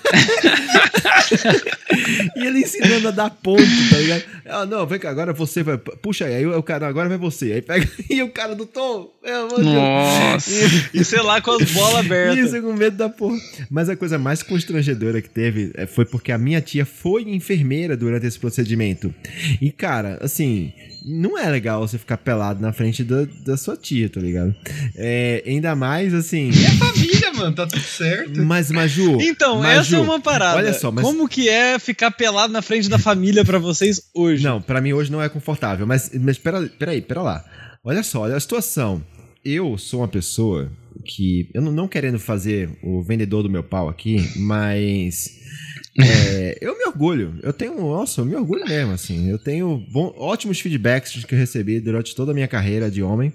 e 2.36 2.46
ele 2.46 2.60
ensinando 2.60 3.08
a 3.08 3.10
dar 3.10 3.30
ponto, 3.30 3.62
tá 3.90 3.96
ligado? 3.96 4.22
Ah, 4.46 4.66
não, 4.66 4.86
vem 4.86 4.98
cá, 4.98 5.10
agora 5.10 5.32
você 5.32 5.62
vai. 5.62 5.78
Puxa 5.78 6.26
aí, 6.26 6.34
aí 6.34 6.46
o 6.46 6.62
cara, 6.62 6.86
agora 6.86 7.08
vai 7.08 7.18
você. 7.18 7.52
Aí 7.52 7.62
pega. 7.62 7.88
E 8.10 8.22
o 8.22 8.30
cara 8.30 8.54
do 8.54 8.66
tom. 8.66 9.10
Meu 9.24 9.48
Deus. 9.48 9.62
Nossa. 9.62 10.50
E 10.92 11.02
sei 11.02 11.22
lá, 11.22 11.40
com 11.40 11.52
as 11.52 11.70
bolas 11.70 12.04
abertas. 12.04 12.52
Isso, 12.52 12.60
com 12.60 12.74
medo 12.74 12.96
da 12.96 13.08
porra. 13.08 13.38
Mas 13.70 13.88
a 13.88 13.96
coisa 13.96 14.18
mais 14.18 14.42
constrangedora 14.42 15.22
que 15.22 15.30
teve 15.30 15.72
eh, 15.74 15.86
foi 15.86 16.04
porque 16.04 16.30
a 16.30 16.36
minha 16.36 16.60
tia 16.60 16.84
foi 16.84 17.22
enfermeira 17.22 17.96
durante 17.96 18.26
esse 18.26 18.38
procedimento. 18.38 19.14
E, 19.62 19.72
cara, 19.72 20.18
assim, 20.20 20.72
não 21.04 21.38
é 21.38 21.48
legal 21.50 21.80
você 21.80 21.96
ficar 21.96 22.18
pelado 22.18 22.60
na 22.60 22.72
frente 22.72 23.02
da, 23.02 23.26
da 23.44 23.56
sua 23.56 23.76
tia, 23.76 24.10
tá 24.10 24.20
ligado? 24.20 24.54
É, 24.94 25.42
ainda 25.46 25.74
mais, 25.74 26.12
assim. 26.12 26.52
Família, 26.52 27.32
mano, 27.32 27.54
tá 27.54 27.66
tudo 27.66 27.80
certo. 27.80 28.42
Mas, 28.42 28.70
Maju. 28.70 29.18
Então, 29.22 29.58
Maju, 29.60 29.80
essa 29.80 29.96
é 29.96 30.00
uma 30.00 30.20
parada. 30.20 30.58
Olha 30.58 30.72
só, 30.74 30.90
mas. 30.92 31.02
Como 31.02 31.26
que 31.26 31.48
é 31.48 31.78
ficar 31.78 32.10
pelado 32.10 32.52
na 32.52 32.60
frente 32.60 32.90
da 32.90 32.98
família 32.98 33.42
pra 33.42 33.58
vocês 33.58 34.02
hoje? 34.14 34.44
Não, 34.44 34.60
pra 34.60 34.82
mim 34.82 34.92
hoje 34.92 35.10
não 35.10 35.22
é 35.22 35.30
confortável. 35.30 35.86
Mas, 35.86 36.10
mas 36.20 36.36
pera, 36.36 36.70
peraí, 36.78 37.00
pera 37.00 37.22
lá. 37.22 37.44
Olha 37.82 38.02
só, 38.02 38.20
olha 38.20 38.36
a 38.36 38.40
situação. 38.40 39.02
Eu 39.44 39.76
sou 39.76 40.00
uma 40.00 40.08
pessoa 40.08 40.70
que. 41.04 41.48
Eu 41.52 41.60
não, 41.62 41.70
não 41.72 41.88
querendo 41.88 42.18
fazer 42.18 42.70
o 42.82 43.02
vendedor 43.02 43.42
do 43.42 43.50
meu 43.50 43.62
pau 43.62 43.88
aqui, 43.88 44.16
mas. 44.36 45.38
é, 46.00 46.58
eu 46.60 46.76
me 46.78 46.84
orgulho. 46.86 47.34
Eu 47.42 47.52
tenho. 47.52 47.76
Nossa, 47.76 48.20
eu 48.20 48.24
me 48.24 48.34
orgulho 48.34 48.64
mesmo, 48.64 48.92
assim. 48.92 49.28
Eu 49.28 49.38
tenho 49.38 49.84
bom- 49.92 50.14
ótimos 50.16 50.58
feedbacks 50.60 51.24
que 51.24 51.34
eu 51.34 51.38
recebi 51.38 51.78
durante 51.80 52.14
toda 52.14 52.30
a 52.32 52.34
minha 52.34 52.48
carreira 52.48 52.90
de 52.90 53.02
homem. 53.02 53.32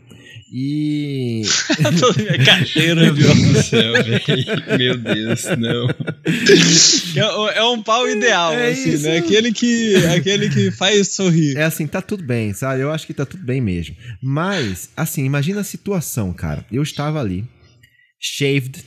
E. 0.51 1.43
Toda 1.99 2.21
minha 2.23 2.43
carteira, 2.43 3.01
Meu? 3.03 3.13
Deus 3.13 3.39
do 3.39 3.63
céu, 3.63 3.93
velho. 3.93 4.77
Meu 4.77 4.97
Deus, 4.97 5.43
não. 5.57 5.87
É, 7.15 7.57
é 7.59 7.63
um 7.63 7.83
pau 7.83 8.09
ideal, 8.09 8.53
É 8.53 8.71
assim, 8.71 8.93
isso. 8.93 9.03
né? 9.03 9.17
Aquele 9.17 9.51
que, 9.53 9.95
aquele 10.07 10.49
que 10.49 10.71
faz 10.71 11.09
sorrir. 11.09 11.55
É 11.55 11.63
assim, 11.63 11.85
tá 11.85 12.01
tudo 12.01 12.23
bem, 12.23 12.51
sabe? 12.53 12.81
Eu 12.81 12.91
acho 12.91 13.05
que 13.05 13.13
tá 13.13 13.25
tudo 13.25 13.43
bem 13.43 13.61
mesmo. 13.61 13.95
Mas, 14.23 14.89
assim, 14.97 15.23
imagina 15.23 15.61
a 15.61 15.63
situação, 15.63 16.33
cara. 16.33 16.65
Eu 16.71 16.81
estava 16.81 17.19
ali, 17.19 17.45
shaved, 18.19 18.83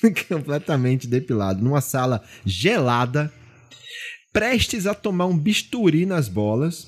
completamente 0.28 1.06
depilado, 1.06 1.62
numa 1.62 1.82
sala 1.82 2.22
gelada, 2.46 3.30
prestes 4.32 4.86
a 4.86 4.94
tomar 4.94 5.26
um 5.26 5.36
bisturi 5.36 6.06
nas 6.06 6.28
bolas. 6.28 6.86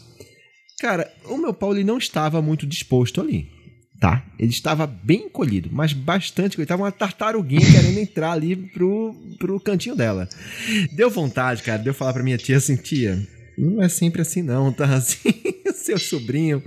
Cara, 0.81 1.13
o 1.27 1.37
meu 1.37 1.53
pau 1.53 1.73
ele 1.75 1.85
não 1.85 1.99
estava 1.99 2.41
muito 2.41 2.67
disposto 2.67 3.21
ali. 3.21 3.60
Tá? 4.01 4.25
Ele 4.39 4.51
estava 4.51 4.87
bem 4.87 5.27
encolhido, 5.27 5.69
mas 5.71 5.93
bastante. 5.93 6.57
Ele 6.57 6.63
estava 6.63 6.83
uma 6.83 6.91
tartaruguinha 6.91 7.61
querendo 7.71 7.99
entrar 7.99 8.33
ali 8.33 8.57
pro, 8.57 9.15
pro 9.39 9.61
cantinho 9.61 9.95
dela. 9.95 10.27
Deu 10.93 11.11
vontade, 11.11 11.63
cara, 11.63 11.83
de 11.83 11.89
eu 11.89 11.95
falar 11.95 12.15
pra 12.15 12.23
minha 12.23 12.39
tia 12.39 12.57
assim: 12.57 12.77
tia, 12.77 13.23
não 13.59 13.83
é 13.83 13.91
sempre 13.91 14.23
assim, 14.23 14.41
não, 14.41 14.73
tá? 14.73 14.87
Assim, 14.95 15.35
seu 15.98 16.20
sobrinho. 16.20 16.62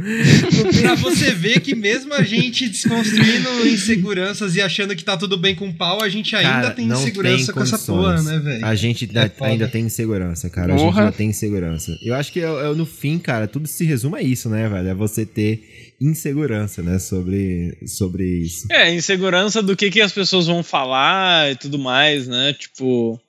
Pra 0.81 0.95
você 0.95 1.31
ver 1.31 1.59
que 1.62 1.75
mesmo 1.75 2.13
a 2.13 2.23
gente 2.23 2.67
desconstruindo 2.67 3.49
inseguranças 3.67 4.55
e 4.55 4.62
achando 4.62 4.95
que 4.95 5.03
tá 5.03 5.15
tudo 5.17 5.38
bem 5.38 5.55
com 5.55 5.67
o 5.69 5.73
pau, 5.73 6.01
a 6.01 6.09
gente 6.09 6.36
ainda 6.36 6.49
Cara, 6.49 6.71
tem 6.71 6.88
não 6.88 7.01
insegurança 7.01 7.45
tem 7.47 7.53
com 7.53 7.62
essa 7.62 7.77
porra, 7.79 8.21
né, 8.21 8.39
velho? 8.39 8.65
A 8.65 8.75
gente 8.75 9.09
É 9.13 9.29
ainda- 9.45 9.67
tem 9.67 9.83
insegurança, 9.86 10.49
cara. 10.49 10.73
A 10.73 10.77
gente 10.77 10.86
Porra. 10.86 11.01
ainda 11.03 11.12
tem 11.13 11.29
insegurança. 11.29 11.97
Eu 12.03 12.15
acho 12.15 12.31
que 12.31 12.39
é, 12.39 12.43
é 12.43 12.73
no 12.73 12.86
fim, 12.86 13.17
cara, 13.19 13.47
tudo 13.47 13.67
se 13.67 13.86
resume 13.86 14.17
a 14.17 14.21
isso, 14.21 14.49
né, 14.49 14.67
velho? 14.67 14.88
É 14.89 14.93
você 14.93 15.25
ter 15.25 15.93
insegurança, 16.01 16.81
né, 16.81 16.99
sobre, 16.99 17.77
sobre 17.88 18.23
isso. 18.25 18.67
É, 18.71 18.93
insegurança 18.93 19.62
do 19.62 19.75
que, 19.75 19.89
que 19.89 20.01
as 20.01 20.12
pessoas 20.12 20.47
vão 20.47 20.62
falar 20.63 21.51
e 21.51 21.55
tudo 21.55 21.79
mais, 21.79 22.27
né? 22.27 22.53
Tipo. 22.53 23.19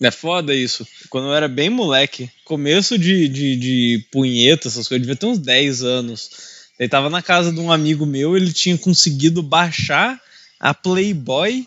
É 0.00 0.10
foda 0.10 0.54
isso. 0.54 0.86
Quando 1.10 1.28
eu 1.28 1.34
era 1.34 1.48
bem 1.48 1.68
moleque, 1.68 2.30
começo 2.44 2.96
de, 2.96 3.28
de, 3.28 3.56
de 3.56 4.06
punheta, 4.12 4.68
essas 4.68 4.86
coisas, 4.86 5.06
devia 5.06 5.16
ter 5.16 5.26
uns 5.26 5.38
10 5.38 5.82
anos. 5.82 6.30
Ele 6.78 6.88
tava 6.88 7.10
na 7.10 7.20
casa 7.20 7.52
de 7.52 7.58
um 7.58 7.72
amigo 7.72 8.06
meu, 8.06 8.36
ele 8.36 8.52
tinha 8.52 8.78
conseguido 8.78 9.42
baixar 9.42 10.20
a 10.60 10.72
Playboy 10.72 11.66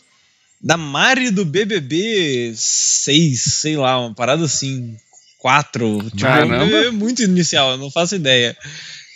da 0.62 0.78
Mari 0.78 1.32
do 1.32 1.44
BBB 1.44 2.54
6, 2.56 3.42
sei 3.42 3.76
lá, 3.76 4.00
uma 4.00 4.14
parada 4.14 4.46
assim, 4.46 4.96
4. 5.40 6.12
Tipo, 6.12 6.26
é 6.88 6.92
muito 6.92 7.22
inicial, 7.24 7.72
eu 7.72 7.78
não 7.78 7.92
faço 7.92 8.16
ideia. 8.16 8.56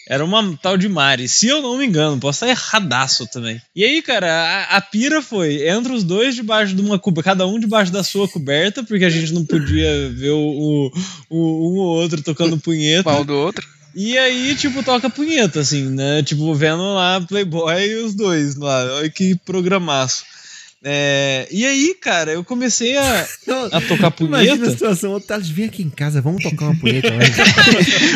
Era 0.08 0.24
uma 0.24 0.58
tal 0.62 0.78
de 0.78 0.88
Mari, 0.88 1.28
se 1.28 1.48
eu 1.48 1.62
não 1.62 1.78
me 1.78 1.86
engano, 1.86 2.20
posso 2.20 2.46
estar 2.46 2.48
erradaço 2.48 3.26
também. 3.28 3.60
E 3.76 3.84
aí, 3.84 4.02
cara, 4.02 4.28
a, 4.28 4.78
a 4.78 4.82
pira 4.82 5.22
foi 5.22 5.68
entre 5.68 5.92
os 5.92 6.04
dois 6.04 6.36
debaixo 6.36 6.76
de 6.76 6.82
uma 6.82 7.00
coberta, 7.00 7.32
cada 7.32 7.48
um 7.48 7.60
debaixo 7.60 7.92
da 7.92 8.04
sua 8.04 8.28
coberta, 8.28 8.84
porque 8.84 9.06
a 9.06 9.10
gente 9.10 9.34
não 9.34 9.44
podia 9.44 10.10
ver 10.14 10.30
o, 10.30 10.38
o, 10.40 10.92
o 11.30 11.74
um 11.74 11.78
ou 11.80 12.02
outro 12.02 12.22
tocando 12.22 12.58
punheta. 12.58 13.04
Pau 13.04 13.26
do 13.26 13.34
outro. 13.34 13.66
E 13.96 14.18
aí, 14.18 14.54
tipo, 14.56 14.84
toca 14.84 15.10
punheta, 15.10 15.62
assim, 15.62 15.90
né? 15.90 16.22
Tipo, 16.22 16.54
vendo 16.54 16.84
lá 16.94 17.22
Playboy 17.22 17.82
e 17.82 17.96
os 17.96 18.14
dois 18.14 18.58
lá. 18.58 18.84
Olha 18.98 19.10
que 19.10 19.36
programaço. 19.46 20.26
É, 20.88 21.48
e 21.50 21.66
aí, 21.66 21.96
cara, 21.96 22.32
eu 22.32 22.44
comecei 22.44 22.96
a, 22.96 23.28
a 23.72 23.82
tocar 23.82 24.12
punheta. 24.12 24.44
Imagina 24.44 24.68
a 24.68 24.70
situação, 24.70 25.14
ô 25.14 25.20
Thales, 25.20 25.50
vem 25.50 25.66
aqui 25.66 25.82
em 25.82 25.90
casa, 25.90 26.22
vamos 26.22 26.44
tocar 26.44 26.66
uma 26.66 26.80
punheta. 26.80 27.10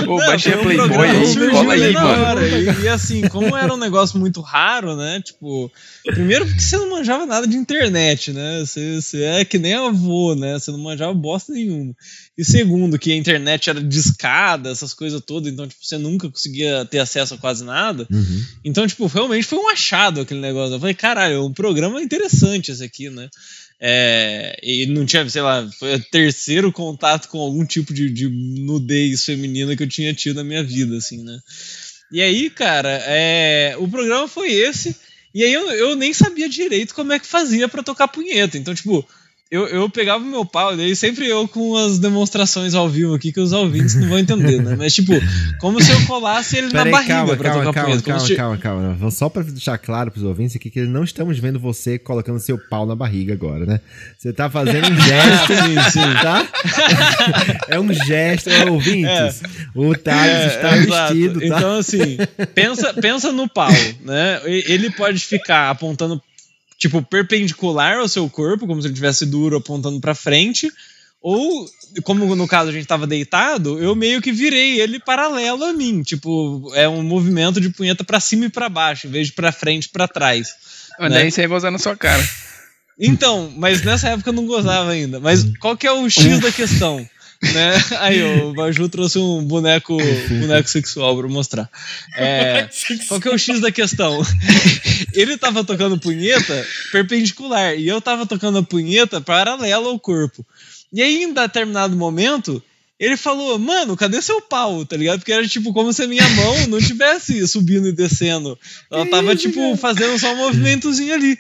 Ô, 0.07 0.17
baixei 0.17 0.53
a 0.53 0.57
Playboy 0.59 0.88
programa 0.88 1.20
aí, 1.20 1.49
cola 1.49 1.74
aí, 1.74 1.93
mano. 1.93 2.41
E, 2.45 2.84
e 2.84 2.88
assim, 2.88 3.28
como 3.28 3.57
era 3.57 3.74
um 3.74 3.78
negócio 3.78 4.20
muito 4.20 4.39
raro, 4.39 4.95
né? 4.95 5.20
Tipo, 5.26 5.72
primeiro 6.05 6.45
porque 6.45 6.61
você 6.61 6.78
não 6.78 6.91
manjava 6.91 7.26
nada 7.26 7.47
de 7.47 7.57
internet, 7.57 8.32
né? 8.32 8.59
Você, 8.63 9.01
você 9.01 9.24
é 9.24 9.43
que 9.43 9.57
nem 9.57 9.74
avô, 9.74 10.36
né? 10.36 10.59
Você 10.59 10.70
não 10.70 10.78
manjava 10.78 11.13
bosta 11.15 11.51
nenhuma. 11.51 11.95
E 12.40 12.46
segundo, 12.46 12.98
que 12.98 13.12
a 13.12 13.18
internet 13.18 13.70
era 13.70 13.84
discada, 13.84 14.70
essas 14.70 14.94
coisas 14.94 15.22
todas, 15.22 15.52
então, 15.52 15.68
tipo, 15.68 15.86
você 15.86 15.98
nunca 15.98 16.30
conseguia 16.30 16.86
ter 16.86 17.00
acesso 17.00 17.34
a 17.34 17.38
quase 17.38 17.66
nada. 17.66 18.08
Uhum. 18.10 18.46
Então, 18.64 18.88
tipo, 18.88 19.08
realmente 19.08 19.46
foi 19.46 19.60
um 19.60 19.68
achado 19.68 20.22
aquele 20.22 20.40
negócio. 20.40 20.74
Eu 20.74 20.80
falei, 20.80 20.96
caralho, 20.96 21.36
é 21.36 21.42
um 21.42 21.52
programa 21.52 22.02
interessante 22.02 22.72
esse 22.72 22.82
aqui, 22.82 23.10
né? 23.10 23.28
É, 23.78 24.58
e 24.64 24.86
não 24.86 25.06
tinha, 25.06 25.30
sei 25.30 25.42
lá, 25.42 25.70
foi 25.78 25.96
o 25.96 26.00
terceiro 26.00 26.72
contato 26.72 27.28
com 27.28 27.40
algum 27.40 27.66
tipo 27.66 27.94
de, 27.94 28.10
de 28.10 28.30
nudez 28.30 29.26
feminina 29.26 29.76
que 29.76 29.84
eu 29.84 29.90
tinha 29.90 30.14
tido 30.14 30.38
na 30.38 30.44
minha 30.46 30.64
vida, 30.64 30.96
assim, 30.96 31.22
né? 31.22 31.38
E 32.10 32.22
aí, 32.22 32.50
cara, 32.50 33.04
é, 33.06 33.76
o 33.78 33.86
programa 33.86 34.30
foi 34.30 34.54
esse, 34.54 34.96
e 35.36 35.44
aí 35.44 35.52
eu, 35.52 35.70
eu 35.72 35.94
nem 35.94 36.14
sabia 36.14 36.48
direito 36.48 36.96
como 36.96 37.12
é 37.12 37.20
que 37.20 37.28
fazia 37.28 37.68
pra 37.68 37.84
tocar 37.84 38.08
punheta. 38.08 38.58
Então, 38.58 38.74
tipo, 38.74 39.06
eu, 39.52 39.68
eu 39.68 39.89
pegava 39.89 40.24
o 40.24 40.28
meu 40.28 40.45
pau, 40.45 40.78
daí 40.78 40.95
sempre 40.95 41.28
eu 41.28 41.47
com 41.47 41.76
as 41.76 41.97
demonstrações 41.97 42.76
ao 42.76 42.88
vivo 42.88 43.16
aqui, 43.16 43.32
que 43.32 43.39
os 43.39 43.52
ouvintes 43.52 43.95
não 43.95 44.08
vão 44.10 44.20
entender, 44.20 44.62
né? 44.62 44.76
Mas, 44.78 44.93
tipo, 44.93 45.14
como 45.60 45.82
se 45.82 45.91
eu 45.91 46.06
colasse 46.06 46.58
ele 46.58 46.68
na 46.68 46.84
Peraí, 46.84 46.91
barriga 46.91 47.14
calma, 47.16 47.36
pra 47.38 47.50
calma, 47.50 47.64
tocar 47.66 47.74
calma, 47.82 47.89
punheta. 47.89 48.12
calma, 48.12 48.28
se- 48.28 48.36
calma, 48.36 48.58
calma. 48.58 49.12
Só 49.12 49.28
pra 49.30 49.41
deixar 49.41 49.78
claro 49.80 50.12
pros 50.12 50.24
ouvintes 50.24 50.56
aqui 50.56 50.70
que 50.70 50.82
não 50.86 51.04
estamos 51.04 51.39
vendo 51.39 51.60
você 51.60 51.97
colocando 51.97 52.39
seu 52.39 52.58
pau 52.70 52.86
na 52.86 52.95
barriga 52.95 53.34
agora, 53.34 53.66
né? 53.66 53.80
Você 54.18 54.32
tá 54.32 54.50
fazendo 54.50 54.88
um 54.91 54.95
gesto, 55.02 55.54
Sim, 55.54 55.91
sim. 55.91 56.14
tá? 56.22 56.47
é 57.70 57.80
um 57.80 57.91
gesto, 57.91 58.50
é, 58.50 58.70
ouvintes. 58.70 59.41
O 59.74 59.95
Thales 59.95 60.32
É, 60.32 60.47
está 60.47 60.70
vestido, 60.76 61.39
tá? 61.39 61.45
Então, 61.47 61.78
assim, 61.80 62.18
pensa, 62.54 62.93
pensa 62.93 63.32
no 63.32 63.47
pau, 63.50 63.72
né? 64.06 64.41
Ele 64.45 64.91
pode 64.91 65.20
ficar 65.20 65.70
apontando, 65.70 66.22
tipo, 66.80 67.02
perpendicular 67.04 67.98
ao 67.98 68.08
seu 68.08 68.28
corpo, 68.30 68.66
como 68.66 68.82
se 68.82 68.88
ele 68.88 68.96
tivesse 68.96 69.26
duro 69.26 69.58
apontando 69.58 70.00
pra 70.00 70.16
frente, 70.16 70.72
ou, 71.22 71.70
como 72.04 72.34
no 72.34 72.48
caso 72.48 72.70
a 72.70 72.72
gente 72.72 72.88
tava 72.88 73.06
deitado, 73.06 73.78
eu 73.78 73.94
meio 73.94 74.22
que 74.22 74.32
virei 74.32 74.80
ele 74.80 75.00
paralelo 75.00 75.66
a 75.66 75.74
mim. 75.74 76.02
Tipo, 76.02 76.72
é 76.74 76.88
um 76.88 77.04
movimento 77.04 77.60
de 77.60 77.70
punheta 77.70 78.06
pra 78.06 78.22
cima 78.22 78.46
e 78.46 78.50
pra 78.50 78.70
baixo, 78.70 79.08
em 79.08 79.12
vez 79.12 79.28
de 79.28 79.34
pra 79.34 79.52
frente 79.52 79.86
e 79.86 79.90
pra 79.90 80.08
trás. 80.08 80.56
Mas 80.98 81.12
né? 81.12 81.20
daí 81.20 81.32
você 81.32 81.42
ia 81.42 81.48
gozar 81.48 81.72
na 81.72 81.78
sua 81.78 81.98
cara. 81.98 82.24
Então, 82.98 83.54
mas 83.58 83.84
nessa 83.84 84.10
época 84.10 84.30
eu 84.30 84.34
não 84.34 84.46
gozava 84.46 84.92
ainda. 84.92 85.20
Mas 85.20 85.46
qual 85.60 85.76
que 85.76 85.88
é 85.88 85.92
o 85.92 86.10
X 86.10 86.40
da 86.40 86.52
questão? 86.52 87.08
Né? 87.42 87.74
Aí, 88.00 88.22
o 88.22 88.54
Baju 88.54 88.90
trouxe 88.90 89.18
um 89.18 89.44
boneco, 89.44 89.98
boneco 90.30 90.70
sexual 90.70 91.18
pra 91.18 91.28
mostrar. 91.28 91.70
É, 92.16 92.70
qual 93.08 93.22
que 93.22 93.30
é 93.30 93.32
o 93.32 93.38
X 93.38 93.62
da 93.62 93.72
questão? 93.72 94.22
Ele 95.14 95.38
tava 95.38 95.64
tocando 95.64 96.00
punheta 96.00 96.68
perpendicular 96.92 97.76
e 97.76 97.88
eu 97.88 98.02
tava 98.02 98.26
tocando 98.26 98.60
a 98.60 98.64
punheta 98.64 99.22
paralela 99.22 99.88
ao 99.88 100.00
corpo. 100.00 100.46
E 100.92 101.02
aí, 101.02 101.24
em 101.24 101.34
determinado 101.34 101.96
momento, 101.96 102.62
ele 103.00 103.16
falou, 103.16 103.58
mano, 103.58 103.95
cadê 103.95 104.22
seu 104.22 104.41
pau? 104.41 104.86
Tá 104.86 104.97
ligado? 104.97 105.20
Porque 105.20 105.32
era 105.32 105.47
tipo 105.47 105.72
como 105.72 105.93
se 105.93 106.04
a 106.04 106.08
minha 106.08 106.28
mão 106.30 106.68
não 106.68 106.80
tivesse 106.80 107.47
subindo 107.47 107.88
e 107.88 107.93
descendo. 107.93 108.60
Ela 108.91 109.06
tava, 109.06 109.36
tipo, 109.36 109.78
fazendo 109.78 110.20
só 110.20 110.34
um 110.34 110.38
movimentozinho 110.38 111.14
ali. 111.14 111.39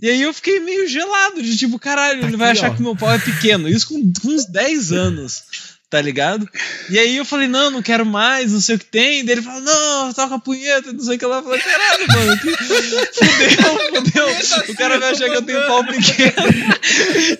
E 0.00 0.08
aí 0.08 0.22
eu 0.22 0.32
fiquei 0.32 0.60
meio 0.60 0.88
gelado, 0.88 1.42
de 1.42 1.58
tipo, 1.58 1.78
caralho, 1.78 2.24
ele 2.24 2.38
vai 2.38 2.52
aqui, 2.52 2.60
achar 2.60 2.70
ó. 2.70 2.74
que 2.74 2.82
meu 2.82 2.96
pau 2.96 3.12
é 3.12 3.18
pequeno. 3.18 3.68
Isso 3.68 3.88
com, 3.88 4.12
com 4.22 4.28
uns 4.28 4.46
10 4.46 4.92
anos, 4.92 5.42
tá 5.90 6.00
ligado? 6.00 6.48
E 6.88 6.98
aí 6.98 7.18
eu 7.18 7.24
falei, 7.24 7.48
não, 7.48 7.70
não 7.70 7.82
quero 7.82 8.06
mais, 8.06 8.50
não 8.50 8.60
sei 8.62 8.76
o 8.76 8.78
que 8.78 8.86
tem. 8.86 9.22
Daí 9.26 9.34
ele 9.34 9.42
falou, 9.42 9.60
não, 9.60 10.10
toca 10.14 10.36
a 10.36 10.40
punheta, 10.40 10.90
não 10.90 11.00
sei 11.00 11.16
o 11.16 11.18
que 11.18 11.26
lá. 11.26 11.36
Eu 11.36 11.42
falei, 11.42 11.60
caralho, 11.60 12.06
mano, 12.08 12.40
que... 12.40 12.56
fudeu, 12.56 14.02
fudeu. 14.02 14.72
O 14.72 14.74
cara 14.74 14.98
vai 14.98 15.10
achar 15.10 15.28
que 15.28 15.36
eu 15.36 15.42
tenho 15.42 15.66
pau 15.66 15.84
pequeno. 15.84 16.32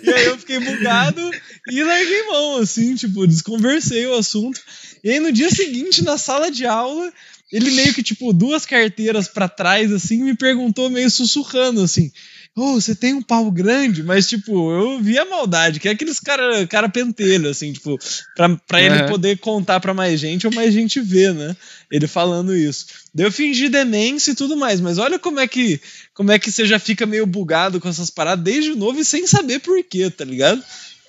E 0.03 0.13
aí 0.13 0.27
eu 0.27 0.39
fiquei 0.39 0.61
bugado 0.61 1.31
e 1.71 1.83
larguei 1.83 2.23
mão, 2.25 2.57
assim, 2.59 2.95
tipo, 2.95 3.27
desconversei 3.27 4.07
o 4.07 4.15
assunto. 4.15 4.61
E 5.03 5.11
aí 5.11 5.21
no 5.21 5.33
dia 5.33 5.51
seguinte, 5.51 6.03
na 6.05 6.19
sala 6.19 6.51
de 6.51 6.67
aula, 6.67 7.13
ele 7.53 7.71
meio 7.71 7.95
que, 7.95 8.03
tipo, 8.03 8.33
duas 8.33 8.67
carteiras 8.67 9.29
pra 9.29 9.49
trás, 9.49 9.93
assim, 9.93 10.23
me 10.23 10.37
perguntou 10.37 10.91
meio 10.91 11.11
sussurrando, 11.11 11.83
assim. 11.83 12.11
Ô, 12.57 12.75
você 12.75 12.95
tem 12.95 13.13
um 13.15 13.23
pau 13.23 13.51
grande, 13.51 14.03
mas, 14.05 14.29
tipo, 14.29 14.71
eu 14.71 15.01
vi 15.01 15.19
a 15.19 15.25
maldade, 15.25 15.81
que 15.81 15.89
é 15.89 15.91
aqueles 15.91 16.21
cara, 16.21 16.65
cara 16.69 16.89
pentelho, 16.89 17.49
assim, 17.51 17.73
tipo, 17.73 17.99
pra, 18.37 18.49
pra 18.69 18.81
ele 18.81 19.01
Uhum. 19.01 19.07
poder 19.07 19.39
contar 19.39 19.81
pra 19.81 19.93
mais 19.93 20.21
gente 20.21 20.47
ou 20.47 20.53
mais 20.55 20.73
gente 20.73 21.01
ver, 21.01 21.35
né? 21.35 21.57
Ele 21.91 22.07
falando 22.07 22.55
isso. 22.55 22.87
Daí 23.13 23.27
eu 23.27 23.33
fingi 23.33 23.69
demência 23.69 24.31
e 24.31 24.35
tudo 24.37 24.57
mais, 24.57 24.81
mas 24.81 24.99
olha 24.99 25.19
como 25.19 25.41
é 25.41 25.49
que 25.49 25.81
como 26.13 26.31
é 26.31 26.39
que 26.39 26.51
você 26.53 26.65
já 26.65 26.79
fica 26.79 27.05
meio 27.07 27.27
bugado 27.27 27.81
com 27.81 27.89
essas 27.89 28.09
paradas 28.11 28.45
desde 28.45 28.75
novo 28.77 29.01
e 29.01 29.05
sem 29.05 29.27
saber 29.27 29.59
por 29.61 29.83
quê, 29.83 30.09
tá 30.09 30.25
ligado? 30.25 30.63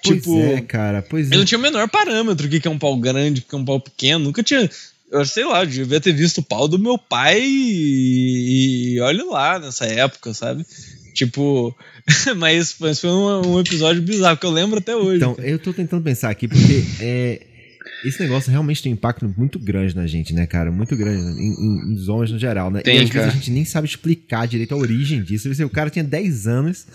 Pois 0.06 0.22
tipo, 0.22 0.40
é, 0.40 0.62
cara, 0.62 1.02
pois 1.02 1.32
é. 1.32 1.36
eu 1.36 1.40
não 1.40 1.46
tinha 1.46 1.58
o 1.58 1.62
menor 1.62 1.90
parâmetro, 1.90 2.48
o 2.48 2.50
que 2.50 2.68
é 2.68 2.72
um 2.72 2.80
pau 2.80 2.98
grande, 2.98 3.42
o 3.42 3.44
que 3.44 3.56
é 3.56 3.58
um 3.58 3.66
pau 3.66 3.80
pequeno, 3.80 4.26
nunca 4.26 4.44
tinha. 4.44 4.70
Eu 5.12 5.26
sei 5.26 5.46
lá, 5.46 5.64
eu 5.64 5.68
devia 5.68 6.02
ter 6.02 6.14
visto 6.14 6.40
o 6.40 6.44
pau 6.44 6.68
do 6.68 6.80
meu 6.80 6.98
pai 6.98 7.42
e, 7.42 8.96
e 8.96 9.00
olha 9.02 9.24
lá 9.26 9.60
nessa 9.60 9.86
época, 9.86 10.34
sabe? 10.34 10.66
Tipo, 11.14 11.76
mas, 12.36 12.76
mas 12.80 13.00
foi 13.00 13.10
um, 13.10 13.54
um 13.54 13.60
episódio 13.60 14.02
bizarro 14.02 14.38
que 14.38 14.46
eu 14.46 14.52
lembro 14.52 14.80
até 14.80 14.96
hoje. 14.96 15.18
Então, 15.18 15.36
eu 15.40 15.58
tô 15.58 15.72
tentando 15.74 16.04
pensar 16.04 16.30
aqui, 16.30 16.48
porque 16.48 16.84
é, 17.00 17.42
esse 18.08 18.22
negócio 18.22 18.52
realmente 18.52 18.82
tem 18.84 18.92
um 18.92 18.96
impacto 18.96 19.34
muito 19.38 19.58
grande 19.58 19.96
na 19.96 20.06
gente, 20.06 20.34
né, 20.34 20.46
cara? 20.46 20.72
Muito 20.72 20.96
grande, 20.96 21.22
né? 21.24 21.32
em, 21.42 21.54
em, 21.54 21.94
nos 21.94 22.08
homens 22.08 22.32
no 22.32 22.40
geral, 22.40 22.70
né? 22.70 22.82
Tem, 22.82 22.96
e 22.96 22.98
às 22.98 23.10
vezes 23.10 23.14
cara. 23.14 23.28
a 23.28 23.34
gente 23.34 23.52
nem 23.52 23.66
sabe 23.66 23.88
explicar 23.88 24.48
direito 24.48 24.74
a 24.74 24.78
origem 24.78 25.24
disso. 25.24 25.54
Você, 25.54 25.64
O 25.64 25.70
cara 25.70 25.90
tinha 25.90 26.04
10 26.04 26.48
anos 26.48 26.86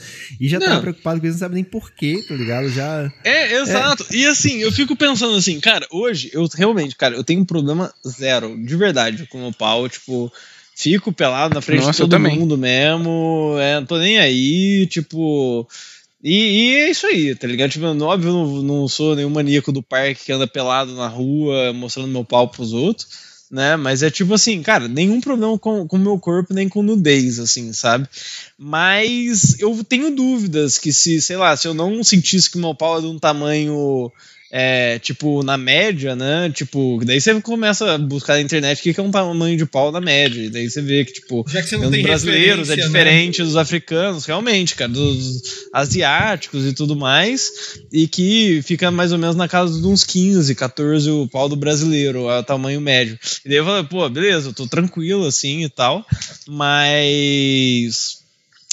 e 0.41 0.49
já 0.49 0.59
tava 0.61 0.75
Não. 0.75 0.81
preocupado 0.81 1.21
com 1.21 1.27
isso, 1.27 1.35
não 1.35 1.41
sabe 1.41 1.55
nem 1.55 1.65
porquê, 1.65 2.25
tá 2.27 2.35
ligado? 2.35 2.69
Já. 2.71 3.13
É, 3.25 3.57
exato. 3.61 4.07
E 4.11 4.27
assim, 4.27 4.59
eu 4.59 4.71
fico 4.73 4.97
pensando 4.97 5.37
assim, 5.37 5.59
cara, 5.61 5.87
hoje 5.91 6.31
eu 6.33 6.49
realmente, 6.55 6.95
cara, 6.97 7.15
eu 7.15 7.25
tenho 7.25 7.41
um 7.41 7.45
problema 7.45 7.93
zero, 8.07 8.57
de 8.65 8.77
verdade, 8.77 9.27
com 9.27 9.47
o 9.47 9.53
pau, 9.53 9.89
tipo, 9.89 10.33
fico 10.75 11.13
pelado 11.13 11.55
na 11.55 11.61
frente 11.61 11.85
Nossa, 11.85 12.05
de 12.05 12.11
todo 12.11 12.21
mundo 12.21 12.57
mesmo, 12.57 13.57
é, 13.59 13.75
não 13.75 13.87
tô 13.87 13.99
nem 13.99 14.19
aí, 14.19 14.87
tipo. 14.87 15.69
E, 16.23 16.35
e 16.35 16.77
é 16.77 16.91
isso 16.91 17.07
aí, 17.07 17.35
tá 17.35 17.47
ligado? 17.47 17.71
Tipo, 17.71 17.87
eu, 17.87 18.01
óbvio, 18.03 18.33
não, 18.33 18.63
não 18.63 18.89
sou 18.89 19.17
nenhum 19.17 19.31
maníaco 19.31 19.73
do 19.73 19.83
parque 19.83 20.27
que 20.27 20.33
anda 20.33 20.47
pelado 20.47 20.95
na 20.95 21.09
rua 21.09 21.73
mostrando 21.73 22.09
meu 22.09 22.25
pau 22.25 22.49
pros 22.49 22.73
outros, 22.73 23.09
né? 23.51 23.77
Mas 23.77 24.03
é 24.03 24.11
tipo 24.11 24.35
assim, 24.35 24.63
cara, 24.63 24.87
nenhum 24.87 25.21
problema 25.21 25.59
com 25.59 25.87
o 25.91 25.99
meu 25.99 26.19
corpo, 26.19 26.53
nem 26.53 26.69
com 26.69 26.83
nudez, 26.83 27.39
assim, 27.39 27.73
sabe? 27.73 28.07
Mas 28.59 29.59
eu 29.59 29.83
tenho 29.83 30.15
dúvidas 30.15 30.79
que 30.79 30.93
se, 30.93 31.21
sei 31.23 31.37
lá, 31.37 31.57
se 31.57 31.67
eu 31.67 31.75
não 31.75 32.05
sentisse 32.05 32.51
que 32.51 32.59
meu 32.59 32.75
pau 32.75 32.99
é 32.99 33.01
de 33.01 33.07
um 33.07 33.19
tamanho, 33.19 34.13
é, 34.53 34.99
tipo, 34.99 35.43
na 35.45 35.57
média, 35.57 36.17
né? 36.17 36.51
Tipo, 36.53 37.01
daí 37.05 37.21
você 37.21 37.41
começa 37.41 37.95
a 37.95 37.99
buscar 37.99 38.35
na 38.35 38.41
internet 38.41 38.81
o 38.81 38.83
que 38.83 38.93
que 38.95 38.99
é 38.99 39.03
um 39.03 39.11
tamanho 39.11 39.57
de 39.57 39.65
pau 39.65 39.93
na 39.93 40.01
média. 40.01 40.43
E 40.43 40.49
daí 40.51 40.69
você 40.69 40.83
vê 40.83 41.05
que, 41.05 41.13
tipo, 41.13 41.45
Já 41.49 41.63
que 41.63 41.77
os 41.77 42.03
brasileiros 42.03 42.69
é 42.71 42.77
né? 42.77 42.83
diferente 42.83 43.43
dos 43.43 43.57
africanos, 43.57 44.25
realmente, 44.25 44.75
cara, 44.75 44.91
dos 44.91 45.43
asiáticos 45.73 46.67
e 46.67 46.73
tudo 46.73 46.97
mais, 46.97 47.79
e 47.93 48.09
que 48.09 48.61
fica 48.65 48.91
mais 48.91 49.13
ou 49.13 49.19
menos 49.19 49.37
na 49.37 49.47
casa 49.47 49.81
de 49.81 49.87
uns 49.87 50.03
15, 50.05 50.55
14 50.57 51.09
o 51.11 51.29
pau 51.29 51.49
do 51.49 51.55
brasileiro, 51.57 52.27
o 52.27 52.43
tamanho 52.43 52.81
médio. 52.81 53.19
E 53.45 53.49
daí 53.49 53.59
eu 53.59 53.65
falei, 53.65 53.85
pô, 53.85 54.09
beleza, 54.09 54.49
eu 54.49 54.53
tô 54.53 54.67
tranquilo 54.67 55.27
assim 55.27 55.63
e 55.63 55.69
tal, 55.69 56.05
mas 56.49 58.19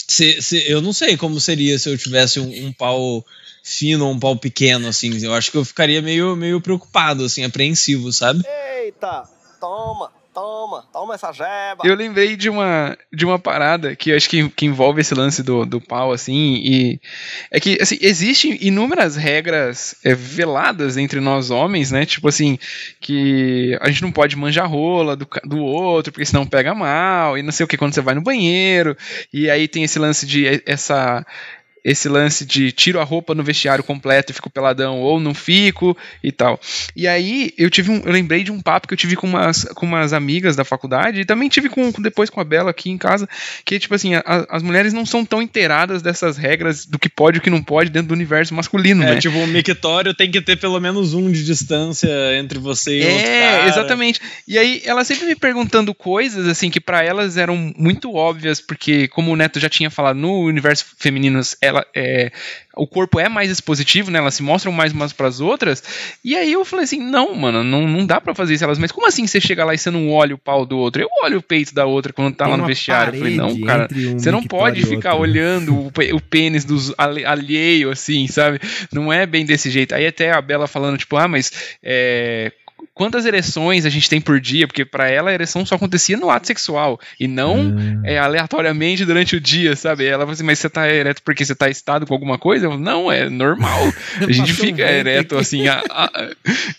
se, 0.08 0.42
se- 0.42 0.64
eu 0.68 0.82
não 0.82 0.94
sei 0.94 1.18
como 1.18 1.40
seria 1.40 1.78
se 1.78 1.90
eu 1.90 1.98
tivesse 1.98 2.40
um, 2.40 2.68
um 2.68 2.74
pau 2.74 3.26
fino 3.68 4.06
ou 4.06 4.14
um 4.14 4.20
pau 4.20 4.38
pequeno, 4.38 4.88
assim, 4.88 5.12
eu 5.24 5.34
acho 5.34 5.52
que 5.52 5.58
eu 5.58 5.66
ficaria 5.66 6.02
meio, 6.02 6.36
meio 6.36 6.62
preocupado, 6.62 7.26
assim, 7.26 7.44
apreensivo, 7.44 8.12
sabe? 8.14 8.44
Eita, 8.82 9.24
toma, 9.60 10.10
Toma, 10.38 10.86
toma 10.94 11.16
essa 11.16 11.32
jeba. 11.32 11.82
Eu 11.84 11.96
lembrei 11.96 12.36
de 12.36 12.48
uma, 12.48 12.96
de 13.12 13.26
uma 13.26 13.40
parada 13.40 13.96
que 13.96 14.12
eu 14.12 14.16
acho 14.16 14.30
que, 14.30 14.48
que 14.50 14.68
envolve 14.68 15.02
esse 15.02 15.16
lance 15.16 15.42
do, 15.42 15.66
do 15.66 15.82
pau, 15.82 16.12
assim, 16.12 16.62
e 16.64 17.02
é 17.50 17.60
que, 17.60 17.80
assim, 17.82 17.98
existem 18.00 18.56
inúmeras 18.62 19.16
regras 19.16 19.96
é, 20.04 20.14
veladas 20.14 20.96
entre 20.96 21.20
nós 21.20 21.50
homens, 21.50 21.92
né, 21.92 22.06
tipo 22.06 22.28
assim, 22.28 22.60
que 23.02 23.76
a 23.82 23.90
gente 23.90 24.04
não 24.04 24.12
pode 24.12 24.36
manjar 24.36 24.70
rola 24.70 25.16
do, 25.16 25.28
do 25.44 25.58
outro, 25.58 26.12
porque 26.12 26.26
senão 26.26 26.46
pega 26.46 26.76
mal, 26.76 27.36
e 27.36 27.42
não 27.42 27.52
sei 27.52 27.64
o 27.64 27.68
que, 27.68 27.76
quando 27.76 27.96
você 27.96 28.02
vai 28.02 28.14
no 28.14 28.22
banheiro, 28.22 28.96
e 29.34 29.50
aí 29.50 29.68
tem 29.68 29.86
esse 29.86 29.98
lance 29.98 30.28
de, 30.28 30.48
é, 30.48 30.62
essa... 30.68 31.26
Esse 31.90 32.10
lance 32.10 32.46
de 32.46 32.72
tiro 32.72 33.00
a 33.00 33.04
roupa 33.06 33.34
no 33.34 33.44
vestiário 33.44 33.84
completo 33.84 34.32
e 34.32 34.36
fico 34.36 34.50
peladão 34.50 35.00
ou 35.00 35.20
não 35.22 35.34
fico 35.34 35.98
e 36.22 36.32
tal. 36.34 36.60
E 36.96 37.08
aí 37.08 37.54
eu 37.58 37.70
tive 37.70 37.92
um, 37.92 38.02
eu 38.04 38.12
lembrei 38.12 38.44
de 38.44 38.52
um 38.52 38.60
papo 38.62 38.88
que 38.90 38.94
eu 38.94 38.98
tive 38.98 39.16
com 39.16 39.26
umas, 39.26 39.64
com 39.76 39.86
umas 39.86 40.12
amigas 40.12 40.56
da 40.56 40.66
faculdade 40.66 41.22
e 41.22 41.26
também 41.26 41.48
tive 41.48 41.70
com, 41.70 41.90
depois 42.00 42.30
com 42.30 42.42
a 42.42 42.44
Bela 42.44 42.72
aqui 42.72 42.90
em 42.90 42.98
casa, 42.98 43.28
que 43.64 43.80
tipo 43.80 43.96
assim, 43.96 44.16
a- 44.16 44.24
as 44.50 44.62
mulheres 44.62 44.92
não 44.92 45.06
são 45.06 45.24
tão 45.24 45.42
inteiradas 45.42 46.02
dessas 46.02 46.36
regras 46.38 46.86
do 46.86 47.00
que 47.00 47.08
pode 47.08 47.38
e 47.38 47.40
o 47.40 47.42
que 47.42 47.50
não 47.50 47.64
pode 47.64 47.90
dentro 47.90 48.10
do 48.10 48.14
universo 48.14 48.54
masculino, 48.54 49.04
É, 49.04 49.14
né? 49.16 49.20
tipo, 49.22 49.38
o 49.38 49.48
mictório 49.48 50.14
tem 50.14 50.30
que 50.30 50.42
ter 50.42 50.58
pelo 50.58 50.80
menos 50.82 51.14
um 51.14 51.32
de 51.32 51.46
distância 51.46 52.10
entre 52.38 52.60
você 52.60 53.00
e 53.00 53.06
o 53.06 53.14
outro 53.14 53.30
É, 53.30 53.40
cara. 53.40 53.68
exatamente. 53.70 54.20
E 54.48 54.58
aí, 54.58 54.82
ela 54.84 55.04
sempre 55.04 55.26
me 55.26 55.36
perguntando 55.36 55.94
coisas, 55.94 56.48
assim, 56.48 56.70
que 56.70 56.82
pra 56.82 57.04
elas 57.04 57.38
eram 57.38 57.72
muito 57.78 58.14
óbvias, 58.14 58.60
porque, 58.60 59.08
como 59.08 59.32
o 59.32 59.36
Neto 59.36 59.60
já 59.60 59.70
tinha 59.70 59.90
falado, 59.90 60.18
no 60.18 60.42
universo 60.46 60.86
feminino, 60.98 61.40
ela 61.62 61.77
é. 61.96 62.32
O 62.76 62.86
corpo 62.86 63.20
é 63.20 63.28
mais 63.28 63.50
expositivo, 63.50 64.12
né? 64.12 64.20
Elas 64.20 64.36
se 64.36 64.44
mostram 64.44 64.72
mais 64.72 64.94
umas 64.94 65.12
pras 65.12 65.40
outras. 65.40 65.84
E 66.24 66.36
aí 66.36 66.52
eu 66.52 66.64
falei 66.64 66.86
assim: 66.86 67.00
não, 67.00 67.34
mano, 67.34 67.64
não, 67.64 67.88
não 67.88 68.06
dá 68.06 68.22
pra 68.22 68.36
fazer 68.36 68.54
isso. 68.54 68.64
Elas, 68.64 68.78
mas 68.78 68.92
como 68.92 69.08
assim 69.08 69.26
você 69.26 69.42
chega 69.42 69.66
lá 69.66 69.74
e 69.74 69.78
você 69.78 69.90
não 69.90 70.12
olha 70.12 70.36
o 70.36 70.38
pau 70.38 70.66
do 70.66 70.78
outro? 70.78 71.02
Eu 71.02 71.10
olho 71.24 71.40
o 71.40 71.42
peito 71.42 71.74
da 71.74 71.86
outra 71.86 72.14
quando 72.14 72.36
tá 72.36 72.46
Tem 72.46 72.52
lá 72.52 72.58
no 72.58 72.66
vestiário. 72.66 73.14
Eu 73.14 73.20
falei, 73.20 73.36
não, 73.36 73.60
cara. 73.62 73.88
um 73.92 74.20
Você 74.20 74.32
não 74.32 74.44
pode 74.44 74.86
ficar 74.86 75.14
outro. 75.14 75.30
olhando 75.30 75.76
o, 75.76 75.92
o 76.14 76.22
pênis 76.22 76.64
dos 76.64 76.94
alheio, 76.98 77.90
assim, 77.90 78.28
sabe? 78.28 78.60
Não 78.92 79.12
é 79.12 79.26
bem 79.26 79.46
desse 79.46 79.70
jeito. 79.70 79.96
Aí 79.96 80.06
até 80.06 80.32
a 80.32 80.42
Bela 80.42 80.68
falando, 80.68 80.98
tipo, 80.98 81.18
ah, 81.18 81.28
mas 81.28 81.52
é, 81.82 82.52
quantas 82.98 83.28
ereções 83.28 83.86
a 83.86 83.90
gente 83.90 84.10
tem 84.10 84.20
por 84.20 84.42
dia? 84.42 84.68
Porque 84.68 84.84
pra 84.84 85.08
ela 85.08 85.30
a 85.30 85.34
ereção 85.34 85.64
só 85.64 85.76
acontecia 85.76 86.18
no 86.18 86.32
ato 86.32 86.48
sexual 86.48 87.00
e 87.20 87.28
não 87.28 87.76
é, 88.04 88.18
aleatoriamente 88.18 89.06
durante 89.06 89.36
o 89.36 89.40
dia, 89.40 89.76
sabe? 89.76 90.06
Ela 90.06 90.24
falou 90.24 90.34
assim, 90.34 90.44
mas 90.44 90.58
você 90.58 90.68
tá 90.68 90.90
ereto 90.90 91.22
porque 91.22 91.46
você 91.46 91.54
tá 91.54 91.70
excitado 91.70 92.08
com 92.08 92.14
alguma 92.16 92.40
coisa? 92.40 92.66
Eu, 92.66 92.78
não, 92.78 93.12
é 93.12 93.30
normal. 93.30 93.94
A 94.28 94.32
gente 94.32 94.52
fica 94.52 94.82
ereto 94.82 95.38
assim, 95.38 95.68
a, 95.68 95.84
a, 95.88 96.30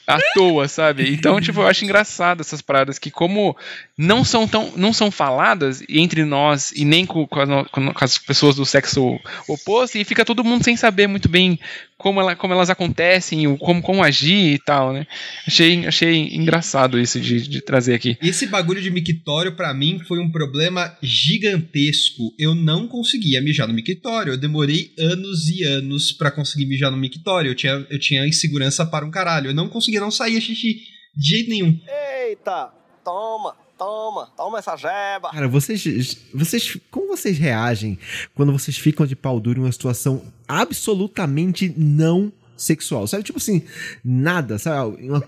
à 0.09 0.19
toa, 0.35 0.67
sabe? 0.67 1.15
Então, 1.15 1.41
tipo, 1.41 1.61
eu 1.61 1.69
acho 1.69 1.85
engraçado 1.85 2.41
essas 2.41 2.61
paradas 2.61 2.99
que 2.99 3.13
como 3.13 3.57
não 3.97 4.25
são 4.25 4.47
tão 4.49 4.73
não 4.77 4.93
são 4.93 5.11
faladas 5.11 5.83
entre 5.89 6.25
nós 6.25 6.73
e 6.73 6.85
nem 6.85 7.07
com, 7.07 7.27
com, 7.27 7.65
com 7.65 8.05
as 8.05 8.19
pessoas 8.19 8.57
do 8.57 8.67
sexo 8.67 9.21
oposto 9.47 9.97
e 9.97 10.05
fica 10.05 10.25
todo 10.25 10.45
mundo 10.45 10.65
sem 10.65 10.77
saber 10.77 11.07
muito 11.07 11.29
bem 11.29 11.59
como, 11.99 12.21
ela, 12.21 12.37
como 12.37 12.55
elas 12.55 12.71
acontecem, 12.71 13.57
como, 13.57 13.83
como 13.83 14.05
agir 14.05 14.55
e 14.55 14.59
tal, 14.61 14.93
né? 14.93 15.05
Achei, 15.47 15.85
achei 15.85 16.08
engraçado 16.15 16.99
isso 16.99 17.21
de, 17.21 17.47
de 17.49 17.61
trazer 17.61 17.95
aqui. 17.95 18.17
Esse 18.23 18.47
bagulho 18.47 18.81
de 18.81 18.91
mictório, 18.91 19.55
pra 19.55 19.73
mim, 19.75 20.01
foi 20.07 20.19
um 20.19 20.31
problema 20.31 20.97
gigantesco. 21.03 22.35
Eu 22.39 22.55
não 22.55 22.87
conseguia 22.87 23.41
mijar 23.41 23.67
no 23.69 23.75
mictório. 23.75 24.33
Eu 24.33 24.37
demorei 24.37 24.93
anos 24.99 25.49
e 25.49 25.65
anos 25.65 26.13
pra 26.13 26.31
conseguir 26.31 26.67
mijar 26.67 26.91
no 26.91 26.97
mictório. 26.97 27.51
Eu 27.51 27.55
tinha, 27.55 27.87
eu 27.91 27.99
tinha 27.99 28.27
insegurança 28.27 28.85
para 28.87 29.05
um 29.07 29.11
caralho. 29.11 29.51
Eu 29.51 29.55
não 29.55 29.69
conseguia, 29.69 30.01
não 30.01 30.11
saía 30.11 30.41
xixi 30.41 30.81
de 31.17 31.29
jeito 31.29 31.51
nenhum. 31.51 31.79
Eita, 32.27 32.73
toma, 33.05 33.55
toma, 33.79 34.27
toma 34.37 34.59
essa 34.59 34.77
jeba. 34.77 35.31
Cara, 35.31 35.49
vocês, 35.49 36.17
vocês. 36.35 36.77
Como 36.91 37.09
vocês 37.09 37.39
reagem 37.39 37.99
quando 38.35 38.53
vocês 38.53 38.77
ficam 38.77 39.07
de 39.07 39.17
pau 39.17 39.41
duro 39.41 39.61
em 39.61 39.65
uma 39.65 39.73
situação 39.73 40.23
absolutamente 40.47 41.73
não 41.77 42.33
sexual? 42.57 43.07
Sabe, 43.07 43.23
tipo 43.25 43.39
assim, 43.39 43.63
nada, 44.05 44.59
sabe? 44.59 45.09
Uma- 45.09 45.25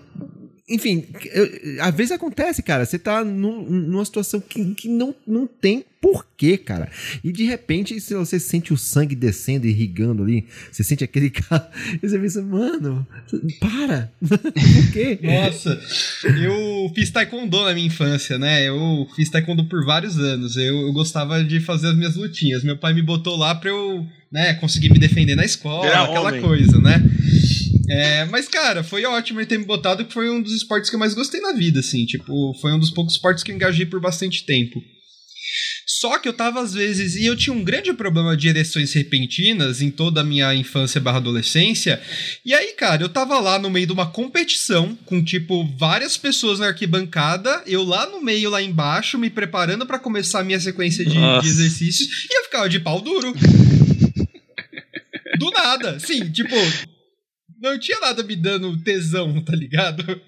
enfim, 0.73 1.05
eu- 1.33 1.49
às 1.83 1.93
vezes 1.95 2.11
acontece, 2.11 2.61
cara. 2.63 2.85
Você 2.85 2.97
tá 2.99 3.23
num- 3.23 3.63
numa 3.69 4.05
situação 4.05 4.39
que, 4.39 4.73
que 4.75 4.87
não, 4.87 5.13
não 5.27 5.45
tem 5.47 5.83
porquê, 6.01 6.57
cara. 6.57 6.89
E 7.23 7.31
de 7.31 7.43
repente, 7.43 7.99
se 8.01 8.15
você 8.15 8.39
sente 8.39 8.73
o 8.73 8.77
sangue 8.77 9.15
descendo 9.15 9.67
e 9.67 9.69
irrigando 9.69 10.23
ali, 10.23 10.45
você 10.71 10.83
sente 10.83 11.03
aquele 11.03 11.29
cara. 11.31 11.69
E 12.01 12.07
você 12.07 12.17
pensa, 12.17 12.41
mano, 12.41 13.05
para! 13.59 14.11
Por 14.21 14.91
quê? 14.91 15.19
Nossa, 15.21 15.79
eu 16.41 16.91
fiz 16.95 17.11
taekwondo 17.11 17.63
na 17.65 17.73
minha 17.73 17.85
infância, 17.87 18.37
né? 18.39 18.67
Eu 18.67 19.07
fiz 19.15 19.29
taekwondo 19.29 19.65
por 19.65 19.85
vários 19.85 20.17
anos. 20.17 20.57
Eu, 20.57 20.81
eu 20.87 20.93
gostava 20.93 21.43
de 21.43 21.59
fazer 21.59 21.89
as 21.89 21.95
minhas 21.95 22.15
lutinhas. 22.15 22.63
Meu 22.63 22.77
pai 22.77 22.93
me 22.93 23.01
botou 23.03 23.35
lá 23.37 23.53
pra 23.53 23.69
eu, 23.69 24.05
né, 24.31 24.53
conseguir 24.55 24.89
me 24.89 24.97
defender 24.99 25.35
na 25.35 25.45
escola, 25.45 25.83
Virar 25.87 26.03
aquela 26.05 26.29
homem. 26.29 26.41
coisa, 26.41 26.79
né? 26.79 27.01
É, 27.93 28.25
mas, 28.25 28.47
cara, 28.47 28.83
foi 28.83 29.03
ótimo 29.03 29.39
ele 29.39 29.47
ter 29.47 29.57
me 29.57 29.65
botado, 29.65 30.05
que 30.05 30.13
foi 30.13 30.29
um 30.29 30.41
dos 30.41 30.53
esportes 30.53 30.89
que 30.89 30.95
eu 30.95 30.99
mais 30.99 31.13
gostei 31.13 31.41
na 31.41 31.51
vida, 31.51 31.81
assim. 31.81 32.05
Tipo, 32.05 32.53
foi 32.61 32.71
um 32.71 32.79
dos 32.79 32.89
poucos 32.89 33.15
esportes 33.15 33.43
que 33.43 33.51
eu 33.51 33.55
engajei 33.55 33.85
por 33.85 33.99
bastante 33.99 34.45
tempo. 34.45 34.81
Só 35.85 36.17
que 36.17 36.29
eu 36.29 36.33
tava 36.33 36.61
às 36.61 36.73
vezes, 36.73 37.15
e 37.15 37.25
eu 37.25 37.35
tinha 37.35 37.53
um 37.53 37.63
grande 37.63 37.91
problema 37.91 38.37
de 38.37 38.47
ereções 38.47 38.93
repentinas 38.93 39.81
em 39.81 39.91
toda 39.91 40.21
a 40.21 40.23
minha 40.23 40.53
infância 40.55 41.01
barra 41.01 41.17
adolescência. 41.17 42.01
E 42.45 42.53
aí, 42.53 42.73
cara, 42.73 43.03
eu 43.03 43.09
tava 43.09 43.37
lá 43.39 43.59
no 43.59 43.69
meio 43.69 43.87
de 43.87 43.91
uma 43.91 44.09
competição, 44.09 44.97
com 45.05 45.21
tipo 45.21 45.67
várias 45.77 46.15
pessoas 46.15 46.59
na 46.59 46.67
arquibancada, 46.67 47.61
eu 47.67 47.83
lá 47.83 48.05
no 48.05 48.21
meio, 48.21 48.49
lá 48.49 48.61
embaixo, 48.61 49.17
me 49.17 49.29
preparando 49.29 49.85
pra 49.85 49.99
começar 49.99 50.39
a 50.39 50.43
minha 50.43 50.59
sequência 50.59 51.03
de, 51.03 51.17
de 51.41 51.47
exercícios, 51.47 52.07
e 52.29 52.39
eu 52.39 52.43
ficava 52.45 52.69
de 52.69 52.79
pau 52.79 53.01
duro. 53.01 53.33
Do 55.37 55.51
nada, 55.51 55.99
sim, 55.99 56.31
tipo, 56.31 56.55
não 57.61 57.79
tinha 57.79 57.99
nada 57.99 58.23
me 58.23 58.35
dando 58.35 58.81
tesão, 58.83 59.39
tá 59.45 59.55
ligado? 59.55 60.19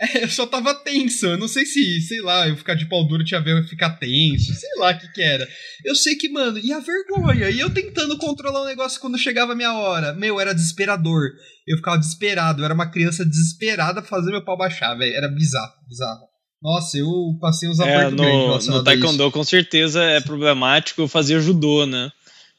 É, 0.00 0.24
eu 0.24 0.28
só 0.28 0.44
tava 0.44 0.74
tenso. 0.74 1.26
Eu 1.26 1.38
não 1.38 1.46
sei 1.46 1.64
se, 1.64 2.00
sei 2.02 2.20
lá, 2.20 2.48
eu 2.48 2.56
ficar 2.56 2.74
de 2.74 2.88
pau 2.88 3.06
duro 3.06 3.24
tinha 3.24 3.38
a 3.38 3.42
ver 3.42 3.56
eu 3.56 3.64
ficar 3.64 3.90
tenso. 3.90 4.52
Sei 4.52 4.70
lá 4.76 4.90
o 4.90 4.98
que 4.98 5.12
que 5.12 5.22
era. 5.22 5.48
Eu 5.84 5.94
sei 5.94 6.16
que, 6.16 6.28
mano, 6.28 6.58
e 6.58 6.72
a 6.72 6.80
vergonha? 6.80 7.48
E 7.48 7.60
eu 7.60 7.70
tentando 7.70 8.18
controlar 8.18 8.62
o 8.62 8.66
negócio 8.66 9.00
quando 9.00 9.16
chegava 9.16 9.52
a 9.52 9.56
minha 9.56 9.72
hora. 9.72 10.12
Meu, 10.14 10.40
era 10.40 10.52
desesperador. 10.52 11.30
Eu 11.66 11.76
ficava 11.76 11.96
desesperado. 11.96 12.60
Eu 12.60 12.64
era 12.64 12.74
uma 12.74 12.90
criança 12.90 13.24
desesperada 13.24 14.02
pra 14.02 14.10
fazer 14.10 14.32
meu 14.32 14.44
pau 14.44 14.56
baixar, 14.56 14.94
velho. 14.96 15.14
Era 15.14 15.28
bizarro, 15.28 15.72
bizarro. 15.88 16.26
Nossa, 16.60 16.98
eu 16.98 17.06
passei 17.40 17.68
uns 17.68 17.78
É, 17.78 17.84
apertos 17.84 18.14
grandes 18.16 18.34
no, 18.34 18.46
relacionado 18.48 18.78
no. 18.78 18.84
Taekwondo 18.84 19.30
com 19.30 19.44
certeza 19.44 20.02
é 20.02 20.20
problemático 20.20 21.02
eu 21.02 21.06
fazia 21.08 21.38
judô, 21.38 21.86
né? 21.86 22.10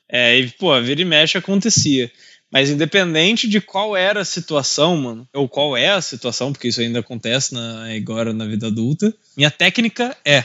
É, 0.09 0.39
e, 0.39 0.47
pô, 0.51 0.79
vira 0.81 1.01
e 1.01 1.05
mexe 1.05 1.37
acontecia. 1.37 2.09
Mas 2.51 2.69
independente 2.69 3.47
de 3.47 3.61
qual 3.61 3.95
era 3.95 4.21
a 4.21 4.25
situação, 4.25 4.97
mano, 4.97 5.27
ou 5.33 5.47
qual 5.47 5.77
é 5.77 5.89
a 5.89 6.01
situação, 6.01 6.51
porque 6.51 6.69
isso 6.69 6.81
ainda 6.81 6.99
acontece 6.99 7.53
na, 7.53 7.93
agora 7.95 8.33
na 8.33 8.45
vida 8.45 8.67
adulta, 8.67 9.13
minha 9.37 9.51
técnica 9.51 10.17
é: 10.25 10.43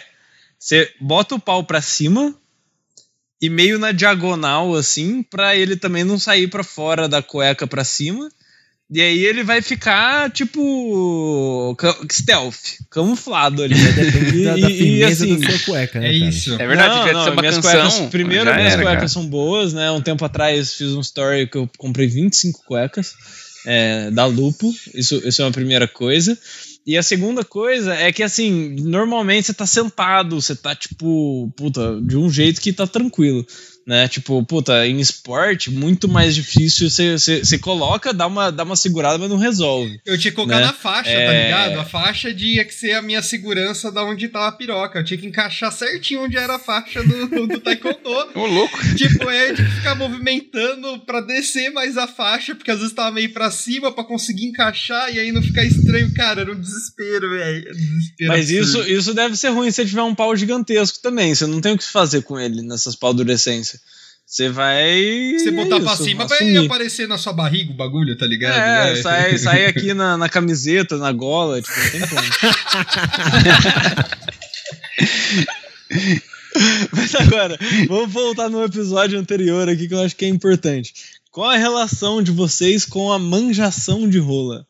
você 0.59 0.92
bota 1.00 1.34
o 1.34 1.40
pau 1.40 1.64
pra 1.64 1.80
cima 1.80 2.34
e 3.40 3.48
meio 3.48 3.78
na 3.78 3.92
diagonal, 3.92 4.74
assim, 4.74 5.22
pra 5.22 5.57
ele 5.57 5.76
também 5.76 6.05
não 6.05 6.18
sair 6.18 6.48
pra 6.48 6.62
fora 6.62 7.09
da 7.09 7.22
cueca 7.22 7.66
pra 7.66 7.84
cima. 7.84 8.30
E 8.91 9.01
aí 9.01 9.24
ele 9.24 9.43
vai 9.43 9.62
ficar, 9.62 10.30
tipo, 10.30 11.76
stealth, 12.12 12.55
camuflado 12.91 13.62
ali. 13.62 13.74
Depende 13.74 14.45
da, 14.45 14.57
da 14.57 14.70
E- 14.70 14.99
e, 14.99 15.05
assim, 15.05 15.39
da 15.41 15.51
sua 15.51 15.59
cueca, 15.61 15.99
né, 16.01 16.14
É 16.14 16.18
cara? 16.18 16.30
isso. 16.30 16.55
É 16.55 16.66
verdade, 16.66 16.95
não, 16.95 17.12
não, 17.12 17.24
ser 17.24 17.30
uma 17.30 17.41
minhas 17.41 17.59
canção. 17.59 17.80
Cuecas, 17.91 18.11
primeiro, 18.11 18.45
já 18.45 18.57
minhas 18.57 18.72
era, 18.74 18.82
cuecas 18.82 18.99
cara. 19.01 19.09
são 19.09 19.26
boas, 19.26 19.72
né? 19.72 19.91
Um 19.91 20.03
tempo 20.03 20.24
atrás 20.24 20.74
fiz 20.74 20.93
um 20.93 21.01
story 21.01 21.47
que 21.49 21.57
eu 21.57 21.68
comprei 21.78 22.07
25 22.07 22.62
cuecas 22.66 23.14
é, 23.66 24.11
da 24.11 24.26
Lupo. 24.26 24.72
Isso, 24.95 25.16
isso 25.26 25.41
é 25.43 25.45
uma 25.47 25.53
primeira 25.53 25.89
coisa. 25.89 26.39
E 26.87 26.99
a 26.99 27.03
segunda 27.03 27.43
coisa 27.43 27.95
é 27.95 28.12
que, 28.12 28.22
assim, 28.22 28.76
normalmente 28.80 29.47
você 29.47 29.55
tá 29.55 29.64
sentado, 29.64 30.39
você 30.41 30.55
tá, 30.55 30.74
tipo, 30.74 31.51
puta, 31.57 31.99
de 32.03 32.16
um 32.18 32.28
jeito 32.30 32.61
que 32.61 32.70
tá 32.74 32.87
tranquilo. 32.87 33.45
Né? 33.87 34.09
Tipo, 34.09 34.43
puta, 34.45 34.87
em 34.87 34.99
esporte, 34.99 35.70
muito 35.70 36.09
mais 36.09 36.35
difícil. 36.35 36.89
Você, 36.89 37.59
coloca, 37.59 38.14
dá 38.14 38.26
uma, 38.26 38.51
dá 38.51 38.62
uma 38.64 38.76
segurada, 38.76 39.18
mas 39.18 39.28
não 39.28 39.37
resolve. 39.37 40.01
Eu 40.07 40.16
tinha 40.18 40.30
que 40.30 40.37
colocar 40.37 40.59
né? 40.61 40.66
na 40.66 40.72
faixa, 40.72 41.11
tá 41.11 41.16
É. 41.16 41.45
ligado? 41.45 41.80
A 41.80 41.85
faixa 41.85 42.32
tinha 42.32 42.64
que 42.64 42.72
ser 42.72 42.93
a 42.93 43.03
minha 43.03 43.20
segurança 43.22 43.93
da 43.93 44.03
onde 44.03 44.28
tava 44.28 44.49
a 44.49 44.53
piroca. 44.53 44.99
Eu 45.01 45.05
tinha 45.05 45.18
que 45.18 45.26
encaixar 45.26 45.70
certinho 45.70 46.22
onde 46.24 46.37
era 46.37 46.57
a 46.57 46.59
faixa 46.59 47.03
do, 47.03 47.26
do, 47.28 47.47
do 47.47 47.61
taekwondo. 47.62 48.30
Ô, 48.35 48.47
louco. 48.47 48.78
tipo, 48.97 49.28
aí 49.28 49.51
eu 49.51 49.55
tinha 49.57 49.68
que 49.68 49.74
ficar 49.76 49.95
movimentando 49.95 51.01
pra 51.01 51.20
descer 51.20 51.70
mais 51.70 51.99
a 51.99 52.07
faixa, 52.07 52.55
porque 52.55 52.70
às 52.70 52.78
vezes 52.78 52.95
tava 52.95 53.11
meio 53.12 53.32
pra 53.35 53.51
cima 53.51 53.93
pra 53.93 54.03
conseguir 54.05 54.47
encaixar 54.47 55.14
e 55.14 55.18
aí 55.18 55.30
não 55.30 55.43
ficar 55.43 55.64
estranho. 55.64 56.12
Cara, 56.14 56.41
era 56.41 56.53
um 56.53 56.59
desespero, 56.61 57.28
velho. 57.30 57.64
Desespero 57.74 58.28
Mas 58.28 58.51
absurdo. 58.51 58.62
isso, 58.89 58.91
isso 58.93 59.14
deve 59.14 59.37
ser 59.37 59.49
ruim 59.51 59.70
se 59.70 59.76
você 59.76 59.85
tiver 59.87 60.03
um 60.03 60.14
pau 60.14 60.35
gigantesco 60.35 60.99
também. 61.03 61.35
Você 61.35 61.47
não 61.47 61.61
tem 61.61 61.72
o 61.74 61.78
que 61.78 61.85
fazer 61.85 62.22
com 62.22 62.39
ele 62.39 62.62
nessas 62.62 62.97
paldurecências. 62.97 63.74
Você 64.27 64.49
vai. 64.49 65.35
Você 65.39 65.51
botar 65.51 65.77
é 65.77 65.81
pra 65.81 65.93
isso, 65.95 66.05
cima 66.05 66.27
vai 66.27 66.39
assumir. 66.39 66.64
aparecer 66.66 67.07
na 67.07 67.18
sua 67.18 67.33
barriga 67.33 67.70
o 67.72 67.77
bagulho, 67.77 68.16
tá 68.16 68.27
ligado? 68.27 68.59
É, 68.59 68.97
sai, 69.03 69.39
sai 69.39 69.66
aqui 69.66 69.93
na, 69.95 70.16
na 70.16 70.29
camiseta, 70.29 70.97
na 70.97 71.12
gola, 71.12 71.61
tipo, 71.61 71.75
não 71.79 71.91
tem 71.91 72.01
como. 72.09 72.22
Mas 76.93 77.14
agora, 77.16 77.59
vamos 77.89 78.12
voltar 78.12 78.49
no 78.49 78.62
episódio 78.64 79.18
anterior 79.18 79.68
aqui 79.68 79.89
que 79.89 79.95
eu 79.95 80.01
acho 80.03 80.16
que 80.16 80.25
é 80.25 80.29
importante. 80.29 80.95
Qual 81.31 81.51
a 81.51 81.57
relação 81.57 82.22
de 82.22 82.31
vocês 82.31 82.85
com 82.85 83.12
a 83.12 83.18
manjação 83.18 84.09
de 84.09 84.18
rola? 84.18 84.66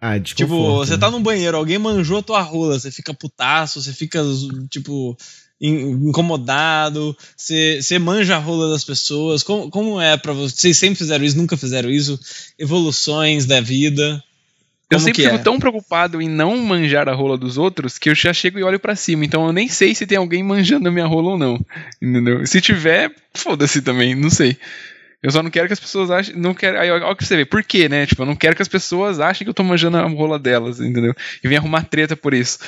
Ah, 0.00 0.18
Tipo, 0.18 0.36
desconforto, 0.46 0.86
você 0.86 0.92
né? 0.92 0.98
tá 0.98 1.10
no 1.10 1.20
banheiro, 1.20 1.56
alguém 1.56 1.78
manjou 1.78 2.18
a 2.18 2.22
tua 2.22 2.40
rola, 2.42 2.78
você 2.78 2.90
fica 2.90 3.14
putaço, 3.14 3.82
você 3.82 3.92
fica, 3.92 4.22
tipo, 4.70 5.16
incomodado, 5.68 7.16
você, 7.36 7.98
manja 7.98 8.36
a 8.36 8.38
rola 8.38 8.70
das 8.70 8.84
pessoas. 8.84 9.42
Como, 9.42 9.70
como 9.70 10.00
é 10.00 10.16
pra 10.16 10.32
vocês? 10.32 10.60
Vocês 10.60 10.76
sempre 10.76 10.98
fizeram 10.98 11.24
isso, 11.24 11.36
nunca 11.36 11.56
fizeram 11.56 11.90
isso? 11.90 12.18
Evoluções 12.58 13.46
da 13.46 13.60
vida? 13.60 14.22
Eu 14.90 14.98
Como 14.98 15.06
sempre 15.06 15.22
que 15.22 15.28
fico 15.28 15.40
é? 15.40 15.42
tão 15.42 15.58
preocupado 15.58 16.20
em 16.20 16.28
não 16.28 16.56
manjar 16.58 17.08
a 17.08 17.14
rola 17.14 17.38
dos 17.38 17.56
outros 17.56 17.98
que 17.98 18.10
eu 18.10 18.14
já 18.14 18.32
chego 18.32 18.58
e 18.58 18.62
olho 18.62 18.78
pra 18.78 18.94
cima. 18.94 19.24
Então 19.24 19.46
eu 19.46 19.52
nem 19.52 19.66
sei 19.68 19.94
se 19.94 20.06
tem 20.06 20.18
alguém 20.18 20.42
manjando 20.42 20.88
a 20.88 20.92
minha 20.92 21.06
rola 21.06 21.30
ou 21.30 21.38
não. 21.38 21.58
Entendeu? 22.00 22.46
Se 22.46 22.60
tiver, 22.60 23.10
foda-se 23.32 23.80
também, 23.80 24.14
não 24.14 24.30
sei. 24.30 24.56
Eu 25.22 25.30
só 25.30 25.42
não 25.42 25.50
quero 25.50 25.66
que 25.66 25.72
as 25.72 25.80
pessoas 25.80 26.10
achem. 26.10 26.36
Não 26.36 26.52
quero, 26.52 26.78
aí, 26.78 26.90
olha 26.90 27.06
o 27.06 27.16
que 27.16 27.24
você 27.24 27.34
vê. 27.34 27.46
Por 27.46 27.64
quê, 27.64 27.88
né? 27.88 28.04
Tipo, 28.04 28.22
eu 28.22 28.26
não 28.26 28.36
quero 28.36 28.54
que 28.54 28.60
as 28.60 28.68
pessoas 28.68 29.18
achem 29.20 29.46
que 29.46 29.48
eu 29.48 29.54
tô 29.54 29.64
manjando 29.64 29.96
a 29.96 30.06
rola 30.06 30.38
delas, 30.38 30.78
entendeu? 30.80 31.14
E 31.42 31.48
vem 31.48 31.56
arrumar 31.56 31.84
treta 31.84 32.14
por 32.14 32.34
isso. 32.34 32.58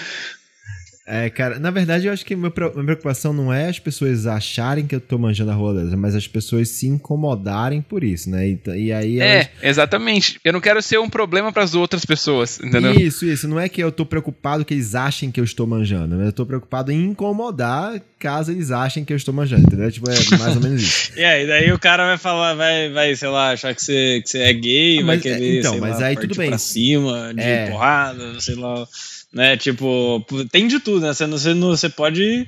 É, 1.08 1.30
cara, 1.30 1.60
na 1.60 1.70
verdade 1.70 2.06
eu 2.08 2.12
acho 2.12 2.26
que 2.26 2.34
minha 2.34 2.50
preocupação 2.50 3.32
não 3.32 3.52
é 3.52 3.68
as 3.68 3.78
pessoas 3.78 4.26
acharem 4.26 4.86
que 4.88 4.94
eu 4.96 5.00
tô 5.00 5.16
manjando 5.16 5.52
a 5.52 5.54
rola 5.54 5.74
delas, 5.74 5.94
mas 5.94 6.16
as 6.16 6.26
pessoas 6.26 6.68
se 6.70 6.88
incomodarem 6.88 7.80
por 7.80 8.02
isso, 8.02 8.28
né? 8.28 8.48
E, 8.48 8.58
e 8.76 8.92
aí 8.92 9.20
elas- 9.20 9.46
É, 9.62 9.68
exatamente. 9.68 10.40
Eu 10.44 10.52
não 10.52 10.60
quero 10.60 10.82
ser 10.82 10.98
um 10.98 11.08
problema 11.08 11.52
pras 11.52 11.76
outras 11.76 12.04
pessoas, 12.04 12.58
entendeu? 12.58 12.90
Isso, 12.92 13.24
isso. 13.24 13.46
Não 13.46 13.60
é 13.60 13.68
que 13.68 13.80
eu 13.80 13.92
tô 13.92 14.04
preocupado 14.04 14.64
que 14.64 14.74
eles 14.74 14.96
achem 14.96 15.30
que 15.30 15.38
eu 15.38 15.44
estou 15.44 15.64
manjando, 15.64 16.16
mas 16.16 16.26
eu 16.26 16.32
tô 16.32 16.44
preocupado 16.44 16.90
em 16.90 17.04
incomodar 17.04 18.00
caso 18.18 18.50
eles 18.50 18.70
achem 18.72 19.04
que 19.04 19.12
eu 19.12 19.16
estou 19.16 19.32
manjando, 19.32 19.62
entendeu? 19.66 19.92
Tipo, 19.92 20.10
é 20.10 20.14
mais 20.38 20.56
ou 20.56 20.62
menos 20.62 20.82
isso. 20.82 21.12
E 21.16 21.22
aí, 21.24 21.46
daí 21.46 21.70
o 21.72 21.78
cara 21.78 22.04
vai 22.04 22.18
falar, 22.18 22.54
vai, 22.54 22.90
vai 22.90 23.14
sei 23.14 23.28
lá, 23.28 23.52
achar 23.52 23.72
que 23.74 23.82
você, 23.82 24.20
que 24.24 24.28
você 24.30 24.38
é 24.40 24.52
gay, 24.52 24.96
vai 24.96 25.16
Mas, 25.16 25.26
é, 25.26 25.34
querer, 25.34 25.58
então, 25.60 25.72
sei 25.72 25.80
mas 25.80 26.00
lá, 26.00 26.06
aí 26.06 26.16
tudo 26.16 26.34
bem. 26.34 26.48
pra 26.48 26.58
cima, 26.58 27.32
de 27.32 27.40
É. 27.42 27.70
porrada, 27.70 28.40
sei 28.40 28.54
lá. 28.56 28.86
Né, 29.34 29.54
tipo, 29.56 30.24
tem 30.50 30.66
de 30.66 30.80
tudo, 30.80 31.00
né? 31.00 31.12
Você, 31.12 31.26
não- 31.26 31.36
você, 31.36 31.52
não- 31.52 31.68
você 31.68 31.88
pode 31.90 32.46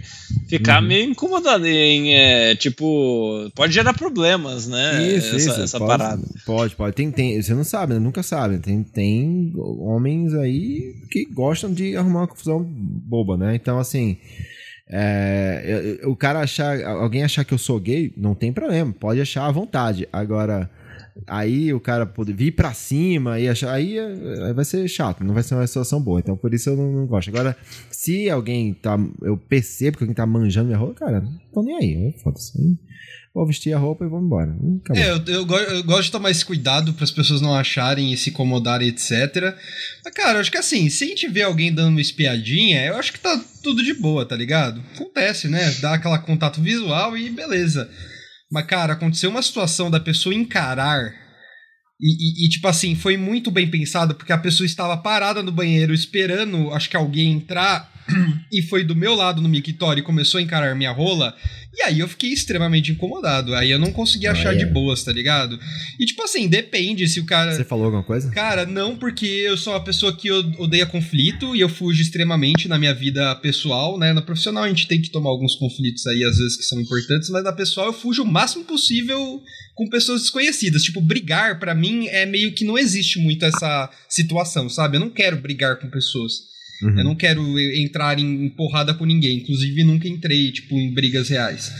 ficar 0.48 0.80
Uhum. 0.80 0.88
meio 0.88 1.10
incomodado 1.10 1.66
em, 1.66 2.14
é, 2.14 2.54
tipo, 2.54 3.50
pode 3.54 3.74
gerar 3.74 3.92
problemas, 3.92 4.66
né? 4.66 5.02
Isso, 5.06 5.36
essa, 5.36 5.50
isso. 5.50 5.60
essa 5.62 5.78
pode, 5.78 5.88
parada. 5.90 6.22
Pode, 6.46 6.76
pode. 6.76 6.94
Tem, 6.94 7.10
tem, 7.10 7.42
você 7.42 7.52
não 7.52 7.64
sabe, 7.64 7.92
né? 7.94 8.00
Nunca 8.00 8.22
sabe. 8.22 8.58
Tem, 8.58 8.82
tem 8.82 9.52
homens 9.56 10.32
aí 10.34 10.94
que 11.10 11.26
gostam 11.26 11.74
de 11.74 11.94
arrumar 11.96 12.20
uma 12.20 12.28
confusão 12.28 12.62
boba, 12.64 13.36
né? 13.36 13.54
Então, 13.54 13.78
assim. 13.78 14.16
é, 14.88 16.00
o 16.04 16.16
cara 16.16 16.40
achar. 16.40 16.82
Alguém 16.84 17.22
achar 17.22 17.44
que 17.44 17.52
eu 17.52 17.58
sou 17.58 17.78
gay, 17.78 18.12
não 18.16 18.34
tem 18.34 18.52
problema. 18.52 18.94
Pode 18.98 19.20
achar 19.20 19.46
à 19.46 19.50
vontade. 19.52 20.08
Agora. 20.12 20.70
Aí 21.26 21.72
o 21.72 21.80
cara 21.80 22.06
poder 22.06 22.32
vir 22.32 22.52
pra 22.52 22.72
cima 22.72 23.38
e 23.38 23.48
achar. 23.48 23.72
Aí, 23.72 23.98
aí 23.98 24.52
vai 24.52 24.64
ser 24.64 24.86
chato, 24.88 25.24
não 25.24 25.34
vai 25.34 25.42
ser 25.42 25.54
uma 25.54 25.66
situação 25.66 26.00
boa. 26.00 26.20
Então 26.20 26.36
por 26.36 26.54
isso 26.54 26.70
eu 26.70 26.76
não, 26.76 26.92
não 26.92 27.06
gosto. 27.06 27.28
Agora, 27.28 27.56
se 27.90 28.28
alguém 28.30 28.74
tá. 28.74 28.98
Eu 29.22 29.36
percebo 29.36 29.98
que 29.98 30.04
alguém 30.04 30.14
tá 30.14 30.26
manjando 30.26 30.66
minha 30.66 30.78
roupa, 30.78 30.94
cara, 31.06 31.20
não 31.20 31.38
tô 31.52 31.62
nem 31.62 31.76
aí. 31.76 32.06
eu 32.06 32.12
Foda-se. 32.20 32.52
Vou 33.34 33.46
vestir 33.46 33.72
a 33.72 33.78
roupa 33.78 34.04
e 34.04 34.08
vamos 34.08 34.26
embora. 34.26 34.50
Hum. 34.50 34.80
É, 34.94 35.10
eu, 35.10 35.22
eu, 35.26 35.46
eu 35.46 35.84
gosto 35.84 36.04
de 36.04 36.10
tomar 36.10 36.30
esse 36.30 36.44
cuidado 36.44 36.92
para 36.92 37.04
as 37.04 37.10
pessoas 37.10 37.40
não 37.40 37.54
acharem 37.54 38.12
e 38.12 38.16
se 38.16 38.30
incomodarem, 38.30 38.88
etc. 38.88 39.54
Mas, 40.04 40.14
cara, 40.14 40.38
eu 40.38 40.40
acho 40.40 40.50
que 40.50 40.58
assim, 40.58 40.88
se 40.88 41.04
a 41.04 41.06
gente 41.06 41.28
vê 41.28 41.42
alguém 41.42 41.72
dando 41.72 41.90
uma 41.90 42.00
espiadinha, 42.00 42.84
eu 42.84 42.96
acho 42.96 43.12
que 43.12 43.20
tá 43.20 43.40
tudo 43.62 43.84
de 43.84 43.94
boa, 43.94 44.24
tá 44.26 44.34
ligado? 44.34 44.82
Acontece, 44.94 45.46
né? 45.46 45.70
Dá 45.80 45.94
aquela 45.94 46.18
contato 46.18 46.60
visual 46.60 47.16
e 47.16 47.30
beleza. 47.30 47.88
Mas, 48.50 48.66
cara, 48.66 48.94
aconteceu 48.94 49.30
uma 49.30 49.42
situação 49.42 49.90
da 49.90 50.00
pessoa 50.00 50.34
encarar. 50.34 51.12
E, 52.00 52.44
e- 52.44 52.46
e, 52.46 52.48
tipo 52.48 52.68
assim, 52.68 52.94
foi 52.94 53.16
muito 53.16 53.50
bem 53.50 53.70
pensado, 53.70 54.14
porque 54.14 54.32
a 54.32 54.38
pessoa 54.38 54.66
estava 54.66 54.96
parada 54.96 55.42
no 55.42 55.50
banheiro 55.52 55.92
esperando, 55.92 56.72
acho 56.72 56.88
que 56.88 56.96
alguém 56.96 57.32
entrar, 57.32 57.90
e 58.52 58.62
foi 58.62 58.84
do 58.84 58.96
meu 58.96 59.14
lado 59.14 59.42
no 59.42 59.48
mictório 59.48 60.00
e 60.00 60.04
começou 60.04 60.38
a 60.38 60.42
encarar 60.42 60.74
minha 60.74 60.92
rola. 60.92 61.34
E 61.74 61.82
aí 61.82 62.00
eu 62.00 62.08
fiquei 62.08 62.32
extremamente 62.32 62.90
incomodado. 62.90 63.54
Aí 63.54 63.70
eu 63.70 63.78
não 63.78 63.92
consegui 63.92 64.26
Ah, 64.26 64.32
achar 64.32 64.54
é. 64.54 64.56
de 64.56 64.66
boas, 64.66 65.04
tá 65.04 65.12
ligado? 65.12 65.58
E 66.00 66.04
tipo 66.06 66.22
assim, 66.22 66.48
depende 66.48 67.06
se 67.06 67.20
o 67.20 67.24
cara. 67.26 67.54
Você 67.54 67.64
falou 67.64 67.84
alguma 67.84 68.02
coisa? 68.02 68.30
Cara, 68.30 68.66
não, 68.66 68.96
porque 68.96 69.26
eu 69.26 69.56
sou 69.56 69.72
uma 69.72 69.84
pessoa 69.84 70.12
que 70.16 70.30
odeia 70.30 70.86
conflito 70.86 71.54
e 71.54 71.60
eu 71.60 71.68
fujo 71.68 72.00
extremamente 72.02 72.66
na 72.66 72.78
minha 72.78 72.94
vida 72.94 73.34
pessoal, 73.36 73.98
né? 73.98 74.12
Na 74.12 74.22
profissional 74.22 74.64
a 74.64 74.68
gente 74.68 74.88
tem 74.88 75.00
que 75.00 75.10
tomar 75.10 75.30
alguns 75.30 75.54
conflitos 75.54 76.06
aí, 76.06 76.24
às 76.24 76.38
vezes, 76.38 76.56
que 76.56 76.64
são 76.64 76.80
importantes, 76.80 77.28
mas 77.30 77.44
na 77.44 77.52
pessoal 77.52 77.86
eu 77.88 77.92
fujo 77.92 78.22
o 78.22 78.26
máximo 78.26 78.64
possível 78.64 79.40
com 79.74 79.88
pessoas 79.88 80.22
desconhecidas. 80.22 80.82
Tipo, 80.82 81.00
brigar, 81.00 81.60
pra 81.60 81.74
mim, 81.74 82.06
é 82.08 82.26
meio 82.26 82.52
que 82.54 82.64
não 82.64 82.76
existe 82.76 83.20
muito 83.20 83.44
essa 83.44 83.88
situação, 84.08 84.68
sabe? 84.68 84.96
Eu 84.96 85.00
não 85.00 85.10
quero 85.10 85.36
brigar 85.36 85.78
com 85.78 85.88
pessoas. 85.88 86.48
Uhum. 86.82 86.98
Eu 86.98 87.04
não 87.04 87.14
quero 87.14 87.58
entrar 87.58 88.18
em 88.18 88.48
porrada 88.50 88.94
com 88.94 89.04
ninguém. 89.04 89.38
Inclusive, 89.38 89.84
nunca 89.84 90.08
entrei, 90.08 90.52
tipo, 90.52 90.76
em 90.76 90.92
brigas 90.92 91.28
reais. 91.28 91.72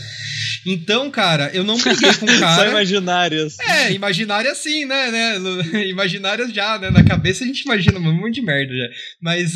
Então, 0.65 1.09
cara, 1.09 1.49
eu 1.53 1.63
não 1.63 1.77
briguei 1.77 2.13
com 2.15 2.25
o 2.27 2.29
Só 2.29 2.39
cara. 2.39 2.69
imaginárias. 2.69 3.57
É, 3.59 3.93
imaginária 3.93 4.53
sim, 4.53 4.85
né, 4.85 5.11
né? 5.11 5.37
Imaginárias 5.87 6.53
já, 6.53 6.77
né? 6.77 6.89
Na 6.89 7.03
cabeça 7.03 7.43
a 7.43 7.47
gente 7.47 7.61
imagina 7.61 7.97
um 7.99 8.13
monte 8.13 8.35
de 8.35 8.41
merda 8.41 8.73
já. 8.73 8.89
Mas, 9.21 9.53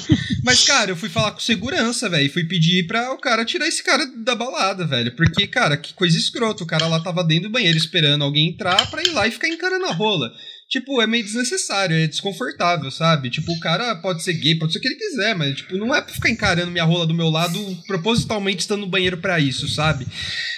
mas 0.42 0.64
cara, 0.64 0.90
eu 0.90 0.96
fui 0.96 1.08
falar 1.08 1.32
com 1.32 1.40
segurança, 1.40 2.08
velho. 2.08 2.30
Fui 2.30 2.44
pedir 2.44 2.86
pra 2.86 3.12
o 3.12 3.18
cara 3.18 3.44
tirar 3.44 3.66
esse 3.68 3.82
cara 3.82 4.06
da 4.24 4.34
balada, 4.34 4.86
velho. 4.86 5.14
Porque, 5.14 5.46
cara, 5.46 5.76
que 5.76 5.92
coisa 5.94 6.16
escrota. 6.16 6.64
O 6.64 6.66
cara 6.66 6.86
lá 6.86 7.00
tava 7.00 7.22
dentro 7.22 7.48
do 7.48 7.52
banheiro 7.52 7.76
esperando 7.76 8.24
alguém 8.24 8.48
entrar 8.48 8.90
pra 8.90 9.02
ir 9.02 9.10
lá 9.10 9.26
e 9.26 9.32
ficar 9.32 9.48
encarando 9.48 9.86
a 9.86 9.92
rola. 9.92 10.32
Tipo, 10.68 11.00
é 11.00 11.06
meio 11.06 11.22
desnecessário, 11.22 11.96
é 11.96 12.08
desconfortável, 12.08 12.90
sabe? 12.90 13.30
Tipo, 13.30 13.52
o 13.52 13.60
cara 13.60 13.94
pode 13.96 14.24
ser 14.24 14.32
gay, 14.32 14.56
pode 14.56 14.72
ser 14.72 14.80
o 14.80 14.82
que 14.82 14.88
ele 14.88 14.96
quiser, 14.96 15.34
mas, 15.36 15.56
tipo, 15.56 15.76
não 15.76 15.94
é 15.94 16.00
pra 16.00 16.12
ficar 16.12 16.28
encarando 16.28 16.72
minha 16.72 16.84
rola 16.84 17.06
do 17.06 17.14
meu 17.14 17.28
lado 17.28 17.58
propositalmente 17.86 18.60
estando 18.60 18.80
no 18.80 18.88
banheiro 18.88 19.18
pra 19.18 19.38
isso, 19.38 19.68
sabe? 19.68 20.06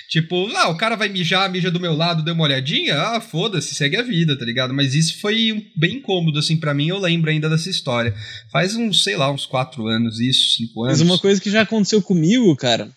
Tipo, 0.08 0.50
ah, 0.56 0.68
o 0.70 0.76
cara 0.76 0.96
vai 0.96 1.10
mijar, 1.10 1.50
mija 1.50 1.70
do 1.70 1.78
meu 1.78 1.94
lado, 1.94 2.24
deu 2.24 2.32
uma 2.32 2.44
olhadinha, 2.44 2.98
ah, 2.98 3.20
foda-se, 3.20 3.74
segue 3.74 3.98
a 3.98 4.02
vida, 4.02 4.38
tá 4.38 4.46
ligado? 4.46 4.72
Mas 4.72 4.94
isso 4.94 5.20
foi 5.20 5.66
bem 5.76 5.96
incômodo, 5.96 6.38
assim, 6.38 6.56
pra 6.56 6.72
mim, 6.72 6.88
eu 6.88 6.98
lembro 6.98 7.30
ainda 7.30 7.50
dessa 7.50 7.68
história. 7.68 8.14
Faz 8.50 8.74
uns, 8.74 9.04
sei 9.04 9.14
lá, 9.14 9.30
uns 9.30 9.44
quatro 9.44 9.86
anos, 9.86 10.18
isso, 10.18 10.56
cinco 10.56 10.84
anos. 10.84 11.00
Mas 11.00 11.06
uma 11.06 11.18
coisa 11.18 11.38
que 11.38 11.50
já 11.50 11.60
aconteceu 11.60 12.00
comigo, 12.00 12.56
cara, 12.56 12.88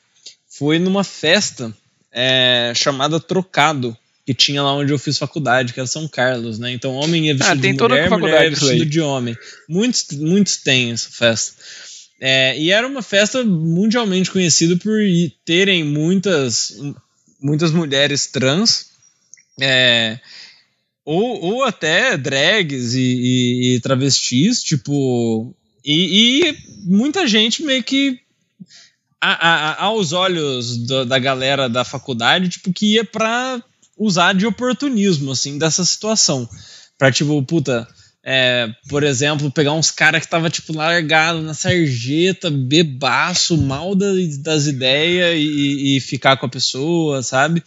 foi 0.48 0.80
numa 0.80 1.04
festa 1.04 1.76
é, 2.14 2.72
chamada 2.74 3.20
Trocado, 3.20 3.98
que 4.34 4.46
tinha 4.46 4.62
lá 4.64 4.74
onde 4.76 4.92
eu 4.92 5.00
fiz 5.00 5.18
faculdade, 5.18 5.74
que 5.74 5.80
era 5.80 5.88
São 5.88 6.08
Carlos, 6.08 6.60
né? 6.60 6.72
Então 6.72 6.94
homem 6.96 7.28
ia 7.28 7.36
vestido 7.36 7.60
Ah, 7.60 7.62
tem 7.62 7.72
de 7.74 7.78
toda 7.78 7.94
mulher, 7.96 8.10
faculdade 8.10 8.34
mulher 8.34 8.50
ia 8.52 8.54
isso 8.58 8.66
vestido 8.66 8.90
de 8.90 9.02
homem. 9.02 9.38
Muitos, 9.70 10.06
muitos 10.18 10.58
têm 10.58 10.92
essa 10.92 11.10
festa. 11.10 11.56
É, 12.20 12.58
e 12.60 12.70
era 12.70 12.88
uma 12.88 13.02
festa 13.02 13.44
mundialmente 13.44 14.30
conhecida 14.30 14.76
por 14.78 15.00
terem 15.44 15.84
muitas, 15.84 16.76
muitas 17.42 17.72
mulheres 17.72 18.28
trans, 18.28 18.88
é, 19.60 20.20
ou, 21.04 21.42
ou 21.42 21.64
até 21.64 22.16
drags 22.18 22.94
e, 22.94 23.00
e- 23.02 23.76
e 23.76 23.80
travestis, 23.80 24.62
tipo. 24.62 25.56
E, 25.84 26.44
e 26.50 26.58
muita 26.86 27.28
gente 27.28 27.64
meio 27.64 27.84
que. 27.84 28.20
a- 29.20 29.48
a- 29.48 29.84
aos 29.86 30.14
olhos 30.14 30.78
do- 30.78 31.06
da 31.06 31.18
galera 31.20 31.68
da 31.68 31.84
faculdade, 31.84 32.50
tipo, 32.50 32.72
que 32.72 32.94
ia 32.94 33.04
pra 33.06 33.64
usar 34.06 34.34
de 34.34 34.46
oportunismo, 34.46 35.32
assim, 35.32 35.58
dessa 35.58 35.84
situação. 35.86 36.50
Pra, 36.98 37.12
tipo, 37.12 37.42
puta, 37.44 37.88
é, 38.24 38.68
por 38.88 39.04
exemplo, 39.04 39.52
pegar 39.52 39.74
uns 39.74 39.90
caras 39.90 40.22
que 40.22 40.30
tava, 40.30 40.50
tipo, 40.50 40.74
largado 40.76 41.42
na 41.42 41.54
sarjeta, 41.54 42.50
bebaço, 42.52 43.58
mal 43.58 43.96
da- 43.96 44.12
das 44.40 44.68
ideias 44.68 45.36
e, 45.38 45.98
e 45.98 46.00
ficar 46.00 46.38
com 46.38 46.46
a 46.46 46.50
pessoa, 46.50 47.24
sabe? 47.24 47.64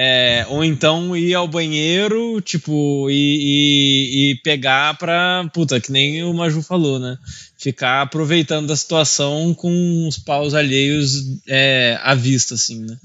É, 0.00 0.46
ou 0.48 0.64
então 0.64 1.16
ir 1.16 1.34
ao 1.34 1.48
banheiro, 1.48 2.40
tipo, 2.40 3.10
e, 3.10 3.14
e- 3.16 4.30
e 4.30 4.34
pegar 4.44 4.96
pra. 4.96 5.50
Puta, 5.52 5.80
que 5.80 5.90
nem 5.90 6.22
o 6.22 6.32
Maju 6.32 6.62
falou, 6.62 7.00
né? 7.00 7.18
Ficar 7.58 8.02
aproveitando 8.02 8.68
da 8.68 8.76
situação 8.76 9.52
com 9.54 10.06
os 10.06 10.16
paus 10.16 10.54
alheios 10.54 11.40
é, 11.48 11.98
à 12.00 12.14
vista, 12.14 12.54
assim, 12.54 12.78
né? 12.84 12.96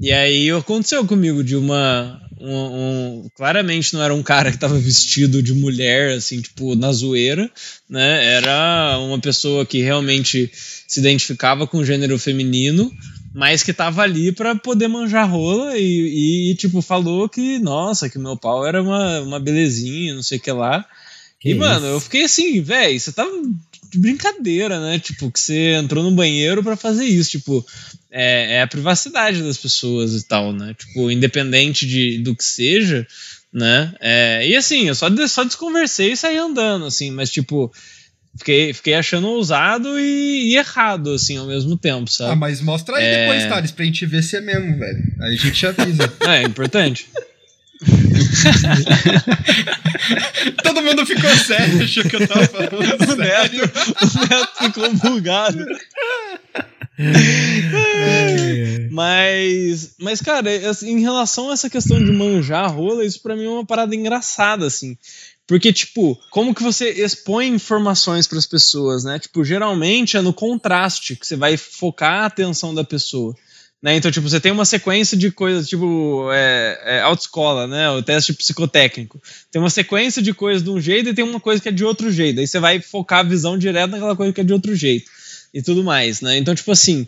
E 0.00 0.12
aí 0.12 0.50
aconteceu 0.50 1.04
comigo 1.04 1.44
de 1.44 1.56
uma. 1.56 2.18
um- 2.40 3.22
um- 3.24 3.28
claramente 3.36 3.92
não 3.94 4.02
era 4.02 4.14
um 4.14 4.22
cara 4.22 4.50
que 4.50 4.58
tava 4.58 4.78
vestido 4.78 5.42
de 5.42 5.52
mulher, 5.52 6.16
assim, 6.16 6.40
tipo, 6.40 6.74
na 6.74 6.90
zoeira, 6.92 7.50
né? 7.88 8.34
Era 8.36 8.98
uma 8.98 9.18
pessoa 9.18 9.66
que 9.66 9.82
realmente 9.82 10.50
se 10.88 11.00
identificava 11.00 11.66
com 11.66 11.78
o 11.78 11.84
gênero 11.84 12.18
feminino, 12.18 12.90
mas 13.34 13.64
que 13.64 13.72
tava 13.72 14.02
ali 14.02 14.30
pra 14.30 14.54
poder 14.54 14.86
manjar 14.86 15.28
rola 15.28 15.76
e, 15.76 16.50
e, 16.50 16.54
tipo, 16.54 16.80
falou 16.80 17.28
que, 17.28 17.58
nossa, 17.58 18.08
que 18.08 18.16
meu 18.16 18.36
pau 18.36 18.64
era 18.64 18.80
uma, 18.80 19.20
uma 19.22 19.40
belezinha, 19.40 20.14
não 20.14 20.22
sei 20.22 20.38
o 20.38 20.40
que 20.40 20.52
lá. 20.52 20.86
Que 21.40 21.50
e, 21.50 21.54
mano, 21.54 21.84
isso? 21.84 21.94
eu 21.94 22.00
fiquei 22.00 22.22
assim, 22.22 22.60
velho, 22.60 22.98
você 22.98 23.10
tá 23.10 23.26
de 23.90 23.98
brincadeira, 23.98 24.78
né? 24.78 25.00
Tipo, 25.00 25.32
que 25.32 25.40
você 25.40 25.74
entrou 25.74 26.04
no 26.04 26.12
banheiro 26.12 26.62
pra 26.62 26.76
fazer 26.76 27.06
isso. 27.06 27.32
Tipo, 27.32 27.66
é, 28.08 28.58
é 28.58 28.62
a 28.62 28.68
privacidade 28.68 29.42
das 29.42 29.56
pessoas 29.56 30.14
e 30.14 30.26
tal, 30.28 30.52
né? 30.52 30.72
Tipo, 30.78 31.10
independente 31.10 31.86
de, 31.88 32.18
do 32.18 32.36
que 32.36 32.44
seja, 32.44 33.04
né? 33.52 33.92
É, 34.00 34.46
e 34.46 34.54
assim, 34.54 34.86
eu 34.86 34.94
só, 34.94 35.08
só 35.26 35.42
desconversei 35.42 36.12
e 36.12 36.16
saí 36.16 36.36
andando, 36.36 36.84
assim, 36.86 37.10
mas 37.10 37.30
tipo. 37.30 37.72
Fiquei, 38.36 38.72
fiquei 38.74 38.94
achando 38.94 39.28
ousado 39.28 39.98
e, 39.98 40.52
e 40.52 40.56
errado, 40.56 41.12
assim, 41.12 41.36
ao 41.36 41.46
mesmo 41.46 41.76
tempo, 41.76 42.04
Ah, 42.08 42.12
sabe? 42.12 42.36
mas 42.40 42.60
mostra 42.60 42.96
aí 42.96 43.04
É. 43.04 43.26
depois, 43.26 43.46
Thales, 43.48 43.70
pra 43.70 43.84
gente 43.84 44.04
ver 44.06 44.22
se 44.22 44.36
é 44.36 44.40
mesmo, 44.40 44.76
velho. 44.78 45.02
Aí 45.20 45.34
a 45.34 45.38
gente 45.38 45.66
avisa. 45.66 46.12
É, 46.28 46.42
importante. 46.42 47.06
Todo 50.62 50.82
mundo 50.82 51.04
ficou 51.06 51.30
sério, 51.36 51.82
achou 51.84 52.02
que 52.04 52.16
eu 52.16 52.26
tava 52.26 52.46
falando 52.46 52.74
O 53.04 53.16
sério. 53.16 53.60
Neto, 53.60 53.94
o 54.02 54.28
Neto 54.28 54.48
ficou 54.58 54.92
bugado. 54.94 55.64
Mas, 58.90 59.94
mas 59.98 60.20
cara, 60.20 60.50
assim, 60.70 60.90
em 60.92 61.00
relação 61.00 61.50
a 61.50 61.54
essa 61.54 61.68
questão 61.70 62.02
de 62.02 62.12
manjar 62.12 62.70
rola, 62.72 63.04
isso 63.04 63.20
pra 63.22 63.34
mim 63.36 63.46
é 63.46 63.48
uma 63.48 63.64
parada 63.66 63.94
engraçada, 63.94 64.66
assim. 64.66 64.96
Porque, 65.46 65.72
tipo, 65.72 66.18
como 66.30 66.54
que 66.54 66.62
você 66.62 66.90
expõe 66.90 67.48
informações 67.48 68.26
pras 68.26 68.46
pessoas, 68.46 69.04
né? 69.04 69.18
Tipo, 69.18 69.44
geralmente 69.44 70.16
é 70.16 70.22
no 70.22 70.32
contraste 70.32 71.16
que 71.16 71.26
você 71.26 71.36
vai 71.36 71.56
focar 71.56 72.22
a 72.22 72.26
atenção 72.26 72.74
da 72.74 72.82
pessoa. 72.82 73.36
Né? 73.82 73.96
Então, 73.96 74.10
tipo, 74.10 74.26
você 74.26 74.40
tem 74.40 74.50
uma 74.50 74.64
sequência 74.64 75.14
de 75.14 75.30
coisas, 75.30 75.68
tipo, 75.68 76.30
é, 76.32 76.80
é, 76.84 77.00
autoescola, 77.02 77.66
né? 77.66 77.90
O 77.90 78.02
teste 78.02 78.32
psicotécnico. 78.32 79.20
Tem 79.50 79.60
uma 79.60 79.68
sequência 79.68 80.22
de 80.22 80.32
coisas 80.32 80.62
de 80.62 80.70
um 80.70 80.80
jeito 80.80 81.10
e 81.10 81.14
tem 81.14 81.22
uma 81.22 81.38
coisa 81.38 81.60
que 81.60 81.68
é 81.68 81.72
de 81.72 81.84
outro 81.84 82.10
jeito. 82.10 82.40
Aí 82.40 82.46
você 82.46 82.58
vai 82.58 82.80
focar 82.80 83.18
a 83.18 83.28
visão 83.28 83.58
direto 83.58 83.90
naquela 83.90 84.16
coisa 84.16 84.32
que 84.32 84.40
é 84.40 84.44
de 84.44 84.54
outro 84.54 84.74
jeito. 84.74 85.10
E 85.52 85.60
tudo 85.60 85.84
mais, 85.84 86.22
né? 86.22 86.38
Então, 86.38 86.54
tipo 86.54 86.72
assim, 86.72 87.06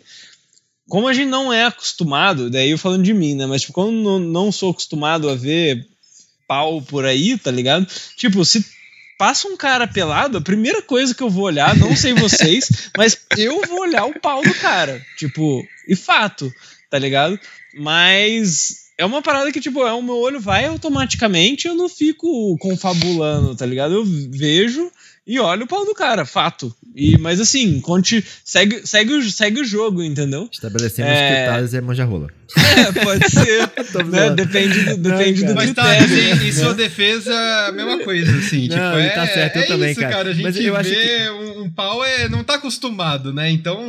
como 0.87 1.07
a 1.07 1.13
gente 1.13 1.29
não 1.29 1.51
é 1.51 1.65
acostumado, 1.65 2.47
daí 2.47 2.69
eu 2.69 2.77
falando 2.77 3.03
de 3.03 3.13
mim, 3.13 3.33
né? 3.33 3.47
Mas, 3.47 3.63
tipo, 3.63 3.91
não, 3.91 4.19
não 4.19 4.51
sou 4.51 4.69
acostumado 4.69 5.27
a 5.27 5.33
ver 5.33 5.83
pau 6.47 6.81
por 6.81 7.05
aí, 7.05 7.37
tá 7.37 7.51
ligado? 7.51 7.85
Tipo, 8.15 8.43
se 8.45 8.65
passa 9.17 9.47
um 9.47 9.57
cara 9.57 9.87
pelado, 9.87 10.37
a 10.37 10.41
primeira 10.41 10.81
coisa 10.81 11.13
que 11.13 11.23
eu 11.23 11.29
vou 11.29 11.45
olhar, 11.45 11.75
não 11.75 11.95
sei 11.95 12.13
vocês, 12.13 12.89
mas 12.95 13.19
eu 13.37 13.61
vou 13.67 13.81
olhar 13.81 14.05
o 14.05 14.19
pau 14.19 14.41
do 14.41 14.53
cara. 14.55 15.01
Tipo, 15.17 15.63
e 15.87 15.95
fato, 15.95 16.53
tá 16.89 16.97
ligado? 16.99 17.39
Mas 17.75 18.87
é 18.97 19.05
uma 19.05 19.21
parada 19.21 19.51
que, 19.51 19.59
tipo, 19.59 19.85
é, 19.85 19.93
o 19.93 20.01
meu 20.01 20.15
olho 20.15 20.39
vai 20.39 20.65
automaticamente, 20.65 21.67
eu 21.67 21.75
não 21.75 21.89
fico 21.89 22.57
confabulando, 22.59 23.55
tá 23.55 23.65
ligado? 23.65 23.93
Eu 23.93 24.05
vejo 24.05 24.91
e 25.25 25.39
olho 25.39 25.65
o 25.65 25.67
pau 25.67 25.85
do 25.85 25.93
cara, 25.93 26.25
fato. 26.25 26.73
E, 26.95 27.17
mas 27.17 27.39
assim, 27.41 27.81
conte, 27.81 28.25
segue, 28.45 28.87
segue, 28.87 29.13
o, 29.13 29.29
segue 29.29 29.61
o 29.61 29.65
jogo, 29.65 30.01
entendeu? 30.01 30.47
Estabelecemos 30.51 31.11
É. 31.11 31.45
Thales 31.47 31.73
é 31.73 31.81
manja-rola. 31.81 32.29
É, 32.55 33.03
pode 33.03 33.29
ser. 33.29 33.67
Né? 34.07 34.29
Depende 34.31 34.83
do, 34.83 34.97
depende 34.97 35.43
do 35.45 35.55
Mas 35.55 35.73
tá, 35.73 35.95
critério. 35.97 36.47
em, 36.47 36.51
sua 36.51 36.73
defesa, 36.73 37.33
a 37.67 37.71
mesma 37.71 38.03
coisa, 38.03 38.31
assim. 38.37 38.67
Não, 38.67 38.75
tipo, 38.77 38.97
ele 38.97 39.07
é, 39.07 39.09
tá 39.09 39.27
certo, 39.27 39.55
eu 39.55 39.61
é 39.61 39.65
também, 39.65 39.91
isso, 39.91 40.01
cara. 40.01 40.29
A 40.29 40.33
gente 40.33 40.43
Mas 40.43 40.57
eu 40.57 40.75
acho 40.75 40.89
vê 40.89 41.29
um, 41.31 41.61
um 41.63 41.69
pau 41.69 42.03
é, 42.03 42.29
não 42.29 42.43
tá 42.43 42.55
acostumado, 42.55 43.33
né? 43.33 43.49
Então, 43.49 43.79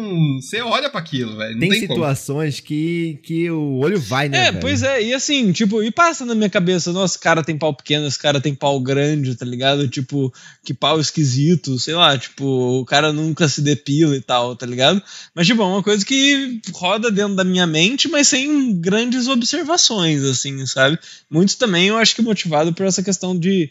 você 0.41 0.61
olha 0.61 0.89
pra 0.89 1.01
aquilo, 1.01 1.37
velho. 1.37 1.53
Não 1.53 1.61
Tem, 1.61 1.71
tem, 1.71 1.87
como. 1.87 2.01
situações 2.01 2.61
que, 2.61 3.19
que 3.23 3.51
o 3.51 3.79
olho 3.79 4.01
vai, 4.01 4.29
né? 4.29 4.39
É, 4.39 4.51
velho? 4.51 4.61
pois 4.61 4.83
é, 4.83 5.03
e 5.03 5.13
assim, 5.15 5.53
tipo, 5.53 5.83
e 5.83 5.91
passa 5.91 6.25
na 6.25 6.35
minha 6.35 6.51
cabeça, 6.51 6.93
nossa, 6.93 7.15
esse 7.15 7.23
cara 7.23 7.43
tem 7.43 7.57
pau 7.57 7.75
pequeno, 7.75 8.07
esse 8.07 8.19
cara 8.19 8.41
tem 8.41 8.55
pau 8.55 8.81
grande, 8.81 9.35
tá 9.35 9.45
ligado? 9.45 9.87
Tipo, 9.89 10.33
que 10.65 10.73
pau 10.73 10.99
esquisito, 11.01 11.79
sei 11.79 11.95
lá, 11.95 12.17
tipo, 12.17 12.45
o 12.81 12.85
cara 12.85 13.13
nunca 13.13 13.49
se 13.49 13.61
depila 13.61 14.17
e 14.17 14.21
tal, 14.21 14.57
tá 14.57 14.67
ligado? 14.67 15.03
Mas, 15.35 15.47
tipo, 15.47 15.63
é 15.63 15.67
uma 15.67 15.83
coisa 15.83 16.05
que 16.05 16.61
roda 16.73 17.11
dentro 17.11 17.35
da 17.35 17.45
minha 17.45 17.67
mente, 17.67 18.09
mas 18.09 18.29
sem 18.29 18.48
grandes 18.75 19.29
observações, 19.29 20.23
assim, 20.23 20.65
sabe? 20.67 20.99
Muitos 21.31 21.55
também 21.55 21.89
eu 21.89 21.97
acho 21.97 22.15
que 22.15 22.23
motivado 22.23 22.73
por 22.73 22.87
essa 22.87 23.03
questão 23.03 23.39
de 23.39 23.71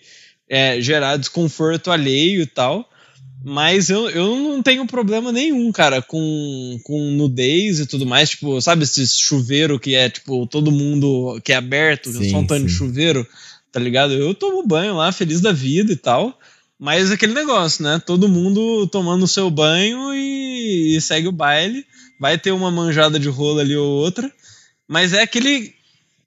é, 0.49 0.79
gerar 0.81 1.17
desconforto 1.17 1.91
alheio 1.91 2.41
e 2.41 2.45
tal. 2.45 2.89
Mas 3.43 3.89
eu, 3.89 4.09
eu 4.09 4.35
não 4.35 4.63
tenho 4.63 4.85
problema 4.87 5.31
nenhum, 5.31 5.71
cara, 5.71 6.01
com, 6.01 6.79
com 6.83 7.11
nudez 7.11 7.79
e 7.79 7.85
tudo 7.85 8.05
mais. 8.05 8.31
Tipo, 8.31 8.59
sabe 8.59 8.83
esse 8.83 9.07
chuveiro 9.07 9.79
que 9.79 9.95
é, 9.95 10.09
tipo, 10.09 10.47
todo 10.47 10.71
mundo 10.71 11.39
que 11.43 11.53
é 11.53 11.55
aberto, 11.55 12.09
é 12.09 12.13
Sim, 12.13 12.29
só 12.31 12.37
um 12.39 12.47
tanto 12.47 12.65
de 12.65 12.73
chuveiro, 12.73 13.25
tá 13.71 13.79
ligado? 13.79 14.13
Eu 14.13 14.33
tomo 14.33 14.65
banho 14.65 14.95
lá, 14.95 15.11
feliz 15.11 15.39
da 15.39 15.51
vida 15.51 15.93
e 15.93 15.95
tal. 15.95 16.37
Mas 16.79 17.11
aquele 17.11 17.33
negócio, 17.33 17.83
né? 17.83 18.01
Todo 18.05 18.27
mundo 18.27 18.87
tomando 18.87 19.23
o 19.23 19.27
seu 19.27 19.49
banho 19.49 20.13
e, 20.13 20.95
e 20.95 21.01
segue 21.01 21.27
o 21.27 21.31
baile. 21.31 21.85
Vai 22.19 22.37
ter 22.37 22.51
uma 22.51 22.71
manjada 22.71 23.19
de 23.19 23.29
rola 23.29 23.61
ali 23.61 23.75
ou 23.75 23.87
outra. 23.87 24.31
Mas 24.87 25.13
é 25.13 25.21
aquele 25.21 25.75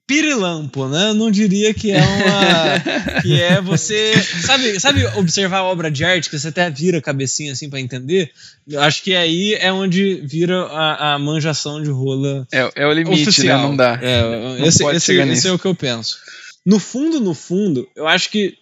pirilampo, 0.05 0.87
né? 0.89 1.09
Eu 1.09 1.13
não 1.13 1.31
diria 1.31 1.73
que 1.73 1.91
é 1.91 2.01
uma. 2.01 3.21
que 3.21 3.41
é 3.41 3.61
você. 3.61 4.13
Sabe, 4.21 4.79
sabe 4.79 5.05
observar 5.17 5.59
a 5.59 5.63
obra 5.63 5.89
de 5.89 6.03
arte 6.03 6.29
que 6.29 6.37
você 6.37 6.49
até 6.49 6.69
vira 6.69 6.97
a 6.97 7.01
cabecinha 7.01 7.53
assim 7.53 7.69
pra 7.69 7.79
entender? 7.79 8.31
Eu 8.67 8.81
acho 8.81 9.01
que 9.03 9.15
aí 9.15 9.53
é 9.55 9.71
onde 9.71 10.15
vira 10.25 10.63
a, 10.65 11.13
a 11.15 11.19
manjação 11.19 11.81
de 11.81 11.89
rola 11.89 12.45
É, 12.51 12.69
é 12.75 12.85
o 12.87 12.91
limite, 12.93 13.21
oficial. 13.29 13.61
né? 13.61 13.67
Não 13.67 13.75
dá. 13.75 13.99
É, 14.01 14.21
Não 14.59 14.65
esse, 14.67 14.79
pode 14.83 14.97
esse- 14.97 15.13
esse 15.13 15.47
é 15.47 15.51
o 15.51 15.59
que 15.59 15.65
eu 15.67 15.75
penso. 15.75 16.17
No 16.65 16.77
fundo, 16.77 17.19
no 17.19 17.33
fundo, 17.33 17.87
eu 17.95 18.07
acho 18.07 18.29
que, 18.29 18.55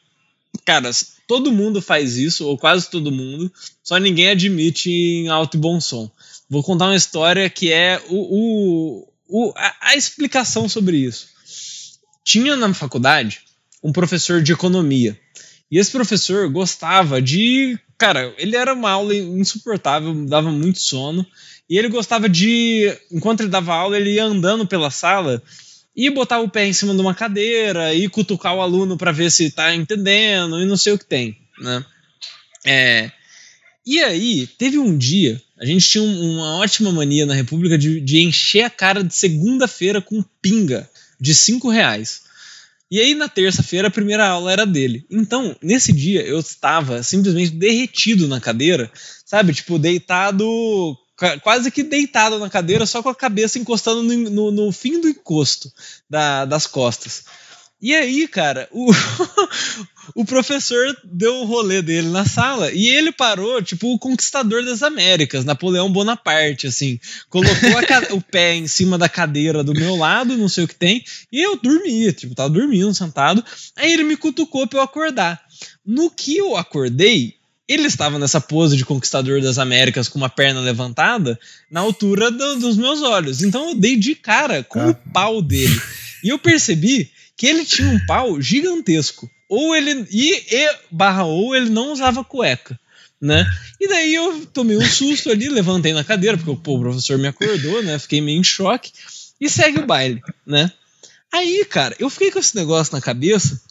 cara, 0.65 0.89
todo 1.27 1.51
mundo 1.51 1.81
faz 1.81 2.15
isso, 2.15 2.47
ou 2.47 2.57
quase 2.57 2.89
todo 2.89 3.11
mundo, 3.11 3.51
só 3.83 3.97
ninguém 3.97 4.29
admite 4.29 4.89
em 4.89 5.27
alto 5.27 5.57
e 5.57 5.59
bom 5.59 5.81
som. 5.81 6.09
Vou 6.49 6.63
contar 6.63 6.85
uma 6.85 6.95
história 6.95 7.49
que 7.49 7.73
é 7.73 8.01
o, 8.07 8.15
o, 9.01 9.07
o- 9.29 9.53
a, 9.55 9.75
a 9.91 9.95
explicação 9.95 10.67
sobre 10.67 10.97
isso. 10.97 11.27
Tinha 12.25 12.55
na 12.55 12.73
faculdade 12.73 13.41
um 13.83 13.91
professor 13.93 14.41
de 14.41 14.51
economia. 14.51 15.17
E 15.71 15.77
esse 15.77 15.91
professor 15.91 16.49
gostava 16.49 17.21
de. 17.21 17.77
Cara, 17.97 18.33
ele 18.37 18.55
era 18.55 18.73
uma 18.73 18.89
aula 18.91 19.15
insuportável, 19.15 20.13
dava 20.25 20.51
muito 20.51 20.79
sono. 20.79 21.25
E 21.69 21.77
ele 21.77 21.87
gostava 21.89 22.27
de. 22.27 22.91
Enquanto 23.11 23.41
ele 23.41 23.49
dava 23.49 23.73
aula, 23.73 23.95
ele 23.97 24.13
ia 24.15 24.25
andando 24.25 24.65
pela 24.67 24.89
sala 24.89 25.41
e 25.95 26.09
botava 26.09 26.43
o 26.43 26.49
pé 26.49 26.65
em 26.65 26.73
cima 26.73 26.93
de 26.95 27.01
uma 27.01 27.13
cadeira 27.13 27.93
e 27.93 28.07
cutucar 28.09 28.55
o 28.55 28.61
aluno 28.61 28.97
para 28.97 29.11
ver 29.11 29.29
se 29.31 29.51
tá 29.51 29.73
entendendo 29.75 30.59
e 30.61 30.65
não 30.65 30.77
sei 30.77 30.93
o 30.93 30.97
que 30.99 31.05
tem, 31.05 31.37
né? 31.59 31.85
É, 32.65 33.11
e 33.85 33.99
aí, 34.01 34.47
teve 34.47 34.77
um 34.77 34.97
dia, 34.97 35.41
a 35.59 35.65
gente 35.65 35.87
tinha 35.89 36.03
um- 36.03 36.35
uma 36.35 36.55
ótima 36.57 36.91
mania 36.91 37.25
na 37.25 37.33
República 37.33 37.77
de, 37.77 37.99
de 37.99 38.19
encher 38.21 38.63
a 38.63 38.69
cara 38.69 39.03
de 39.03 39.13
segunda-feira 39.13 40.01
com 40.01 40.23
pinga 40.41 40.89
de 41.19 41.35
cinco 41.35 41.69
reais. 41.69 42.21
E 42.91 42.99
aí, 42.99 43.13
na 43.13 43.27
terça-feira, 43.29 43.87
a 43.87 43.91
primeira 43.91 44.27
aula 44.27 44.51
era 44.51 44.65
dele. 44.65 45.05
Então, 45.11 45.55
nesse 45.61 45.93
dia, 45.93 46.21
eu 46.23 46.39
estava 46.39 47.03
simplesmente 47.03 47.51
derretido 47.51 48.27
na 48.27 48.39
cadeira, 48.41 48.91
sabe? 49.25 49.53
Tipo, 49.53 49.77
deitado, 49.77 50.97
qua- 51.15 51.37
quase 51.39 51.69
que 51.69 51.83
deitado 51.83 52.39
na 52.39 52.49
cadeira, 52.49 52.87
só 52.87 53.03
com 53.03 53.09
a 53.09 53.15
cabeça 53.15 53.59
encostando 53.59 54.01
no, 54.01 54.29
no- 54.29 54.51
no 54.51 54.71
fim 54.71 54.99
do 54.99 55.07
encosto 55.07 55.71
da- 56.09 56.45
das 56.45 56.65
costas. 56.65 57.25
E 57.81 57.93
aí, 57.95 58.27
cara, 58.27 58.67
o, 58.71 58.89
o 60.15 60.25
professor 60.25 60.95
deu 61.03 61.35
o 61.41 61.45
rolê 61.45 61.81
dele 61.81 62.09
na 62.09 62.25
sala 62.25 62.71
e 62.71 62.87
ele 62.89 63.11
parou, 63.11 63.61
tipo, 63.61 63.93
o 63.93 63.99
conquistador 63.99 64.63
das 64.63 64.81
Américas, 64.83 65.45
Napoleão 65.45 65.91
Bonaparte, 65.91 66.67
assim. 66.67 66.99
Colocou 67.29 67.53
o 68.17 68.21
pé 68.21 68.55
em 68.55 68.67
cima 68.67 68.97
da 68.97 69.07
cadeira 69.09 69.63
do 69.63 69.73
meu 69.73 69.95
lado, 69.95 70.37
não 70.37 70.49
sei 70.49 70.63
o 70.63 70.67
que 70.67 70.75
tem, 70.75 71.03
e 71.31 71.41
eu 71.41 71.55
dormia, 71.57 72.11
tipo, 72.11 72.35
tava 72.35 72.49
dormindo, 72.49 72.93
sentado. 72.93 73.43
Aí 73.75 73.91
ele 73.91 74.03
me 74.03 74.15
cutucou 74.17 74.67
pra 74.67 74.79
eu 74.79 74.83
acordar. 74.83 75.41
No 75.85 76.09
que 76.09 76.37
eu 76.37 76.55
acordei, 76.57 77.35
ele 77.67 77.85
estava 77.87 78.17
nessa 78.17 78.41
pose 78.41 78.75
de 78.75 78.83
conquistador 78.85 79.41
das 79.41 79.57
Américas 79.59 80.07
com 80.07 80.17
uma 80.17 80.29
perna 80.29 80.59
levantada 80.59 81.39
na 81.69 81.81
altura 81.81 82.31
do- 82.31 82.55
dos 82.59 82.77
meus 82.77 83.01
olhos. 83.03 83.43
Então 83.43 83.69
eu 83.69 83.75
dei 83.75 83.95
de 83.95 84.15
cara 84.15 84.63
com 84.63 84.79
Ah. 84.79 84.87
o 84.89 84.95
pau 85.13 85.41
dele. 85.41 85.79
E 86.23 86.29
eu 86.29 86.39
percebi 86.39 87.11
que 87.37 87.45
ele 87.47 87.63
tinha 87.63 87.87
um 87.87 88.05
pau 88.07 88.41
gigantesco. 88.41 89.29
Ou 89.49 89.75
ele. 89.75 90.07
E, 90.11 90.55
e 90.55 90.77
barra 90.91 91.25
ou 91.25 91.55
ele 91.55 91.69
não 91.69 91.91
usava 91.91 92.23
cueca. 92.23 92.79
Né? 93.21 93.45
E 93.81 93.87
daí 93.89 94.15
eu 94.15 94.45
tomei 94.45 94.77
um 94.77 94.85
susto 94.85 95.29
ali, 95.29 95.49
levantei 95.49 95.91
na 95.91 96.05
cadeira, 96.05 96.37
porque 96.37 96.55
pô, 96.63 96.77
o 96.77 96.79
professor 96.79 97.17
me 97.17 97.27
acordou, 97.27 97.83
né? 97.83 97.99
Fiquei 97.99 98.21
meio 98.21 98.39
em 98.39 98.43
choque. 98.43 98.93
E 99.41 99.49
segue 99.49 99.79
o 99.79 99.85
baile, 99.85 100.21
né? 100.45 100.71
Aí, 101.31 101.65
cara, 101.65 101.95
eu 101.99 102.09
fiquei 102.09 102.31
com 102.31 102.39
esse 102.39 102.55
negócio 102.55 102.93
na 102.93 103.01
cabeça. 103.01 103.61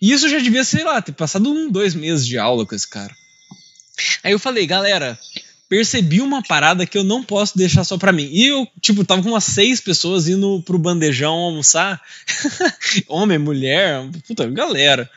E 0.00 0.12
isso 0.12 0.28
já 0.28 0.38
devia, 0.38 0.62
sei 0.62 0.84
lá, 0.84 1.02
ter 1.02 1.12
passado 1.12 1.50
um, 1.50 1.70
dois 1.70 1.94
meses 1.94 2.24
de 2.24 2.38
aula 2.38 2.64
com 2.64 2.74
esse 2.74 2.86
cara. 2.86 3.14
Aí 4.22 4.32
eu 4.32 4.38
falei, 4.38 4.66
galera, 4.66 5.18
percebi 5.68 6.20
uma 6.20 6.42
parada 6.42 6.86
que 6.86 6.96
eu 6.96 7.04
não 7.04 7.22
posso 7.22 7.56
deixar 7.56 7.84
só 7.84 7.98
pra 7.98 8.12
mim. 8.12 8.28
E 8.32 8.46
eu, 8.46 8.66
tipo, 8.80 9.04
tava 9.04 9.22
com 9.22 9.28
umas 9.28 9.44
seis 9.44 9.80
pessoas 9.80 10.28
indo 10.28 10.62
pro 10.62 10.78
bandejão 10.78 11.34
almoçar. 11.34 12.00
Homem, 13.06 13.38
mulher, 13.38 14.08
puta, 14.26 14.48
galera. 14.48 15.08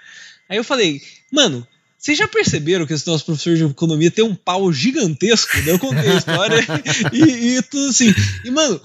Aí 0.49 0.57
eu 0.57 0.63
falei, 0.63 1.01
mano, 1.31 1.65
vocês 1.97 2.17
já 2.17 2.27
perceberam 2.27 2.85
que 2.85 2.93
esse 2.93 3.07
nosso 3.07 3.25
professor 3.25 3.55
de 3.55 3.63
economia 3.63 4.11
tem 4.11 4.25
um 4.25 4.35
pau 4.35 4.73
gigantesco? 4.73 5.55
Daí 5.63 5.69
eu 5.69 5.79
contei 5.79 6.09
a 6.09 6.15
história 6.15 6.59
e, 7.13 7.57
e 7.57 7.61
tudo 7.61 7.89
assim. 7.89 8.13
E, 8.43 8.51
mano, 8.51 8.81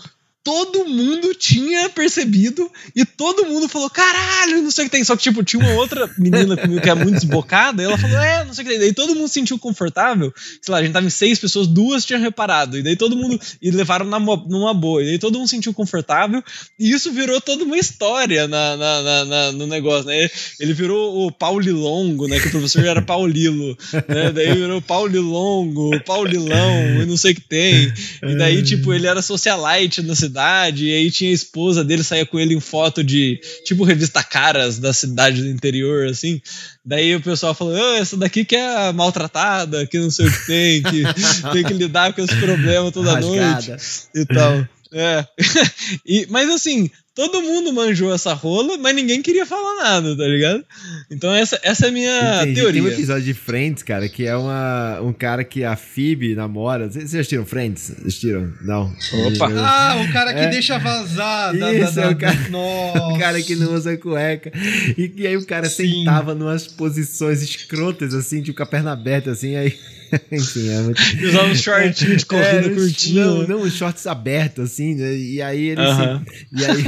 todo 0.47 0.85
mundo 0.85 1.35
tinha 1.35 1.89
percebido 1.89 2.71
e 2.95 3.05
todo 3.05 3.47
mundo 3.47 3.69
falou, 3.69 3.91
caralho, 3.91 4.63
não 4.63 4.71
sei 4.71 4.85
o 4.85 4.87
que 4.87 4.93
tem. 4.93 5.03
Só 5.03 5.17
que, 5.17 5.23
tipo, 5.25 5.43
tinha 5.43 5.61
uma 5.61 5.73
outra 5.73 6.09
menina 6.17 6.57
comigo 6.57 6.81
que 6.81 6.89
é 6.89 6.95
muito 6.95 7.15
desbocada, 7.15 7.83
e 7.83 7.85
ela 7.85 7.99
falou, 7.99 8.17
é, 8.17 8.45
não 8.45 8.55
sei 8.55 8.63
o 8.63 8.69
que 8.69 8.73
tem. 8.73 8.81
Daí 8.81 8.93
todo 8.93 9.13
mundo 9.17 9.27
se 9.27 9.35
sentiu 9.35 9.59
confortável. 9.59 10.33
Sei 10.63 10.71
lá, 10.71 10.79
a 10.79 10.83
gente 10.85 10.93
tava 10.93 11.05
em 11.05 11.11
seis 11.11 11.41
pessoas, 11.41 11.67
duas 11.67 12.05
tinham 12.05 12.21
reparado. 12.21 12.79
E 12.79 12.83
daí 12.85 12.95
todo 12.95 13.17
mundo. 13.17 13.41
E 13.61 13.73
levaram 13.73 14.07
na, 14.07 14.21
numa 14.21 14.73
boa. 14.73 15.03
E 15.03 15.07
daí 15.07 15.19
todo 15.19 15.37
mundo 15.37 15.49
se 15.49 15.57
sentiu 15.57 15.75
confortável. 15.75 16.41
E 16.79 16.93
isso 16.93 17.11
virou 17.11 17.41
toda 17.41 17.65
uma 17.65 17.77
história 17.77 18.47
na, 18.47 18.77
na, 18.77 19.03
na, 19.03 19.25
na 19.25 19.53
no 19.53 19.67
negócio, 19.67 20.07
né? 20.07 20.31
Ele 20.61 20.73
virou 20.73 21.27
o 21.27 21.33
Paulilongo, 21.33 22.29
né? 22.29 22.39
Que 22.39 22.47
o 22.47 22.51
professor 22.53 22.85
era 22.85 23.03
Paulilo, 23.03 23.77
né? 24.07 24.31
Daí 24.31 24.55
virou 24.55 24.81
Paulilongo, 24.81 25.91
Paulilão, 26.05 27.03
e 27.03 27.05
não 27.05 27.17
sei 27.17 27.33
o 27.33 27.35
que 27.35 27.41
tem. 27.41 27.93
E 28.23 28.37
daí, 28.37 28.63
tipo, 28.63 28.95
ele 28.95 29.09
era 29.09 29.21
socialite 29.21 30.03
na 30.03 30.15
cidade 30.15 30.36
cidade, 30.37 30.87
e 30.87 30.95
aí 30.95 31.11
tinha 31.11 31.31
a 31.31 31.35
esposa 31.35 31.83
dele, 31.83 32.03
saía 32.03 32.27
com 32.27 32.39
ele 32.39 32.55
em 32.55 32.61
foto 32.61 33.03
de, 33.03 33.41
tipo, 33.65 33.85
revista 33.85 34.23
Caras 34.23 34.79
da 34.79 34.93
cidade 34.93 35.43
do 35.43 35.49
interior, 35.49 36.09
assim. 36.09 36.41
Daí 36.85 37.17
o 37.17 37.23
pessoal 37.23 37.55
falou, 37.55 37.75
oh, 37.75 37.95
essa 37.95 38.17
daqui 38.17 38.45
que 38.45 38.55
é 38.55 38.93
maltratada, 38.93 39.87
que 39.87 39.99
não 39.99 40.11
sei 40.11 40.27
o 40.27 40.33
que 40.33 40.47
tem, 40.47 40.83
que 40.83 41.03
tem 41.53 41.65
que 41.65 41.73
lidar 41.73 42.13
com 42.13 42.21
esse 42.21 42.37
problema 42.37 42.93
toda 42.93 43.15
Rasgada. 43.15 43.67
noite 43.67 43.83
e 44.15 44.25
tal. 44.27 44.69
É. 44.93 45.27
e, 46.05 46.27
mas 46.29 46.51
assim, 46.51 46.91
todo 47.17 47.41
mundo 47.41 47.73
manjou 47.73 48.15
essa 48.15 48.35
rola, 48.35 48.77
mas 48.77 48.95
ninguém 48.95 49.23
queria 49.23 49.47
falar 49.47 49.83
nada, 49.83 50.15
tá 50.15 50.25
ligado? 50.25 50.63
Então 51.11 51.35
essa, 51.35 51.59
essa 51.63 51.87
é 51.87 51.89
a 51.89 51.93
minha 51.93 52.43
Entendi. 52.43 52.61
teoria. 52.61 52.83
Tem 52.83 52.91
um 52.91 52.95
episódio 52.95 53.23
de 53.25 53.33
Friends, 53.33 53.83
cara, 53.83 54.07
que 54.07 54.27
é 54.27 54.37
uma, 54.37 55.01
um 55.01 55.15
cara 55.15 55.43
que 55.43 55.65
a 55.65 55.75
Phoebe 55.75 56.35
namora. 56.35 56.91
Vocês 56.91 57.15
assistiram 57.15 57.47
Friends? 57.47 57.91
Assistiram? 58.01 58.53
Não. 58.61 58.95
Opa! 59.33 59.49
Ah, 59.57 60.05
o 60.07 60.13
cara 60.13 60.35
que 60.35 60.41
é. 60.41 60.49
deixa 60.49 60.79
vazar. 60.79 61.57
Da, 61.57 61.73
Isso, 61.73 61.95
da, 61.95 62.03
da, 62.03 62.09
é 62.09 62.11
o 62.11 62.17
cara, 62.19 63.15
o 63.15 63.19
cara 63.19 63.43
que 63.43 63.57
não 63.57 63.73
usa 63.73 63.97
cueca. 63.97 64.53
E, 64.99 65.11
e 65.17 65.27
aí 65.27 65.37
o 65.39 65.47
cara 65.47 65.71
Sim. 65.71 66.01
sentava 66.01 66.35
numas 66.35 66.67
posições 66.67 67.41
escrotas, 67.41 68.13
assim, 68.13 68.43
tipo 68.43 68.59
com 68.59 68.63
a 68.63 68.67
perna 68.67 68.93
aberta, 68.93 69.31
assim, 69.31 69.57
aí... 69.57 69.75
Enfim, 70.33 70.69
é 70.69 70.81
muito... 70.83 71.01
Usava 71.27 71.49
um 71.49 71.55
shortinho 71.55 72.17
de 72.17 72.25
corrida 72.27 72.67
é, 72.67 72.69
curtinho. 72.69 73.25
Não, 73.25 73.47
não, 73.47 73.71
shorts 73.71 74.07
abertos, 74.07 74.73
assim, 74.73 74.95
né? 74.95 75.17
E 75.17 75.43
aí 75.43 75.69
ele 75.69 75.81
uh 75.81 75.85
-huh. 75.85 76.25
se... 76.25 76.47
E 76.53 76.65
aí 76.65 76.85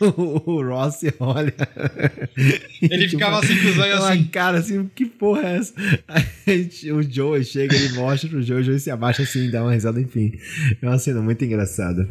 o 0.00 0.62
Ross 0.62 1.00
olha. 1.20 1.54
Ele 2.82 3.08
ficava 3.08 3.38
assim 3.38 3.56
com 3.60 3.68
os 3.68 3.78
olhos 3.78 4.00
assim. 4.02 4.24
cara 4.24 4.58
assim, 4.58 4.90
que 4.94 5.06
porra 5.06 5.48
é 5.48 5.56
essa? 5.56 5.74
Aí, 6.08 6.92
o 6.92 7.02
Joe 7.02 7.44
chega, 7.44 7.74
ele 7.74 7.94
mostra 7.94 8.28
pro 8.28 8.42
Joe, 8.42 8.60
o 8.60 8.64
Joe 8.64 8.78
se 8.78 8.90
abaixa 8.90 9.22
assim, 9.22 9.50
dá 9.50 9.62
uma 9.62 9.72
risada, 9.72 10.00
enfim. 10.00 10.32
É 10.80 10.86
uma 10.86 10.98
cena 10.98 11.22
muito 11.22 11.44
engraçada. 11.44 12.06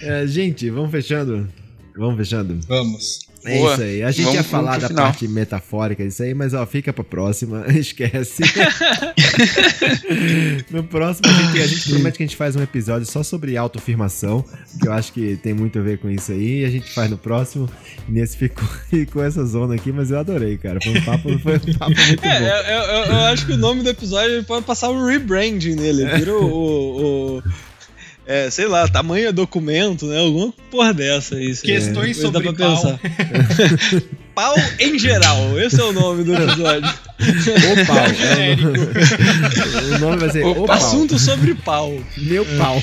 É, 0.00 0.26
gente, 0.26 0.68
vamos 0.70 0.90
fechando? 0.90 1.48
Vamos 1.96 2.16
fechando? 2.16 2.58
Vamos. 2.66 3.31
É 3.44 3.58
Boa. 3.58 3.72
isso 3.72 3.82
aí. 3.82 4.02
A 4.02 4.10
gente 4.10 4.24
vamos, 4.24 4.34
ia 4.36 4.44
falar 4.44 4.78
da 4.78 4.88
final. 4.88 5.04
parte 5.06 5.26
metafórica 5.26 6.04
disso 6.04 6.22
aí, 6.22 6.32
mas 6.32 6.54
ó, 6.54 6.64
fica 6.64 6.92
pra 6.92 7.02
próxima. 7.02 7.64
Esquece. 7.74 8.42
no 10.70 10.84
próximo, 10.84 11.28
a 11.28 11.32
gente, 11.32 11.60
a 11.60 11.66
gente, 11.66 11.90
promete 11.90 12.16
que 12.18 12.22
a 12.22 12.26
gente 12.26 12.36
faz 12.36 12.54
um 12.54 12.62
episódio 12.62 13.06
só 13.06 13.22
sobre 13.22 13.56
autoafirmação, 13.56 14.44
que 14.80 14.86
eu 14.86 14.92
acho 14.92 15.12
que 15.12 15.36
tem 15.36 15.54
muito 15.54 15.78
a 15.78 15.82
ver 15.82 15.98
com 15.98 16.08
isso 16.08 16.30
aí. 16.30 16.60
E 16.60 16.64
a 16.64 16.70
gente 16.70 16.92
faz 16.92 17.10
no 17.10 17.18
próximo. 17.18 17.68
Nesse 18.08 18.36
ficou 18.36 18.68
com 19.12 19.22
essa 19.22 19.44
zona 19.44 19.74
aqui, 19.74 19.90
mas 19.90 20.10
eu 20.10 20.18
adorei, 20.18 20.56
cara. 20.56 20.78
Foi 20.82 20.98
um 20.98 21.02
papo, 21.02 21.38
foi 21.38 21.56
um 21.56 21.78
papo 21.78 21.94
muito 22.06 22.24
é, 22.24 22.40
bom. 22.40 22.46
Eu, 22.46 22.82
eu, 22.82 23.04
eu, 23.06 23.20
acho 23.26 23.46
que 23.46 23.52
o 23.52 23.56
nome 23.56 23.82
do 23.82 23.88
episódio 23.88 24.44
pode 24.44 24.64
passar 24.64 24.90
um 24.90 25.04
rebranding 25.04 25.74
nele. 25.74 26.04
Vira 26.16 26.32
o, 26.34 27.38
o 27.38 27.42
é, 28.32 28.48
sei 28.48 28.66
lá, 28.66 28.88
tamanho 28.88 29.28
é 29.28 29.32
documento, 29.32 30.06
né? 30.06 30.18
Alguma 30.18 30.54
porra 30.70 30.94
dessa 30.94 31.34
aí. 31.34 31.54
Questões 31.54 32.18
é, 32.18 32.20
sobre 32.22 32.42
dá 32.42 32.52
pra 32.52 32.66
pau. 32.66 32.76
pensar. 32.76 32.98
pau 34.34 34.54
em 34.80 34.98
geral, 34.98 35.60
esse 35.60 35.78
é 35.78 35.84
o 35.84 35.92
nome 35.92 36.24
do 36.24 36.34
episódio. 36.34 36.88
O 37.20 37.86
pau. 37.86 38.06
É, 38.32 39.96
o 39.96 39.98
nome 39.98 40.16
vai 40.16 40.30
ser 40.30 40.44
o, 40.46 40.64
o 40.64 40.72
Assunto 40.72 41.18
sobre 41.18 41.54
pau. 41.54 41.94
Meu 42.16 42.46
pau. 42.56 42.82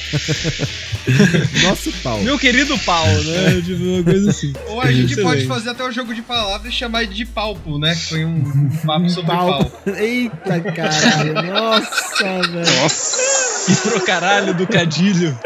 Nosso 1.63 1.91
pau. 2.03 2.21
Meu 2.21 2.37
querido 2.37 2.77
pau, 2.79 3.07
né? 3.07 3.59
Tipo, 3.65 3.83
uma 3.83 4.03
coisa 4.03 4.29
assim. 4.29 4.53
Ou 4.67 4.81
a 4.81 4.91
gente 4.91 5.13
Excelente. 5.13 5.23
pode 5.23 5.47
fazer 5.47 5.69
até 5.71 5.83
um 5.83 5.91
jogo 5.91 6.13
de 6.13 6.21
palavras 6.21 6.71
e 6.71 6.75
chamar 6.75 7.07
de 7.07 7.25
palpo, 7.25 7.79
né? 7.79 7.95
Que 7.95 8.01
foi 8.01 8.23
um 8.23 8.69
papo 8.85 9.09
sobre 9.09 9.31
pau. 9.31 9.65
pau. 9.65 9.95
Eita 9.95 10.61
caralho. 10.61 11.33
Nossa, 11.33 12.23
velho. 12.23 12.81
Nossa. 12.83 13.38
E 13.67 13.75
pro 13.75 14.01
caralho 14.01 14.53
do 14.53 14.67
cadilho. 14.67 15.37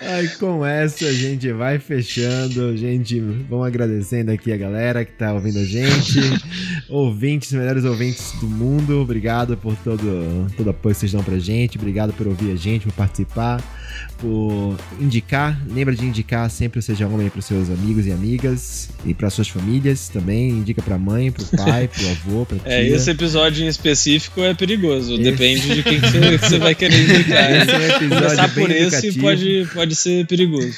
Aí 0.00 0.28
com 0.38 0.64
essa 0.64 1.06
a 1.06 1.12
gente 1.12 1.50
vai 1.52 1.78
fechando. 1.78 2.76
Gente, 2.76 3.20
vamos 3.48 3.66
agradecendo 3.66 4.30
aqui 4.30 4.52
a 4.52 4.56
galera 4.56 5.04
que 5.04 5.12
tá 5.12 5.32
ouvindo 5.32 5.58
a 5.58 5.64
gente. 5.64 6.20
ouvintes, 6.88 7.52
melhores 7.52 7.84
ouvintes 7.84 8.32
do 8.40 8.46
mundo. 8.46 9.00
Obrigado 9.00 9.56
por 9.56 9.76
todo, 9.76 10.46
todo 10.56 10.70
apoio 10.70 10.94
que 10.94 11.00
vocês 11.00 11.12
dão 11.12 11.22
pra 11.22 11.38
gente. 11.38 11.78
Obrigado 11.78 12.12
por 12.12 12.26
ouvir 12.26 12.52
a 12.52 12.56
gente, 12.56 12.86
por 12.86 12.92
participar, 12.92 13.62
por 14.18 14.76
indicar. 15.00 15.60
Lembra 15.68 15.94
de 15.94 16.04
indicar 16.04 16.50
sempre 16.50 16.78
o 16.78 16.82
Seja 16.82 17.06
Homem 17.06 17.28
pros 17.30 17.46
seus 17.46 17.70
amigos 17.70 18.06
e 18.06 18.12
amigas 18.12 18.90
e 19.04 19.14
para 19.14 19.30
suas 19.30 19.48
famílias 19.48 20.08
também. 20.08 20.50
Indica 20.50 20.82
pra 20.82 20.98
mãe, 20.98 21.30
pro 21.30 21.44
pai, 21.56 21.88
pro 21.88 22.08
avô, 22.10 22.46
pra 22.46 22.58
é, 22.64 22.82
tia. 22.82 22.92
É, 22.92 22.96
esse 22.96 23.10
episódio 23.10 23.64
em 23.64 23.68
específico 23.68 24.40
é 24.42 24.54
perigoso. 24.54 25.14
Esse... 25.14 25.22
Depende 25.22 25.74
de 25.74 25.82
quem 25.82 26.00
você, 26.38 26.58
vai 26.58 26.74
querer 26.74 27.02
indicar. 27.02 27.50
Esse 27.50 27.70
é 27.70 27.78
um 27.78 27.82
episódio 27.82 28.24
Começar 28.24 28.48
por 28.54 28.70
esse 28.70 29.20
pode, 29.20 29.68
pode 29.72 29.96
ser 29.96 30.26
perigoso. 30.26 30.74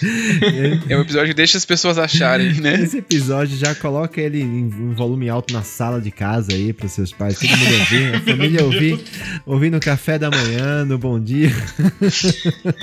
É 0.88 0.96
um 0.96 1.00
episódio 1.00 1.28
que 1.28 1.34
deixa 1.34 1.58
as 1.58 1.64
pessoas 1.64 1.98
acharem, 1.98 2.52
né? 2.54 2.80
Esse 2.82 2.98
episódio 2.98 3.56
já 3.56 3.74
coloca 3.74 4.20
ele 4.20 4.40
em, 4.40 4.68
volume 4.94 5.28
alto 5.28 5.52
na 5.52 5.62
sala 5.62 6.00
de 6.00 6.10
casa 6.10 6.52
aí 6.52 6.72
para 6.72 6.88
seus 6.88 7.12
pais, 7.12 7.38
todo 7.38 7.50
mundo 7.50 7.74
ouvir, 7.80 8.14
a 8.14 8.20
família 8.20 8.64
ouvir, 8.64 9.04
ouvir 9.44 9.70
no 9.70 9.80
café 9.80 10.18
da 10.18 10.30
manhã, 10.30 10.84
no 10.84 10.98
bom 10.98 11.18
dia. 11.20 11.50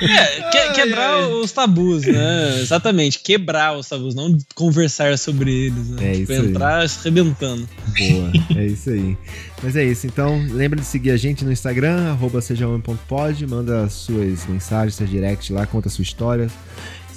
É, 0.01 0.49
que, 0.51 0.73
quebrar 0.73 1.15
ai, 1.15 1.23
ai. 1.23 1.31
os 1.31 1.51
tabus, 1.51 2.03
né? 2.03 2.59
Exatamente, 2.61 3.19
quebrar 3.19 3.77
os 3.77 3.87
tabus, 3.87 4.15
não 4.15 4.37
conversar 4.55 5.17
sobre 5.17 5.67
eles, 5.67 5.89
né? 5.89 6.11
É 6.11 6.13
tipo, 6.13 6.31
isso 6.31 6.41
entrar 6.41 6.79
aí. 6.79 6.89
arrebentando. 6.99 7.67
Boa, 7.97 8.31
é 8.57 8.65
isso 8.65 8.89
aí. 8.89 9.17
Mas 9.63 9.77
é 9.77 9.83
isso, 9.85 10.05
então 10.05 10.45
lembra 10.51 10.77
de 10.77 10.85
seguir 10.85 11.11
a 11.11 11.15
gente 11.15 11.45
no 11.45 11.51
Instagram, 11.51 12.11
arroba 12.11 12.41
sejahomem.pod, 12.41 13.47
manda 13.47 13.87
suas 13.87 14.45
mensagens, 14.45 14.95
seus 14.95 15.09
direct 15.09 15.53
lá, 15.53 15.65
conta 15.65 15.87
a 15.87 15.91
sua 15.91 16.01
história, 16.01 16.49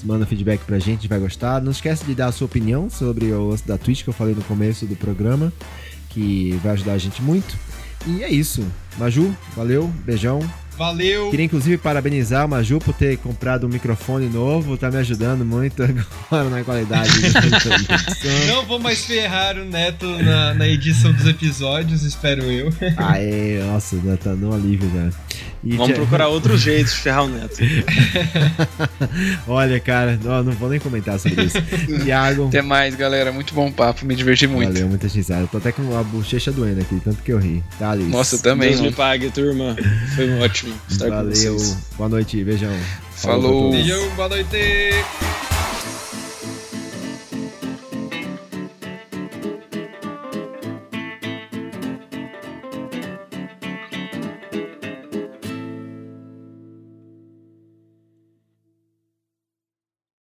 manda 0.04 0.24
feedback 0.24 0.60
pra 0.60 0.78
gente, 0.78 1.08
vai 1.08 1.18
gostar. 1.18 1.60
Não 1.60 1.72
esquece 1.72 2.04
de 2.04 2.14
dar 2.14 2.28
a 2.28 2.32
sua 2.32 2.44
opinião 2.44 2.88
sobre 2.88 3.32
o 3.32 3.56
da 3.66 3.76
Twitch 3.76 4.04
que 4.04 4.10
eu 4.10 4.14
falei 4.14 4.32
no 4.32 4.44
começo 4.44 4.86
do 4.86 4.94
programa, 4.94 5.52
que 6.10 6.52
vai 6.62 6.74
ajudar 6.74 6.92
a 6.92 6.98
gente 6.98 7.20
muito. 7.20 7.58
E 8.06 8.22
é 8.22 8.30
isso. 8.30 8.64
Maju, 8.96 9.34
valeu, 9.56 9.92
beijão. 10.04 10.38
Valeu! 10.76 11.30
Queria 11.30 11.46
inclusive 11.46 11.78
parabenizar 11.78 12.44
o 12.44 12.48
Maju 12.48 12.78
por 12.78 12.94
ter 12.94 13.16
comprado 13.18 13.66
um 13.66 13.70
microfone 13.70 14.28
novo, 14.28 14.76
tá 14.76 14.90
me 14.90 14.98
ajudando 14.98 15.44
muito 15.44 15.82
agora 16.30 16.50
na 16.50 16.62
qualidade 16.62 17.10
Não 18.48 18.66
vou 18.66 18.78
mais 18.78 19.04
ferrar 19.04 19.56
o 19.56 19.64
Neto 19.64 20.06
na, 20.22 20.54
na 20.54 20.68
edição 20.68 21.12
dos 21.12 21.26
episódios, 21.26 22.02
espero 22.02 22.44
eu. 22.44 22.70
Aê, 22.96 23.60
nossa, 23.64 23.96
tá 24.22 24.34
no 24.34 24.54
alívio 24.54 24.90
já. 24.94 25.25
E 25.66 25.76
Vamos 25.76 25.96
procurar 25.96 26.28
outros 26.28 26.60
jeitos 26.60 26.92
de 26.94 27.00
ferrar 27.00 27.24
o 27.24 27.28
Neto. 27.28 27.56
Olha, 29.48 29.80
cara, 29.80 30.16
não, 30.22 30.44
não 30.44 30.52
vou 30.52 30.68
nem 30.70 30.78
comentar 30.78 31.18
sobre 31.18 31.42
isso. 31.42 31.60
Tiago. 32.04 32.46
Até 32.46 32.62
mais, 32.62 32.94
galera. 32.94 33.32
Muito 33.32 33.52
bom 33.52 33.72
papo, 33.72 34.06
me 34.06 34.14
diverti 34.14 34.46
muito. 34.46 34.72
Valeu, 34.72 34.88
muita 34.88 35.08
risada. 35.08 35.48
Tô 35.48 35.58
até 35.58 35.72
com 35.72 35.98
a 35.98 36.04
bochecha 36.04 36.52
doendo 36.52 36.82
aqui, 36.82 37.00
tanto 37.04 37.20
que 37.20 37.32
eu 37.32 37.38
ri. 37.38 37.64
Tá, 37.80 37.90
Alice? 37.90 38.08
Nossa, 38.08 38.38
também. 38.38 38.70
Deus 38.70 38.80
me 38.80 38.92
pague, 38.92 39.28
turma. 39.28 39.76
Foi 40.14 40.38
ótimo 40.38 40.72
estar 40.88 41.08
Valeu. 41.08 41.24
com 41.24 41.58
vocês. 41.58 41.76
Boa 41.96 42.08
noite, 42.08 42.44
beijão. 42.44 42.72
Falou. 43.16 43.72
Beijão, 43.72 44.08
boa 44.14 44.28
noite. 44.28 44.56